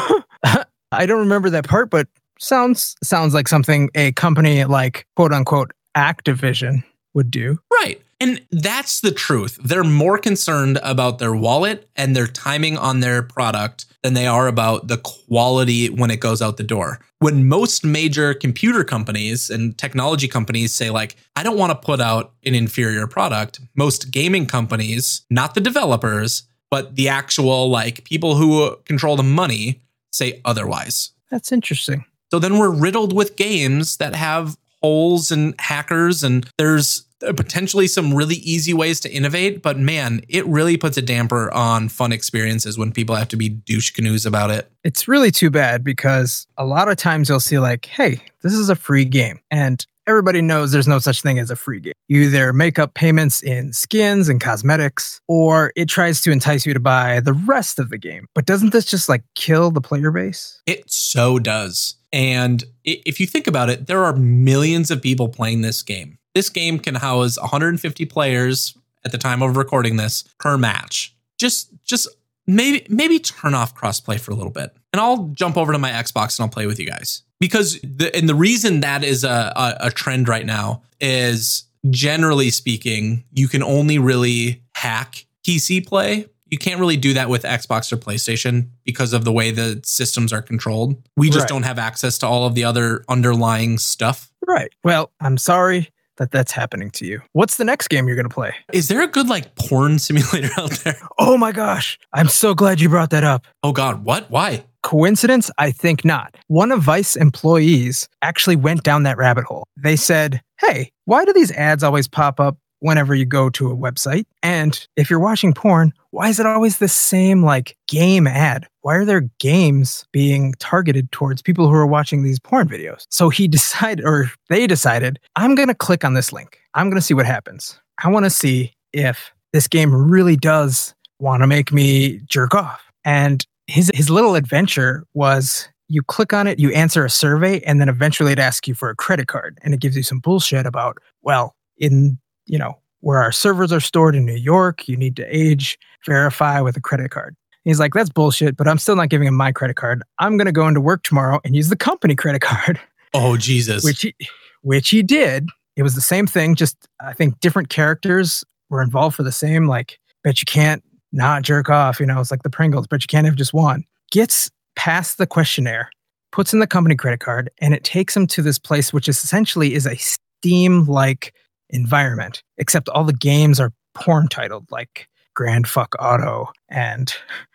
I 0.92 1.06
don't 1.06 1.20
remember 1.20 1.50
that 1.50 1.66
part, 1.66 1.90
but 1.90 2.08
sounds 2.38 2.96
sounds 3.02 3.34
like 3.34 3.48
something 3.48 3.90
a 3.94 4.12
company 4.12 4.64
like 4.64 5.06
quote 5.16 5.32
unquote 5.32 5.72
Activision 5.96 6.84
would 7.14 7.30
do. 7.30 7.58
Right. 7.72 8.00
And 8.22 8.40
that's 8.52 9.00
the 9.00 9.10
truth. 9.10 9.58
They're 9.64 9.82
more 9.82 10.16
concerned 10.16 10.78
about 10.84 11.18
their 11.18 11.34
wallet 11.34 11.90
and 11.96 12.14
their 12.14 12.28
timing 12.28 12.78
on 12.78 13.00
their 13.00 13.20
product 13.20 13.86
than 14.04 14.14
they 14.14 14.28
are 14.28 14.46
about 14.46 14.86
the 14.86 14.98
quality 14.98 15.88
when 15.90 16.08
it 16.08 16.20
goes 16.20 16.40
out 16.40 16.56
the 16.56 16.62
door. 16.62 17.00
When 17.18 17.48
most 17.48 17.84
major 17.84 18.32
computer 18.32 18.84
companies 18.84 19.50
and 19.50 19.76
technology 19.76 20.28
companies 20.28 20.72
say, 20.72 20.88
like, 20.88 21.16
I 21.34 21.42
don't 21.42 21.58
want 21.58 21.70
to 21.70 21.86
put 21.86 22.00
out 22.00 22.32
an 22.46 22.54
inferior 22.54 23.08
product, 23.08 23.58
most 23.74 24.12
gaming 24.12 24.46
companies, 24.46 25.22
not 25.28 25.56
the 25.56 25.60
developers, 25.60 26.44
but 26.70 26.94
the 26.94 27.08
actual 27.08 27.70
like 27.70 28.04
people 28.04 28.36
who 28.36 28.76
control 28.84 29.16
the 29.16 29.24
money 29.24 29.82
say 30.12 30.40
otherwise. 30.44 31.10
That's 31.28 31.50
interesting. 31.50 32.04
So 32.30 32.38
then 32.38 32.56
we're 32.58 32.70
riddled 32.70 33.12
with 33.12 33.34
games 33.34 33.96
that 33.96 34.14
have 34.14 34.56
holes 34.80 35.32
and 35.32 35.54
hackers, 35.60 36.22
and 36.22 36.48
there's 36.58 37.04
potentially 37.36 37.86
some 37.86 38.14
really 38.14 38.36
easy 38.36 38.74
ways 38.74 39.00
to 39.00 39.10
innovate. 39.10 39.62
But 39.62 39.78
man, 39.78 40.22
it 40.28 40.46
really 40.46 40.76
puts 40.76 40.96
a 40.96 41.02
damper 41.02 41.52
on 41.52 41.88
fun 41.88 42.12
experiences 42.12 42.78
when 42.78 42.92
people 42.92 43.14
have 43.14 43.28
to 43.28 43.36
be 43.36 43.48
douche 43.48 43.90
canoes 43.90 44.26
about 44.26 44.50
it. 44.50 44.70
It's 44.84 45.08
really 45.08 45.30
too 45.30 45.50
bad 45.50 45.84
because 45.84 46.46
a 46.56 46.64
lot 46.64 46.88
of 46.88 46.96
times 46.96 47.28
you'll 47.28 47.40
see 47.40 47.58
like, 47.58 47.86
hey, 47.86 48.20
this 48.42 48.52
is 48.52 48.68
a 48.68 48.76
free 48.76 49.04
game. 49.04 49.40
And 49.50 49.84
everybody 50.06 50.42
knows 50.42 50.72
there's 50.72 50.88
no 50.88 50.98
such 50.98 51.22
thing 51.22 51.38
as 51.38 51.50
a 51.50 51.56
free 51.56 51.80
game. 51.80 51.92
You 52.08 52.22
either 52.22 52.52
make 52.52 52.78
up 52.78 52.94
payments 52.94 53.42
in 53.42 53.72
skins 53.72 54.28
and 54.28 54.40
cosmetics, 54.40 55.20
or 55.28 55.72
it 55.76 55.88
tries 55.88 56.20
to 56.22 56.32
entice 56.32 56.66
you 56.66 56.74
to 56.74 56.80
buy 56.80 57.20
the 57.20 57.32
rest 57.32 57.78
of 57.78 57.90
the 57.90 57.98
game. 57.98 58.26
But 58.34 58.46
doesn't 58.46 58.72
this 58.72 58.84
just 58.84 59.08
like 59.08 59.22
kill 59.34 59.70
the 59.70 59.80
player 59.80 60.10
base? 60.10 60.60
It 60.66 60.90
so 60.90 61.38
does. 61.38 61.96
And 62.12 62.64
if 62.84 63.20
you 63.20 63.26
think 63.26 63.46
about 63.46 63.70
it, 63.70 63.86
there 63.86 64.04
are 64.04 64.14
millions 64.14 64.90
of 64.90 65.00
people 65.00 65.28
playing 65.28 65.62
this 65.62 65.82
game. 65.82 66.18
This 66.34 66.48
game 66.48 66.78
can 66.78 66.94
house 66.94 67.38
150 67.38 68.04
players 68.06 68.76
at 69.04 69.12
the 69.12 69.18
time 69.18 69.42
of 69.42 69.56
recording 69.56 69.96
this 69.96 70.24
per 70.38 70.56
match. 70.56 71.14
Just 71.38 71.70
just 71.84 72.08
maybe 72.46 72.86
maybe 72.88 73.18
turn 73.18 73.54
off 73.54 73.74
crossplay 73.74 74.18
for 74.18 74.30
a 74.30 74.34
little 74.34 74.52
bit. 74.52 74.74
And 74.92 75.00
I'll 75.00 75.28
jump 75.28 75.56
over 75.56 75.72
to 75.72 75.78
my 75.78 75.90
Xbox 75.90 76.38
and 76.38 76.44
I'll 76.44 76.50
play 76.52 76.66
with 76.66 76.78
you 76.78 76.86
guys. 76.86 77.22
Because 77.40 77.80
the 77.82 78.14
and 78.16 78.28
the 78.28 78.34
reason 78.34 78.80
that 78.80 79.02
is 79.04 79.24
a, 79.24 79.52
a, 79.56 79.86
a 79.86 79.90
trend 79.90 80.28
right 80.28 80.46
now 80.46 80.82
is 81.00 81.64
generally 81.90 82.50
speaking, 82.50 83.24
you 83.32 83.48
can 83.48 83.62
only 83.62 83.98
really 83.98 84.62
hack 84.76 85.26
PC 85.46 85.84
play. 85.86 86.26
You 86.46 86.58
can't 86.58 86.78
really 86.78 86.98
do 86.98 87.14
that 87.14 87.28
with 87.30 87.42
Xbox 87.44 87.90
or 87.92 87.96
PlayStation 87.96 88.68
because 88.84 89.12
of 89.14 89.24
the 89.24 89.32
way 89.32 89.50
the 89.50 89.80
systems 89.84 90.32
are 90.32 90.42
controlled. 90.42 90.96
We 91.16 91.28
just 91.28 91.40
Right. 91.40 91.48
don't 91.48 91.62
have 91.62 91.78
access 91.78 92.18
to 92.18 92.26
all 92.26 92.46
of 92.46 92.54
the 92.54 92.64
other 92.64 93.04
underlying 93.08 93.78
stuff. 93.78 94.30
Right. 94.46 94.70
Well, 94.84 95.10
I'm 95.20 95.38
sorry 95.38 95.88
that 96.16 96.30
that's 96.30 96.52
happening 96.52 96.90
to 96.92 97.06
you. 97.06 97.20
What's 97.32 97.56
the 97.56 97.64
next 97.64 97.88
game 97.88 98.06
you're 98.06 98.16
going 98.16 98.28
to 98.28 98.34
play? 98.34 98.54
Is 98.72 98.88
there 98.88 99.02
a 99.02 99.06
good 99.06 99.28
like 99.28 99.54
porn 99.56 99.98
simulator 99.98 100.50
out 100.56 100.70
there? 100.84 100.98
Oh 101.18 101.36
my 101.36 101.52
gosh. 101.52 101.98
I'm 102.12 102.28
so 102.28 102.54
glad 102.54 102.80
you 102.80 102.88
brought 102.88 103.10
that 103.10 103.24
up. 103.24 103.46
Oh 103.62 103.72
god, 103.72 104.04
what? 104.04 104.30
Why? 104.30 104.64
Coincidence? 104.82 105.50
I 105.58 105.70
think 105.70 106.04
not. 106.04 106.36
One 106.48 106.72
of 106.72 106.82
Vice 106.82 107.14
employees 107.14 108.08
actually 108.20 108.56
went 108.56 108.82
down 108.82 109.04
that 109.04 109.16
rabbit 109.16 109.44
hole. 109.44 109.64
They 109.76 109.96
said, 109.96 110.40
Hey, 110.60 110.90
why 111.04 111.24
do 111.24 111.32
these 111.32 111.52
ads 111.52 111.82
always 111.84 112.08
pop 112.08 112.40
up 112.40 112.56
whenever 112.82 113.14
you 113.14 113.24
go 113.24 113.48
to 113.50 113.70
a 113.70 113.76
website? 113.76 114.26
And 114.42 114.86
if 114.96 115.08
you're 115.08 115.20
watching 115.20 115.54
porn, 115.54 115.92
why 116.10 116.28
is 116.28 116.40
it 116.40 116.46
always 116.46 116.78
the 116.78 116.88
same 116.88 117.42
like 117.42 117.76
game 117.86 118.26
ad? 118.26 118.66
Why 118.80 118.96
are 118.96 119.04
there 119.04 119.28
games 119.38 120.04
being 120.12 120.54
targeted 120.58 121.10
towards 121.12 121.42
people 121.42 121.68
who 121.68 121.74
are 121.74 121.86
watching 121.86 122.22
these 122.22 122.40
porn 122.40 122.68
videos? 122.68 123.06
So 123.08 123.28
he 123.28 123.48
decided, 123.62 124.04
or 124.04 124.30
they 124.48 124.66
decided, 124.66 125.18
I'm 125.36 125.54
going 125.54 125.68
to 125.68 125.74
click 125.74 126.04
on 126.04 126.14
this 126.14 126.32
link. 126.32 126.58
I'm 126.74 126.88
going 126.88 127.00
to 127.00 127.06
see 127.06 127.14
what 127.14 127.26
happens. 127.26 127.78
I 128.02 128.08
want 128.08 128.24
to 128.24 128.30
see 128.30 128.74
if 128.92 129.32
this 129.52 129.68
game 129.68 129.94
really 129.94 130.36
does 130.36 130.94
want 131.18 131.42
to 131.42 131.46
make 131.46 131.72
me 131.72 132.20
jerk 132.26 132.54
off. 132.54 132.82
And 133.04 133.44
his 133.68 133.90
his 133.94 134.10
little 134.10 134.34
adventure 134.34 135.04
was 135.14 135.68
you 135.88 136.02
click 136.02 136.32
on 136.32 136.46
it, 136.46 136.58
you 136.58 136.72
answer 136.72 137.04
a 137.04 137.10
survey, 137.10 137.60
and 137.60 137.80
then 137.80 137.88
eventually 137.88 138.32
it 138.32 138.38
asks 138.38 138.66
you 138.66 138.74
for 138.74 138.90
a 138.90 138.96
credit 138.96 139.28
card, 139.28 139.58
and 139.62 139.72
it 139.72 139.80
gives 139.80 139.96
you 139.96 140.02
some 140.02 140.18
bullshit 140.18 140.66
about 140.66 140.98
well, 141.22 141.54
in 141.76 142.18
you 142.52 142.58
know 142.58 142.78
where 143.00 143.20
our 143.20 143.32
servers 143.32 143.72
are 143.72 143.80
stored 143.80 144.14
in 144.14 144.24
New 144.24 144.36
York, 144.36 144.86
you 144.86 144.96
need 144.96 145.16
to 145.16 145.24
age 145.36 145.76
verify 146.06 146.60
with 146.60 146.76
a 146.76 146.80
credit 146.80 147.10
card. 147.10 147.34
He's 147.64 147.80
like, 147.80 147.94
that's 147.94 148.10
bullshit, 148.10 148.56
but 148.56 148.68
I'm 148.68 148.78
still 148.78 148.94
not 148.94 149.08
giving 149.08 149.26
him 149.26 149.34
my 149.34 149.50
credit 149.50 149.74
card. 149.74 150.02
I'm 150.18 150.36
gonna 150.36 150.52
go 150.52 150.68
into 150.68 150.80
work 150.80 151.02
tomorrow 151.02 151.40
and 151.44 151.56
use 151.56 151.68
the 151.70 151.76
company 151.76 152.14
credit 152.14 152.42
card, 152.42 152.78
Oh 153.14 153.36
Jesus. 153.36 153.82
which 153.82 154.02
he 154.02 154.14
which 154.60 154.90
he 154.90 155.02
did. 155.02 155.48
It 155.74 155.82
was 155.82 155.94
the 155.94 156.02
same 156.02 156.26
thing, 156.26 156.54
just 156.54 156.76
I 157.00 157.14
think 157.14 157.40
different 157.40 157.70
characters 157.70 158.44
were 158.68 158.82
involved 158.82 159.16
for 159.16 159.22
the 159.22 159.32
same. 159.32 159.66
Like, 159.66 159.98
bet 160.22 160.40
you 160.40 160.44
can't 160.44 160.84
not 161.12 161.42
jerk 161.42 161.70
off. 161.70 161.98
You 161.98 162.06
know, 162.06 162.20
it's 162.20 162.30
like 162.30 162.42
the 162.42 162.50
Pringles, 162.50 162.86
but 162.86 163.02
you 163.02 163.06
can't 163.06 163.26
have 163.26 163.36
just 163.36 163.54
one. 163.54 163.84
Gets 164.10 164.50
past 164.76 165.16
the 165.16 165.26
questionnaire, 165.26 165.90
puts 166.30 166.52
in 166.52 166.60
the 166.60 166.66
company 166.66 166.94
credit 166.94 167.20
card, 167.20 167.50
and 167.58 167.72
it 167.72 167.84
takes 167.84 168.14
him 168.14 168.26
to 168.28 168.42
this 168.42 168.58
place, 168.58 168.92
which 168.92 169.08
is 169.08 169.24
essentially 169.24 169.74
is 169.74 169.86
a 169.86 169.96
Steam-like 169.96 171.34
environment, 171.72 172.42
except 172.58 172.88
all 172.88 173.04
the 173.04 173.12
games 173.12 173.58
are 173.58 173.72
porn 173.94 174.28
titled, 174.28 174.70
like 174.70 175.08
Grand 175.34 175.66
Fuck 175.66 175.94
Auto 175.98 176.50
and 176.68 177.12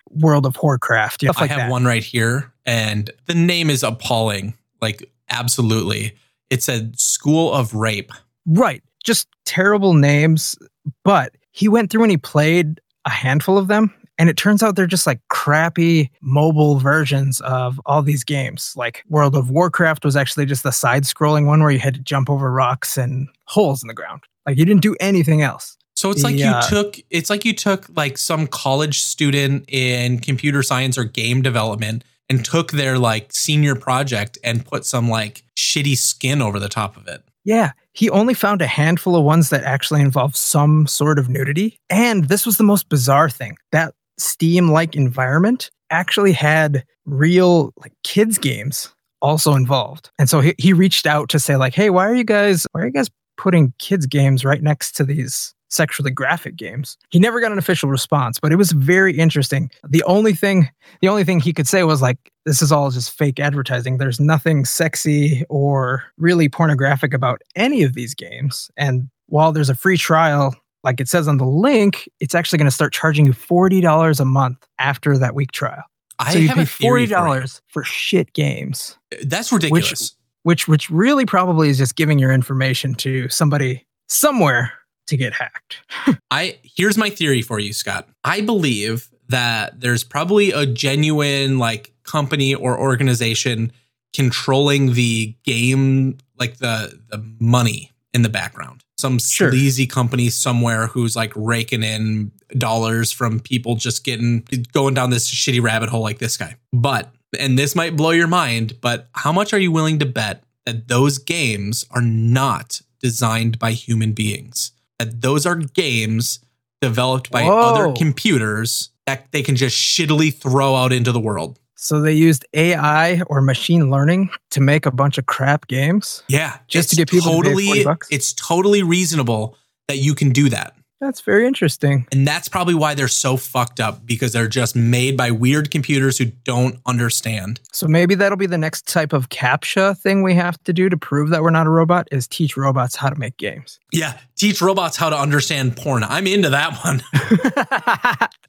World 0.09 0.45
of 0.45 0.57
Warcraft. 0.61 1.21
Stuff 1.21 1.39
like 1.39 1.51
I 1.51 1.53
have 1.53 1.67
that. 1.67 1.71
one 1.71 1.85
right 1.85 2.03
here, 2.03 2.51
and 2.65 3.09
the 3.25 3.35
name 3.35 3.69
is 3.69 3.83
appalling. 3.83 4.55
Like, 4.81 5.09
absolutely. 5.29 6.15
It 6.49 6.63
said 6.63 6.99
School 6.99 7.53
of 7.53 7.73
Rape. 7.73 8.11
Right. 8.45 8.83
Just 9.03 9.27
terrible 9.45 9.93
names. 9.93 10.57
But 11.03 11.35
he 11.51 11.67
went 11.67 11.91
through 11.91 12.03
and 12.03 12.11
he 12.11 12.17
played 12.17 12.79
a 13.05 13.09
handful 13.09 13.57
of 13.57 13.67
them. 13.67 13.93
And 14.17 14.29
it 14.29 14.37
turns 14.37 14.63
out 14.63 14.75
they're 14.75 14.87
just 14.87 15.05
like 15.07 15.19
crappy 15.29 16.11
mobile 16.21 16.79
versions 16.79 17.39
of 17.41 17.79
all 17.85 18.01
these 18.01 18.23
games. 18.23 18.73
Like 18.75 19.03
World 19.09 19.35
of 19.35 19.49
Warcraft 19.49 20.03
was 20.03 20.15
actually 20.15 20.45
just 20.45 20.63
the 20.63 20.71
side 20.71 21.03
scrolling 21.03 21.45
one 21.45 21.61
where 21.61 21.71
you 21.71 21.79
had 21.79 21.93
to 21.95 22.01
jump 22.01 22.29
over 22.29 22.51
rocks 22.51 22.97
and 22.97 23.27
holes 23.45 23.83
in 23.83 23.87
the 23.87 23.93
ground. 23.93 24.21
Like 24.45 24.57
you 24.57 24.65
didn't 24.65 24.81
do 24.81 24.95
anything 24.99 25.41
else. 25.41 25.77
So 25.95 26.11
it's 26.11 26.23
like 26.23 26.35
Yeah. 26.35 26.49
you 26.49 26.55
uh, 26.57 26.61
took 26.69 26.97
it's 27.09 27.29
like 27.29 27.43
you 27.45 27.53
took 27.53 27.87
like 27.95 28.17
some 28.17 28.47
college 28.47 29.01
student 29.01 29.65
in 29.67 30.19
computer 30.19 30.61
science 30.63 30.97
or 30.97 31.03
game 31.03 31.41
development 31.41 32.03
and 32.29 32.43
took 32.43 32.71
their 32.71 32.97
like 32.99 33.31
senior 33.33 33.75
project 33.75 34.37
and 34.43 34.65
put 34.65 34.85
some 34.85 35.09
like 35.09 35.43
shitty 35.55 35.97
skin 35.97 36.41
over 36.41 36.59
the 36.59 36.69
top 36.69 36.97
of 36.97 37.07
it. 37.07 37.23
Yeah, 37.45 37.71
he 37.93 38.09
only 38.09 38.33
found 38.33 38.61
a 38.61 38.67
handful 38.67 39.15
of 39.15 39.23
ones 39.23 39.49
that 39.51 39.63
actually 39.63 40.01
involved 40.01 40.35
some 40.35 40.85
sort 40.85 41.17
of 41.17 41.29
nudity. 41.29 41.79
And 41.89 42.25
this 42.25 42.45
was 42.45 42.57
the 42.57 42.63
most 42.65 42.89
bizarre 42.89 43.29
thing. 43.29 43.57
That 43.71 43.93
Steam 44.17 44.69
like 44.71 44.95
environment 44.95 45.69
actually 45.89 46.33
had 46.33 46.83
real 47.05 47.73
like 47.77 47.93
kids 48.03 48.37
games 48.37 48.93
also 49.21 49.53
involved. 49.53 50.11
And 50.19 50.29
so 50.29 50.41
he, 50.41 50.53
he 50.57 50.73
reached 50.73 51.05
out 51.05 51.29
to 51.29 51.39
say 51.39 51.55
like, 51.55 51.73
"Hey, 51.73 51.89
why 51.89 52.07
are 52.07 52.15
you 52.15 52.23
guys 52.23 52.67
why 52.71 52.81
are 52.81 52.85
you 52.85 52.93
guys 52.93 53.09
putting 53.37 53.73
kids 53.79 54.05
games 54.05 54.43
right 54.43 54.61
next 54.61 54.95
to 54.97 55.03
these 55.03 55.53
sexually 55.69 56.11
graphic 56.11 56.55
games?" 56.55 56.97
He 57.09 57.19
never 57.19 57.39
got 57.39 57.51
an 57.51 57.57
official 57.57 57.89
response, 57.89 58.39
but 58.39 58.51
it 58.51 58.57
was 58.57 58.71
very 58.71 59.17
interesting. 59.17 59.71
The 59.87 60.03
only 60.03 60.33
thing 60.33 60.69
the 61.01 61.07
only 61.07 61.23
thing 61.23 61.39
he 61.39 61.53
could 61.53 61.67
say 61.67 61.83
was 61.83 62.01
like 62.01 62.17
this 62.45 62.61
is 62.61 62.71
all 62.71 62.91
just 62.91 63.11
fake 63.11 63.39
advertising. 63.39 63.97
There's 63.97 64.19
nothing 64.19 64.65
sexy 64.65 65.43
or 65.49 66.03
really 66.17 66.49
pornographic 66.49 67.13
about 67.13 67.41
any 67.55 67.83
of 67.83 67.93
these 67.93 68.13
games. 68.13 68.69
And 68.77 69.09
while 69.27 69.51
there's 69.51 69.69
a 69.69 69.75
free 69.75 69.97
trial, 69.97 70.55
like 70.83 70.99
it 70.99 71.07
says 71.07 71.27
on 71.27 71.37
the 71.37 71.45
link, 71.45 72.09
it's 72.19 72.35
actually 72.35 72.57
going 72.57 72.67
to 72.67 72.71
start 72.71 72.93
charging 72.93 73.25
you 73.25 73.33
$40 73.33 74.19
a 74.19 74.25
month 74.25 74.67
after 74.79 75.17
that 75.17 75.35
week 75.35 75.51
trial. 75.51 75.83
I 76.19 76.33
so 76.33 76.39
you 76.39 76.47
have 76.47 76.57
pay 76.57 76.63
a 76.63 76.65
$40 76.65 77.61
for 77.67 77.81
for, 77.81 77.83
shit 77.83 78.33
games. 78.33 78.97
Uh, 79.13 79.17
that's 79.25 79.51
ridiculous. 79.51 80.15
which 80.43 80.67
which 80.67 80.89
really 80.89 81.25
probably 81.25 81.69
is 81.69 81.77
just 81.77 81.95
giving 81.95 82.19
your 82.19 82.31
information 82.31 82.95
to 82.95 83.27
somebody 83.29 83.85
somewhere 84.07 84.71
to 85.07 85.17
get 85.17 85.33
hacked. 85.33 85.81
I 86.31 86.57
here's 86.63 86.97
my 86.97 87.09
theory 87.09 87.41
for 87.41 87.59
you, 87.59 87.73
Scott. 87.73 88.07
I 88.23 88.41
believe 88.41 89.09
that 89.29 89.79
there's 89.79 90.03
probably 90.03 90.51
a 90.51 90.65
genuine 90.65 91.59
like 91.59 91.93
company 92.03 92.55
or 92.55 92.79
organization 92.79 93.71
controlling 94.13 94.93
the 94.93 95.35
game, 95.43 96.17
like 96.39 96.57
the 96.57 96.99
the 97.09 97.23
money 97.39 97.91
in 98.13 98.21
the 98.21 98.29
background. 98.29 98.76
Some 98.97 99.19
Sure. 99.19 99.51
sleazy 99.51 99.85
company 99.85 100.29
somewhere 100.29 100.87
who's 100.87 101.15
like 101.15 101.31
raking 101.35 101.83
in 101.83 102.31
dollars 102.57 103.11
from 103.11 103.39
people 103.39 103.75
just 103.75 104.03
getting 104.03 104.43
going 104.71 104.93
down 104.93 105.11
this 105.11 105.29
shitty 105.29 105.61
rabbit 105.61 105.89
hole 105.89 106.01
like 106.01 106.19
this 106.19 106.37
guy. 106.37 106.55
But 106.73 107.13
and 107.37 107.59
this 107.59 107.75
might 107.75 107.95
blow 107.95 108.11
your 108.11 108.27
mind, 108.27 108.79
but 108.81 109.09
how 109.13 109.31
much 109.31 109.53
are 109.53 109.59
you 109.59 109.71
willing 109.71 109.99
to 109.99 110.05
bet 110.05 110.43
that 110.65 110.87
those 110.87 111.17
games 111.17 111.85
are 111.91 112.01
not 112.01 112.81
designed 112.99 113.59
by 113.59 113.71
human 113.71 114.13
beings? 114.13 114.71
That 114.97 115.21
those 115.21 115.45
are 115.45 115.55
games 115.55 116.39
developed 116.81 117.29
by 117.31 117.43
other 117.43 117.93
computers 117.93 118.89
that 119.05 119.31
they 119.31 119.41
can 119.41 119.55
just 119.55 119.77
shittily 119.77 120.33
throw 120.33 120.75
out 120.75 120.91
into 120.91 121.11
the 121.11 121.19
world. 121.19 121.59
So 121.77 122.01
they 122.01 122.13
used 122.13 122.43
AI 122.53 123.21
or 123.27 123.39
machine 123.39 123.91
learning 123.91 124.31
to 124.49 124.59
make 124.59 124.85
a 124.85 124.91
bunch 124.91 125.17
of 125.17 125.27
crap 125.27 125.67
games. 125.67 126.23
Yeah, 126.27 126.57
Just 126.67 126.89
to 126.89 126.95
get 126.95 127.09
people 127.09 127.41
to 127.43 127.55
pay 127.55 127.65
40 127.65 127.83
bucks? 127.83 128.07
It's 128.11 128.33
totally 128.33 128.81
reasonable 128.81 129.55
that 129.87 129.97
you 129.97 130.15
can 130.15 130.31
do 130.31 130.49
that. 130.49 130.73
That's 130.99 131.21
very 131.21 131.45
interesting. 131.45 132.07
And 132.11 132.27
that's 132.27 132.49
probably 132.49 132.73
why 132.73 132.95
they're 132.95 133.07
so 133.07 133.37
fucked 133.37 133.79
up 133.79 134.03
because 134.07 134.33
they're 134.33 134.47
just 134.47 134.75
made 134.75 135.15
by 135.15 135.29
weird 135.29 135.69
computers 135.69 136.17
who 136.17 136.25
don't 136.25 136.79
understand. 136.87 137.59
So 137.71 137.87
maybe 137.87 138.15
that'll 138.15 138.37
be 138.37 138.47
the 138.47 138.57
next 138.57 138.87
type 138.87 139.13
of 139.13 139.29
captcha 139.29 139.95
thing 139.95 140.23
we 140.23 140.33
have 140.33 140.61
to 140.63 140.73
do 140.73 140.89
to 140.89 140.97
prove 140.97 141.29
that 141.29 141.43
we're 141.43 141.51
not 141.51 141.67
a 141.67 141.69
robot 141.69 142.07
is 142.11 142.27
teach 142.27 142.57
robots 142.57 142.95
how 142.95 143.09
to 143.09 143.15
make 143.15 143.37
games. 143.37 143.79
Yeah, 143.93 144.17
teach 144.35 144.59
robots 144.59 144.97
how 144.97 145.11
to 145.11 145.15
understand 145.15 145.77
porn. 145.77 146.03
I'm 146.03 146.25
into 146.25 146.49
that 146.49 146.79
one. 146.83 147.03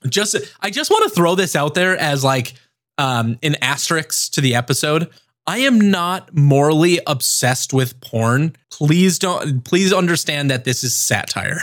just 0.09 0.35
I 0.61 0.71
just 0.71 0.91
want 0.91 1.05
to 1.05 1.11
throw 1.11 1.35
this 1.35 1.55
out 1.55 1.75
there 1.75 1.99
as 1.99 2.25
like 2.25 2.55
um 2.99 3.39
an 3.43 3.57
asterisk 3.63 4.33
to 4.33 4.41
the 4.41 4.55
episode. 4.55 5.09
I 5.47 5.59
am 5.59 5.91
not 5.91 6.35
morally 6.35 7.01
obsessed 7.07 7.73
with 7.73 7.99
porn. 8.03 8.55
Please 8.71 9.19
don't 9.19 9.65
please 9.65 9.93
understand 9.93 10.51
that 10.51 10.65
this 10.65 10.85
is 10.85 10.95
satire. 10.95 11.63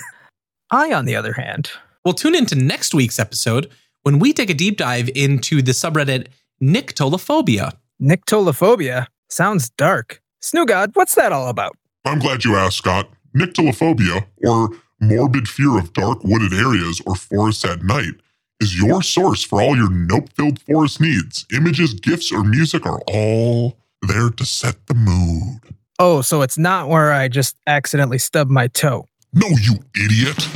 I, 0.72 0.92
on 0.92 1.06
the 1.06 1.16
other 1.16 1.34
hand, 1.34 1.70
Well, 2.04 2.14
tune 2.16 2.34
into 2.36 2.56
next 2.56 2.94
week's 2.96 3.20
episode 3.20 3.70
when 4.02 4.18
we 4.20 4.34
take 4.34 4.50
a 4.50 4.54
deep 4.56 4.78
dive 4.78 5.10
into 5.16 5.62
the 5.62 5.72
subreddit 5.74 6.28
Nyctolophobia. 6.62 7.74
nyctolophobia 8.02 9.08
sounds 9.30 9.70
dark. 9.72 10.22
Snoogod, 10.42 10.96
what's 10.96 11.16
that 11.16 11.32
all 11.32 11.48
about? 11.50 11.76
I'm 12.06 12.20
glad 12.20 12.44
you 12.46 12.56
asked, 12.56 12.78
Scott. 12.78 13.10
Nyctalophobia, 13.36 14.26
or 14.46 14.70
morbid 15.02 15.48
fear 15.48 15.78
of 15.78 15.94
dark 15.94 16.24
wooded 16.24 16.54
areas 16.54 17.02
or 17.06 17.16
forests 17.16 17.66
at 17.66 17.84
night, 17.84 18.14
is 18.60 18.80
your 18.80 19.02
source 19.02 19.44
for 19.44 19.62
all 19.62 19.76
your 19.76 19.90
nope 19.90 20.30
filled 20.34 20.60
forest 20.62 21.02
needs. 21.02 21.46
Images, 21.52 21.94
gifts, 21.94 22.32
or 22.32 22.44
music 22.44 22.86
are 22.86 23.02
all 23.08 23.78
there 24.02 24.30
to 24.30 24.46
set 24.46 24.88
the 24.88 24.94
mood. 24.94 25.60
Oh, 26.00 26.22
so 26.22 26.42
it's 26.42 26.58
not 26.58 26.90
where 26.90 27.12
I 27.12 27.28
just 27.28 27.56
accidentally 27.68 28.18
stubbed 28.18 28.52
my 28.52 28.68
toe. 28.68 29.08
No, 29.34 29.48
you 29.48 29.80
idiot. 29.96 30.48